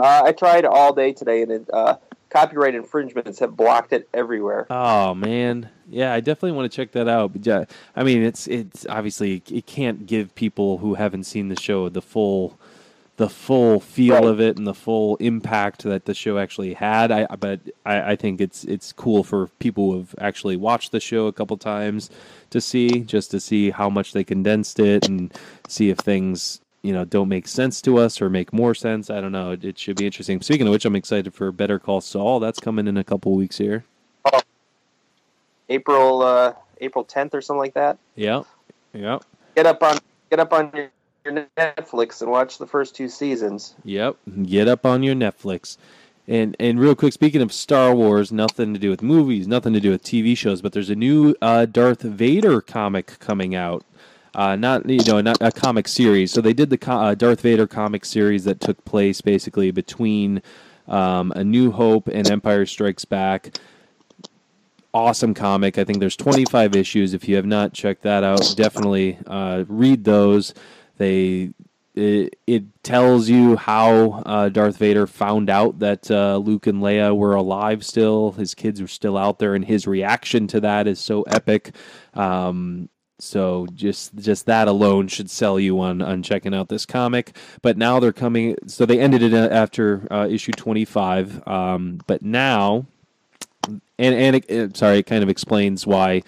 Uh, 0.00 0.22
I 0.24 0.32
tried 0.32 0.64
all 0.64 0.92
day 0.94 1.12
today, 1.12 1.42
and 1.42 1.50
it, 1.52 1.70
uh, 1.72 1.96
copyright 2.30 2.74
infringements 2.74 3.38
have 3.40 3.56
blocked 3.56 3.92
it 3.92 4.08
everywhere. 4.14 4.66
Oh 4.70 5.14
man, 5.14 5.68
yeah, 5.88 6.12
I 6.14 6.20
definitely 6.20 6.52
want 6.52 6.70
to 6.70 6.74
check 6.76 6.92
that 6.92 7.08
out. 7.08 7.32
But 7.32 7.44
yeah, 7.46 7.64
I 7.94 8.02
mean, 8.02 8.22
it's 8.22 8.46
it's 8.48 8.86
obviously 8.88 9.42
it 9.50 9.66
can't 9.66 10.06
give 10.06 10.34
people 10.34 10.78
who 10.78 10.94
haven't 10.94 11.24
seen 11.24 11.48
the 11.48 11.60
show 11.60 11.88
the 11.88 12.02
full 12.02 12.58
the 13.16 13.28
full 13.28 13.80
feel 13.80 14.14
Right. 14.14 14.24
of 14.24 14.40
it 14.40 14.56
and 14.56 14.66
the 14.66 14.72
full 14.72 15.16
impact 15.16 15.82
that 15.82 16.06
the 16.06 16.14
show 16.14 16.38
actually 16.38 16.72
had. 16.72 17.10
I 17.10 17.26
but 17.36 17.60
I, 17.84 18.12
I 18.12 18.16
think 18.16 18.40
it's 18.40 18.64
it's 18.64 18.92
cool 18.92 19.22
for 19.24 19.48
people 19.58 19.92
who 19.92 19.98
have 19.98 20.14
actually 20.18 20.56
watched 20.56 20.90
the 20.92 21.00
show 21.00 21.26
a 21.26 21.32
couple 21.32 21.58
times 21.58 22.08
to 22.48 22.62
see 22.62 23.00
just 23.00 23.30
to 23.32 23.40
see 23.40 23.70
how 23.70 23.90
much 23.90 24.14
they 24.14 24.24
condensed 24.24 24.80
it 24.80 25.06
and 25.06 25.34
see 25.68 25.90
if 25.90 25.98
things 25.98 26.62
you 26.82 26.92
know 26.92 27.04
don't 27.04 27.28
make 27.28 27.46
sense 27.48 27.80
to 27.82 27.98
us 27.98 28.20
or 28.20 28.30
make 28.30 28.52
more 28.52 28.74
sense. 28.74 29.10
I 29.10 29.20
don't 29.20 29.32
know. 29.32 29.52
It, 29.52 29.64
it 29.64 29.78
should 29.78 29.96
be 29.96 30.06
interesting. 30.06 30.40
Speaking 30.40 30.66
of 30.66 30.72
which, 30.72 30.84
I'm 30.84 30.96
excited 30.96 31.34
for 31.34 31.52
Better 31.52 31.78
Call 31.78 32.00
Saul. 32.00 32.40
That's 32.40 32.58
coming 32.60 32.86
in 32.86 32.96
a 32.96 33.04
couple 33.04 33.32
weeks 33.34 33.58
here. 33.58 33.84
April 35.68 36.22
uh, 36.22 36.54
April 36.80 37.04
10th 37.04 37.34
or 37.34 37.40
something 37.40 37.60
like 37.60 37.74
that. 37.74 37.98
Yeah, 38.16 38.42
yeah, 38.92 39.18
Get 39.54 39.66
up 39.66 39.82
on 39.82 39.98
get 40.30 40.40
up 40.40 40.52
on 40.52 40.70
your, 40.74 40.90
your 41.24 41.46
Netflix 41.56 42.22
and 42.22 42.30
watch 42.30 42.58
the 42.58 42.66
first 42.66 42.94
two 42.96 43.08
seasons. 43.08 43.74
yep. 43.84 44.16
Get 44.42 44.68
up 44.68 44.84
on 44.86 45.02
your 45.02 45.14
Netflix. 45.14 45.76
And 46.26 46.56
and 46.60 46.78
real 46.78 46.94
quick, 46.94 47.12
speaking 47.12 47.42
of 47.42 47.52
Star 47.52 47.94
Wars, 47.94 48.30
nothing 48.32 48.72
to 48.74 48.80
do 48.80 48.90
with 48.90 49.02
movies, 49.02 49.48
nothing 49.48 49.72
to 49.72 49.80
do 49.80 49.90
with 49.90 50.02
TV 50.02 50.36
shows, 50.36 50.60
but 50.62 50.72
there's 50.72 50.90
a 50.90 50.94
new 50.94 51.34
uh, 51.42 51.66
Darth 51.66 52.02
Vader 52.02 52.60
comic 52.60 53.18
coming 53.18 53.54
out. 53.54 53.84
Uh, 54.34 54.56
not 54.56 54.88
you 54.88 55.02
know 55.04 55.20
not 55.20 55.38
a 55.40 55.50
comic 55.50 55.88
series. 55.88 56.32
So 56.32 56.40
they 56.40 56.52
did 56.52 56.70
the 56.70 56.78
co- 56.78 56.98
uh, 56.98 57.14
Darth 57.14 57.40
Vader 57.40 57.66
comic 57.66 58.04
series 58.04 58.44
that 58.44 58.60
took 58.60 58.84
place 58.84 59.20
basically 59.20 59.70
between 59.70 60.42
um, 60.86 61.32
A 61.34 61.44
New 61.44 61.72
Hope 61.72 62.08
and 62.08 62.30
Empire 62.30 62.66
Strikes 62.66 63.04
Back. 63.04 63.58
Awesome 64.92 65.34
comic. 65.34 65.78
I 65.78 65.84
think 65.84 66.00
there's 66.00 66.16
25 66.16 66.74
issues. 66.74 67.14
If 67.14 67.28
you 67.28 67.36
have 67.36 67.46
not 67.46 67.72
checked 67.72 68.02
that 68.02 68.24
out, 68.24 68.54
definitely 68.56 69.18
uh, 69.26 69.64
read 69.68 70.04
those. 70.04 70.52
They 70.98 71.52
it, 71.94 72.36
it 72.46 72.82
tells 72.82 73.28
you 73.28 73.56
how 73.56 74.22
uh, 74.24 74.48
Darth 74.48 74.78
Vader 74.78 75.06
found 75.06 75.50
out 75.50 75.80
that 75.80 76.10
uh, 76.10 76.36
Luke 76.36 76.66
and 76.66 76.80
Leia 76.80 77.16
were 77.16 77.34
alive 77.34 77.84
still. 77.84 78.32
His 78.32 78.54
kids 78.54 78.80
were 78.80 78.88
still 78.88 79.16
out 79.16 79.38
there, 79.38 79.54
and 79.54 79.64
his 79.64 79.86
reaction 79.86 80.46
to 80.48 80.60
that 80.60 80.86
is 80.86 80.98
so 81.00 81.22
epic. 81.22 81.74
Um, 82.14 82.88
so 83.22 83.66
just 83.74 84.14
just 84.16 84.46
that 84.46 84.68
alone 84.68 85.08
should 85.08 85.30
sell 85.30 85.58
you 85.60 85.80
on 85.80 86.02
on 86.02 86.22
checking 86.22 86.54
out 86.54 86.68
this 86.68 86.86
comic. 86.86 87.36
But 87.62 87.76
now 87.76 88.00
they're 88.00 88.12
coming. 88.12 88.56
So 88.66 88.86
they 88.86 89.00
ended 89.00 89.22
it 89.22 89.34
after 89.34 90.06
uh, 90.10 90.26
issue 90.30 90.52
25. 90.52 91.46
Um, 91.48 92.00
but 92.06 92.22
now, 92.22 92.86
and 93.98 94.14
and 94.14 94.36
it- 94.48 94.76
sorry, 94.76 94.98
it 94.98 95.06
kind 95.06 95.22
of 95.22 95.28
explains 95.28 95.86
why 95.86 96.22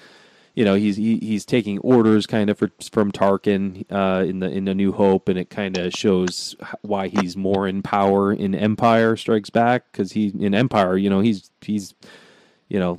you 0.55 0.65
know 0.65 0.75
he's 0.75 0.97
he, 0.97 1.19
he's 1.19 1.47
taking 1.47 1.79
orders 1.79 2.27
kind 2.27 2.51
of 2.51 2.59
for, 2.59 2.71
from 2.91 3.11
Tarkin 3.13 3.85
uh, 3.91 4.25
in 4.25 4.41
the 4.41 4.51
in 4.51 4.65
the 4.67 4.75
New 4.75 4.93
Hope, 4.93 5.29
and 5.29 5.39
it 5.39 5.51
kind 5.51 5.79
of 5.79 5.93
shows 5.93 6.57
why 6.83 7.09
he's 7.09 7.37
more 7.37 7.67
in 7.67 7.83
power 7.83 8.33
in 8.33 8.55
Empire 8.55 9.17
Strikes 9.17 9.51
Back 9.51 9.91
because 9.93 10.13
he 10.13 10.33
in 10.39 10.55
Empire, 10.55 10.97
you 10.97 11.11
know, 11.11 11.21
he's 11.21 11.51
he's 11.63 11.95
you 12.69 12.79
know 12.79 12.99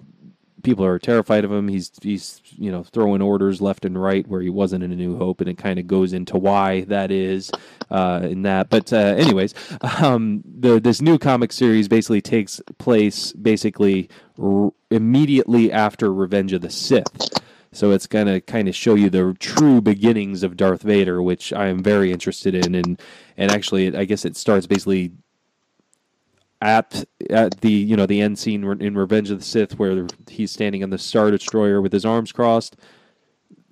people 0.64 0.84
are 0.86 0.98
terrified 0.98 1.46
of 1.46 1.52
him. 1.52 1.68
He's 1.68 1.92
he's 2.02 2.42
you 2.58 2.72
know 2.72 2.84
throwing 2.84 3.22
orders 3.22 3.62
left 3.62 3.86
and 3.86 4.02
right 4.02 4.28
where 4.28 4.42
he 4.42 4.50
wasn't 4.50 4.84
in 4.84 4.92
A 4.92 4.96
New 4.96 5.18
Hope, 5.18 5.42
and 5.42 5.50
it 5.50 5.58
kind 5.58 5.78
of 5.78 5.86
goes 5.86 6.14
into 6.14 6.38
why 6.38 6.82
that 6.86 7.12
is 7.12 7.52
uh, 7.92 8.22
in 8.24 8.42
that. 8.44 8.70
But 8.70 8.92
uh, 8.92 9.16
anyways, 9.18 9.54
um, 10.02 10.44
the 10.46 10.80
this 10.80 11.02
new 11.02 11.20
comic 11.20 11.52
series 11.52 11.88
basically 11.88 12.22
takes 12.22 12.62
place 12.80 13.34
basically 13.34 14.10
r- 14.42 14.72
immediately 14.90 15.72
after 15.72 16.12
Revenge 16.12 16.54
of 16.54 16.62
the 16.62 16.70
Sith. 16.70 17.30
So 17.72 17.90
it's 17.92 18.06
going 18.06 18.28
to 18.28 18.40
kind 18.40 18.68
of 18.68 18.76
show 18.76 18.94
you 18.94 19.10
the 19.10 19.36
true 19.40 19.82
beginnings 19.82 20.44
of 20.44 20.56
Darth 20.56 20.84
Vader, 20.84 21.24
which 21.24 21.52
I 21.52 21.68
am 21.68 21.82
very 21.82 22.12
interested 22.12 22.54
in, 22.54 22.76
and 22.76 23.02
and 23.36 23.52
actually, 23.52 23.96
I 23.96 24.06
guess 24.06 24.26
it 24.26 24.38
starts 24.38 24.68
basically 24.68 25.12
at 26.64 27.04
at 27.30 27.60
the 27.60 27.72
you 27.72 27.98
know 27.98 28.06
the 28.06 28.22
end 28.22 28.40
scene 28.40 28.64
in 28.82 28.98
Revenge 28.98 29.30
of 29.30 29.40
the 29.40 29.46
Sith 29.46 29.78
where 29.78 30.08
he's 30.30 30.52
standing 30.52 30.82
on 30.82 30.90
the 30.90 30.98
Star 30.98 31.30
Destroyer 31.30 31.82
with 31.82 31.92
his 31.92 32.06
arms 32.06 32.32
crossed. 32.32 32.78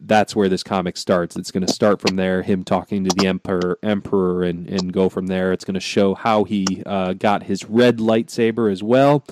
That's 0.03 0.35
where 0.35 0.49
this 0.49 0.63
comic 0.63 0.97
starts. 0.97 1.35
It's 1.35 1.51
going 1.51 1.65
to 1.65 1.71
start 1.71 2.01
from 2.01 2.15
there, 2.17 2.41
him 2.41 2.63
talking 2.63 3.03
to 3.05 3.15
the 3.15 3.27
emperor, 3.27 3.79
emperor, 3.81 4.43
and 4.43 4.67
and 4.67 4.91
go 4.91 5.07
from 5.07 5.27
there. 5.27 5.53
It's 5.53 5.63
going 5.63 5.75
to 5.75 5.79
show 5.79 6.13
how 6.15 6.43
he 6.43 6.83
uh, 6.85 7.13
got 7.13 7.43
his 7.43 7.65
red 7.65 7.97
lightsaber 7.97 8.69
as 8.71 8.83
well. 8.83 9.23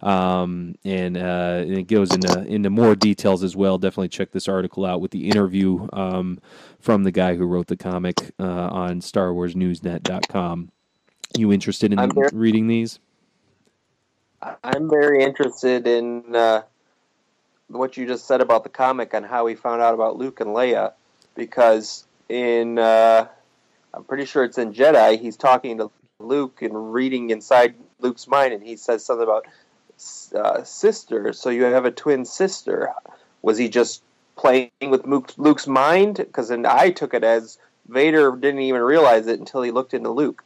Um, 0.00 0.74
and, 0.84 1.16
uh, 1.16 1.60
and, 1.60 1.78
it 1.78 1.86
goes 1.86 2.12
into 2.12 2.44
into 2.44 2.70
more 2.70 2.96
details 2.96 3.44
as 3.44 3.54
well. 3.54 3.78
Definitely 3.78 4.08
check 4.08 4.32
this 4.32 4.48
article 4.48 4.84
out 4.84 5.00
with 5.00 5.12
the 5.12 5.28
interview 5.28 5.86
um, 5.92 6.40
from 6.80 7.04
the 7.04 7.12
guy 7.12 7.36
who 7.36 7.44
wrote 7.44 7.68
the 7.68 7.76
comic 7.76 8.32
uh, 8.40 8.68
on 8.72 9.00
StarWarsNewsNet.com. 9.00 10.72
You 11.36 11.52
interested 11.52 11.92
in 11.92 12.12
very, 12.12 12.28
reading 12.32 12.66
these? 12.68 12.98
I'm 14.62 14.90
very 14.90 15.22
interested 15.22 15.86
in 15.86 16.34
uh, 16.34 16.62
what 17.68 17.96
you 17.96 18.06
just 18.06 18.26
said 18.26 18.40
about 18.40 18.64
the 18.64 18.70
comic 18.70 19.14
and 19.14 19.24
how 19.24 19.46
he 19.46 19.54
found 19.54 19.82
out 19.82 19.94
about 19.94 20.16
Luke 20.16 20.40
and 20.40 20.50
Leia, 20.50 20.92
because 21.34 22.04
in 22.28 22.78
uh, 22.78 23.26
I'm 23.94 24.04
pretty 24.04 24.24
sure 24.24 24.44
it's 24.44 24.58
in 24.58 24.72
Jedi. 24.72 25.18
He's 25.20 25.36
talking 25.36 25.78
to 25.78 25.90
Luke 26.18 26.62
and 26.62 26.92
reading 26.92 27.30
inside 27.30 27.74
Luke's 28.00 28.26
mind, 28.26 28.52
and 28.52 28.62
he 28.62 28.76
says 28.76 29.04
something 29.04 29.24
about 29.24 29.46
uh, 30.34 30.64
sister. 30.64 31.32
So 31.32 31.50
you 31.50 31.64
have 31.64 31.84
a 31.84 31.90
twin 31.90 32.24
sister. 32.24 32.92
Was 33.42 33.58
he 33.58 33.68
just 33.68 34.02
playing 34.36 34.70
with 34.80 35.06
Luke's 35.06 35.66
mind? 35.66 36.16
Because 36.16 36.48
then 36.48 36.66
I 36.66 36.90
took 36.90 37.14
it 37.14 37.24
as 37.24 37.58
Vader 37.88 38.34
didn't 38.36 38.60
even 38.60 38.82
realize 38.82 39.26
it 39.26 39.38
until 39.38 39.62
he 39.62 39.70
looked 39.70 39.94
into 39.94 40.10
Luke. 40.10 40.44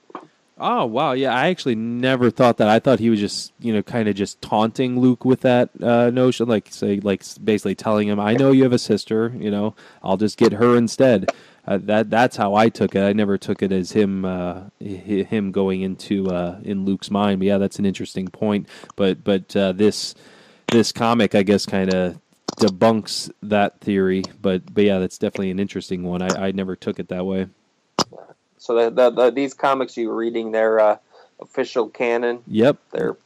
Oh 0.58 0.86
wow, 0.86 1.12
yeah. 1.12 1.34
I 1.34 1.48
actually 1.48 1.74
never 1.74 2.30
thought 2.30 2.56
that. 2.58 2.68
I 2.68 2.78
thought 2.78 2.98
he 2.98 3.10
was 3.10 3.20
just, 3.20 3.52
you 3.58 3.74
know, 3.74 3.82
kind 3.82 4.08
of 4.08 4.14
just 4.14 4.40
taunting 4.40 4.98
Luke 4.98 5.22
with 5.22 5.42
that 5.42 5.68
uh, 5.82 6.08
notion, 6.08 6.48
like 6.48 6.72
say, 6.72 6.98
like 7.00 7.22
basically 7.44 7.74
telling 7.74 8.08
him, 8.08 8.18
"I 8.18 8.32
know 8.34 8.52
you 8.52 8.62
have 8.62 8.72
a 8.72 8.78
sister. 8.78 9.34
You 9.38 9.50
know, 9.50 9.74
I'll 10.02 10.16
just 10.16 10.38
get 10.38 10.52
her 10.54 10.74
instead." 10.76 11.28
Uh, 11.66 11.78
that 11.82 12.08
that's 12.08 12.36
how 12.36 12.54
I 12.54 12.70
took 12.70 12.94
it. 12.94 13.02
I 13.02 13.12
never 13.12 13.36
took 13.36 13.62
it 13.62 13.70
as 13.70 13.92
him 13.92 14.24
uh, 14.24 14.62
him 14.80 15.52
going 15.52 15.82
into 15.82 16.30
uh, 16.30 16.58
in 16.62 16.86
Luke's 16.86 17.10
mind. 17.10 17.40
But 17.40 17.48
yeah, 17.48 17.58
that's 17.58 17.78
an 17.78 17.84
interesting 17.84 18.28
point. 18.28 18.66
But 18.96 19.24
but 19.24 19.54
uh, 19.54 19.72
this 19.72 20.14
this 20.68 20.90
comic, 20.90 21.34
I 21.34 21.42
guess, 21.42 21.66
kind 21.66 21.92
of 21.92 22.18
debunks 22.56 23.30
that 23.42 23.80
theory. 23.80 24.22
But 24.40 24.72
but 24.72 24.84
yeah, 24.84 25.00
that's 25.00 25.18
definitely 25.18 25.50
an 25.50 25.60
interesting 25.60 26.02
one. 26.02 26.22
I, 26.22 26.46
I 26.48 26.52
never 26.52 26.76
took 26.76 26.98
it 26.98 27.08
that 27.08 27.26
way. 27.26 27.48
So 28.58 28.74
the, 28.74 28.90
the, 28.90 29.10
the, 29.10 29.30
these 29.30 29.54
comics 29.54 29.96
you 29.96 30.08
were 30.08 30.16
reading, 30.16 30.52
they're 30.52 30.80
uh, 30.80 30.96
official 31.40 31.88
canon. 31.88 32.42
Yep, 32.46 32.78
they're 32.92 33.16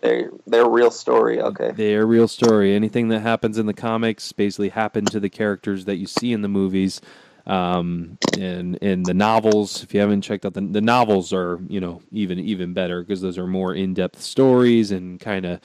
they're 0.00 0.30
they're 0.46 0.68
real 0.68 0.90
story. 0.90 1.40
Okay, 1.40 1.70
they're 1.72 2.06
real 2.06 2.28
story. 2.28 2.74
Anything 2.74 3.08
that 3.08 3.20
happens 3.20 3.58
in 3.58 3.66
the 3.66 3.74
comics 3.74 4.32
basically 4.32 4.70
happened 4.70 5.10
to 5.12 5.20
the 5.20 5.30
characters 5.30 5.84
that 5.84 5.96
you 5.96 6.06
see 6.06 6.32
in 6.32 6.42
the 6.42 6.48
movies. 6.48 7.00
Um, 7.44 8.18
and 8.38 8.76
in 8.76 9.02
the 9.02 9.14
novels, 9.14 9.82
if 9.82 9.92
you 9.92 10.00
haven't 10.00 10.22
checked 10.22 10.44
out 10.44 10.54
the 10.54 10.60
the 10.60 10.80
novels, 10.80 11.32
are 11.32 11.60
you 11.68 11.80
know 11.80 12.02
even 12.12 12.38
even 12.38 12.72
better 12.72 13.02
because 13.02 13.20
those 13.20 13.38
are 13.38 13.46
more 13.46 13.74
in 13.74 13.94
depth 13.94 14.20
stories 14.20 14.90
and 14.90 15.20
kind 15.20 15.44
of 15.44 15.60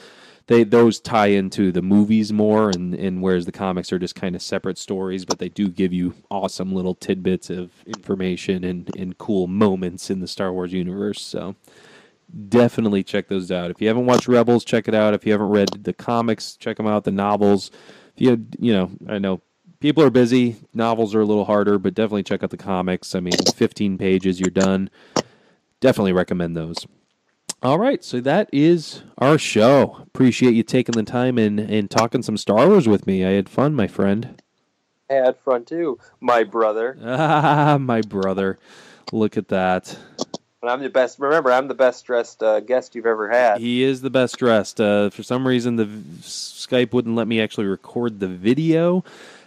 they 0.47 0.63
those 0.63 0.99
tie 0.99 1.27
into 1.27 1.71
the 1.71 1.81
movies 1.81 2.33
more, 2.33 2.69
and 2.69 2.93
and 2.93 3.21
whereas 3.21 3.45
the 3.45 3.51
comics 3.51 3.91
are 3.91 3.99
just 3.99 4.15
kind 4.15 4.35
of 4.35 4.41
separate 4.41 4.77
stories, 4.77 5.25
but 5.25 5.39
they 5.39 5.49
do 5.49 5.67
give 5.67 5.93
you 5.93 6.15
awesome 6.31 6.73
little 6.73 6.95
tidbits 6.95 7.49
of 7.49 7.71
information 7.85 8.63
and 8.63 8.93
and 8.95 9.17
cool 9.17 9.47
moments 9.47 10.09
in 10.09 10.19
the 10.19 10.27
Star 10.27 10.51
Wars 10.51 10.73
universe. 10.73 11.21
So 11.21 11.55
definitely 12.49 13.03
check 13.03 13.27
those 13.27 13.51
out. 13.51 13.71
If 13.71 13.81
you 13.81 13.87
haven't 13.87 14.05
watched 14.05 14.27
Rebels, 14.27 14.63
check 14.63 14.87
it 14.87 14.95
out. 14.95 15.13
If 15.13 15.25
you 15.25 15.33
haven't 15.33 15.49
read 15.49 15.83
the 15.83 15.93
comics, 15.93 16.55
check 16.55 16.77
them 16.77 16.87
out. 16.87 17.03
The 17.03 17.11
novels. 17.11 17.69
If 18.15 18.21
you 18.21 18.45
you 18.57 18.73
know, 18.73 18.91
I 19.07 19.19
know 19.19 19.41
people 19.79 20.03
are 20.03 20.09
busy. 20.09 20.55
Novels 20.73 21.13
are 21.13 21.21
a 21.21 21.25
little 21.25 21.45
harder, 21.45 21.77
but 21.77 21.93
definitely 21.93 22.23
check 22.23 22.41
out 22.41 22.51
the 22.51 22.57
comics. 22.57 23.15
I 23.15 23.19
mean, 23.19 23.33
15 23.55 23.97
pages, 23.97 24.39
you're 24.39 24.49
done. 24.49 24.89
Definitely 25.79 26.13
recommend 26.13 26.55
those. 26.55 26.87
All 27.63 27.79
right, 27.79 28.03
so 28.03 28.19
that 28.21 28.49
is 28.53 29.01
our 29.17 29.39
show. 29.39 29.97
Appreciate 30.03 30.53
you 30.53 30.61
taking 30.61 30.93
the 30.93 31.03
time 31.03 31.39
and, 31.39 31.59
and 31.59 31.89
talking 31.89 32.21
some 32.21 32.37
Star 32.37 32.67
Wars 32.67 32.87
with 32.87 33.07
me. 33.07 33.25
I 33.25 33.31
had 33.31 33.49
fun, 33.49 33.73
my 33.73 33.87
friend. 33.87 34.39
I 35.09 35.15
had 35.15 35.37
fun 35.39 35.65
too, 35.65 35.97
my 36.19 36.43
brother. 36.43 36.97
Ah, 37.03 37.77
my 37.79 38.01
brother. 38.01 38.59
Look 39.11 39.37
at 39.37 39.47
that. 39.47 39.97
And 40.61 40.69
I'm 40.69 40.81
the 40.81 40.89
best. 40.89 41.17
Remember, 41.19 41.51
I'm 41.51 41.67
the 41.67 41.73
best 41.73 42.05
dressed 42.05 42.43
uh, 42.43 42.59
guest 42.59 42.93
you've 42.93 43.05
ever 43.05 43.29
had. 43.29 43.59
He 43.59 43.83
is 43.83 44.01
the 44.01 44.09
best 44.09 44.37
dressed. 44.37 44.79
Uh, 44.81 45.09
for 45.09 45.23
some 45.23 45.47
reason, 45.47 45.77
the 45.77 45.85
Skype 46.21 46.93
wouldn't 46.93 47.15
let 47.15 47.27
me 47.27 47.41
actually 47.41 47.67
record 47.67 48.19
the 48.19 48.27
video. 48.27 49.03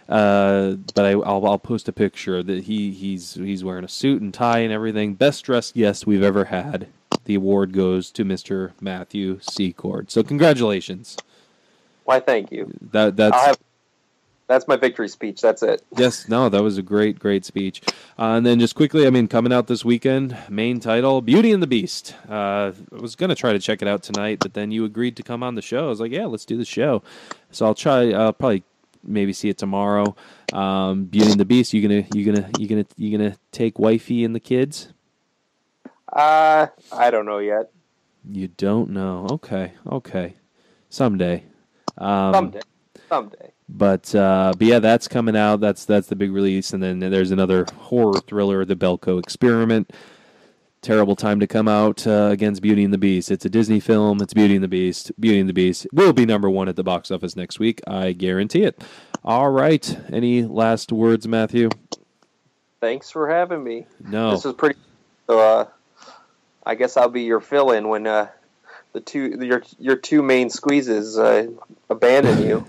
Uh, 0.09 0.75
but 0.93 1.05
I, 1.05 1.15
will 1.15 1.47
I'll 1.47 1.59
post 1.59 1.87
a 1.87 1.93
picture 1.93 2.43
that 2.43 2.65
he 2.65 2.91
he's 2.91 3.35
he's 3.35 3.63
wearing 3.63 3.85
a 3.85 3.89
suit 3.89 4.21
and 4.21 4.33
tie 4.33 4.59
and 4.59 4.73
everything. 4.73 5.13
Best 5.13 5.45
dressed 5.45 5.75
guest 5.75 6.05
we've 6.05 6.23
ever 6.23 6.45
had 6.45 6.87
the 7.25 7.35
award 7.35 7.73
goes 7.73 8.11
to 8.11 8.25
Mr. 8.25 8.71
Matthew 8.81 9.39
Secord. 9.41 10.11
So 10.11 10.23
congratulations. 10.23 11.17
Why, 12.03 12.19
thank 12.19 12.51
you. 12.51 12.73
That 12.91 13.15
that's 13.15 13.35
have, 13.35 13.59
that's 14.47 14.67
my 14.67 14.75
victory 14.75 15.07
speech. 15.07 15.39
That's 15.41 15.63
it. 15.63 15.83
Yes, 15.97 16.27
no, 16.27 16.49
that 16.49 16.63
was 16.63 16.77
a 16.77 16.81
great, 16.81 17.19
great 17.19 17.45
speech. 17.45 17.81
Uh, 18.17 18.35
and 18.35 18.45
then 18.45 18.59
just 18.59 18.75
quickly, 18.75 19.05
I 19.05 19.11
mean, 19.11 19.27
coming 19.27 19.53
out 19.53 19.67
this 19.67 19.85
weekend, 19.85 20.35
main 20.49 20.79
title, 20.79 21.21
Beauty 21.21 21.51
and 21.51 21.61
the 21.61 21.67
Beast. 21.67 22.15
Uh, 22.27 22.71
I 22.91 22.99
was 22.99 23.15
gonna 23.15 23.35
try 23.35 23.53
to 23.53 23.59
check 23.59 23.81
it 23.81 23.87
out 23.87 24.03
tonight, 24.03 24.39
but 24.39 24.53
then 24.53 24.71
you 24.71 24.83
agreed 24.83 25.15
to 25.17 25.23
come 25.23 25.43
on 25.43 25.55
the 25.55 25.61
show. 25.61 25.85
I 25.85 25.89
was 25.89 25.99
like, 25.99 26.11
yeah, 26.11 26.25
let's 26.25 26.45
do 26.45 26.57
the 26.57 26.65
show. 26.65 27.03
So 27.51 27.65
I'll 27.65 27.75
try. 27.75 28.11
I'll 28.11 28.33
probably 28.33 28.63
maybe 29.03 29.33
see 29.33 29.49
it 29.49 29.57
tomorrow. 29.57 30.15
Um, 30.53 31.05
Beauty 31.05 31.31
and 31.31 31.39
the 31.39 31.45
Beast. 31.45 31.73
You 31.73 31.81
gonna 31.81 32.05
you 32.13 32.25
gonna 32.25 32.49
you 32.57 32.67
gonna 32.67 32.85
you 32.97 33.17
gonna 33.17 33.37
take 33.51 33.79
wifey 33.79 34.23
and 34.23 34.35
the 34.35 34.39
kids? 34.39 34.93
Uh, 36.11 36.67
I 36.91 37.11
don't 37.11 37.25
know 37.25 37.39
yet. 37.39 37.71
You 38.29 38.49
don't 38.49 38.91
know. 38.91 39.27
Okay, 39.31 39.73
okay. 39.87 40.35
Someday. 40.89 41.43
Um, 41.97 42.33
someday. 42.33 42.61
Someday. 43.09 43.51
But 43.69 44.13
uh, 44.13 44.53
but 44.57 44.67
yeah, 44.67 44.79
that's 44.79 45.07
coming 45.07 45.35
out. 45.37 45.61
That's 45.61 45.85
that's 45.85 46.07
the 46.07 46.15
big 46.15 46.31
release, 46.31 46.73
and 46.73 46.83
then 46.83 46.99
there's 46.99 47.31
another 47.31 47.65
horror 47.77 48.19
thriller, 48.27 48.65
The 48.65 48.75
Belko 48.75 49.17
Experiment. 49.17 49.91
Terrible 50.81 51.15
time 51.15 51.39
to 51.39 51.45
come 51.45 51.67
out 51.67 52.07
uh, 52.07 52.29
against 52.31 52.59
Beauty 52.63 52.83
and 52.83 52.91
the 52.91 52.97
Beast. 52.97 53.29
It's 53.29 53.45
a 53.45 53.49
Disney 53.49 53.79
film. 53.79 54.19
It's 54.19 54.33
Beauty 54.33 54.55
and 54.55 54.63
the 54.63 54.67
Beast. 54.67 55.11
Beauty 55.19 55.39
and 55.39 55.47
the 55.47 55.53
Beast 55.53 55.85
will 55.93 56.11
be 56.11 56.25
number 56.25 56.49
one 56.49 56.67
at 56.67 56.75
the 56.75 56.83
box 56.83 57.11
office 57.11 57.35
next 57.35 57.59
week. 57.59 57.81
I 57.85 58.13
guarantee 58.13 58.63
it. 58.63 58.83
All 59.23 59.51
right. 59.51 59.95
Any 60.11 60.41
last 60.41 60.91
words, 60.91 61.27
Matthew? 61.27 61.69
Thanks 62.79 63.11
for 63.11 63.29
having 63.29 63.63
me. 63.63 63.85
No, 64.03 64.31
this 64.31 64.43
was 64.43 64.55
pretty. 64.55 64.79
So, 65.27 65.39
uh, 65.39 65.67
I 66.65 66.73
guess 66.73 66.97
I'll 66.97 67.09
be 67.09 67.21
your 67.21 67.41
fill-in 67.41 67.87
when 67.87 68.07
uh, 68.07 68.29
the 68.93 69.01
two 69.01 69.37
your 69.39 69.61
your 69.77 69.95
two 69.95 70.23
main 70.23 70.49
squeezes 70.49 71.15
uh, 71.15 71.45
abandon 71.91 72.41
you. 72.41 72.65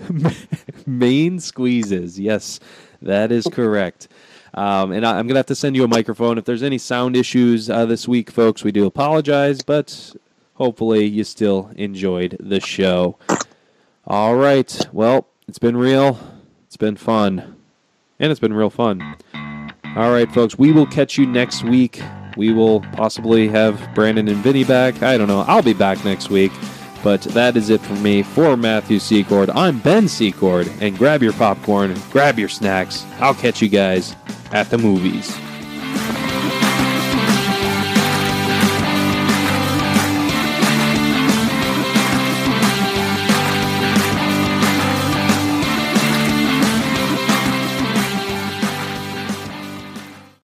main 0.87 1.41
squeezes, 1.41 2.21
yes, 2.21 2.61
that 3.01 3.33
is 3.33 3.47
correct. 3.51 4.09
Um, 4.55 4.93
and 4.93 5.07
I, 5.07 5.19
am 5.19 5.27
gonna 5.27 5.39
have 5.39 5.47
to 5.47 5.55
send 5.55 5.77
you 5.77 5.85
a 5.85 5.89
microphone 5.89 6.37
if 6.37 6.45
there's 6.45 6.63
any 6.63 6.79
sound 6.79 7.17
issues 7.17 7.71
uh, 7.71 7.87
this 7.87 8.07
week, 8.07 8.31
folks. 8.31 8.63
We 8.63 8.73
do 8.73 8.87
apologize, 8.87 9.63
but 9.63 10.15
hopefully 10.55 11.07
you 11.07 11.25
still 11.25 11.71
enjoyed 11.77 12.37
the 12.39 12.61
show. 12.61 13.17
All 14.07 14.37
right, 14.37 14.87
well, 14.93 15.27
it's 15.49 15.59
been 15.59 15.77
real, 15.77 16.19
it's 16.67 16.77
been 16.77 16.97
fun, 16.97 17.57
and 18.19 18.31
it's 18.31 18.41
been 18.41 18.53
real 18.53 18.71
fun. 18.71 19.17
All 19.97 20.11
right, 20.11 20.31
folks, 20.33 20.59
we 20.59 20.73
will 20.73 20.87
catch 20.87 21.17
you 21.17 21.27
next 21.27 21.65
week. 21.65 22.03
We 22.37 22.53
will 22.53 22.81
possibly 22.81 23.49
have 23.49 23.95
Brandon 23.95 24.29
and 24.29 24.39
Vinny 24.39 24.65
back. 24.65 25.03
I 25.03 25.19
don't 25.19 25.29
know. 25.29 25.45
I'll 25.47 25.63
be 25.63 25.75
back 25.75 26.03
next 26.05 26.31
week. 26.31 26.53
But 27.03 27.23
that 27.23 27.57
is 27.57 27.71
it 27.71 27.81
for 27.81 27.95
me. 27.95 28.23
For 28.23 28.57
Matthew 28.57 28.99
Secord, 28.99 29.51
I'm 29.51 29.79
Ben 29.81 30.09
Secord. 30.09 30.71
And 30.81 30.97
grab 30.97 31.23
your 31.23 31.33
popcorn, 31.33 31.95
grab 32.11 32.39
your 32.39 32.49
snacks. 32.49 33.05
I'll 33.19 33.35
catch 33.35 33.61
you 33.61 33.69
guys 33.69 34.15
at 34.53 34.71
the 34.71 34.79
movies. 34.79 35.37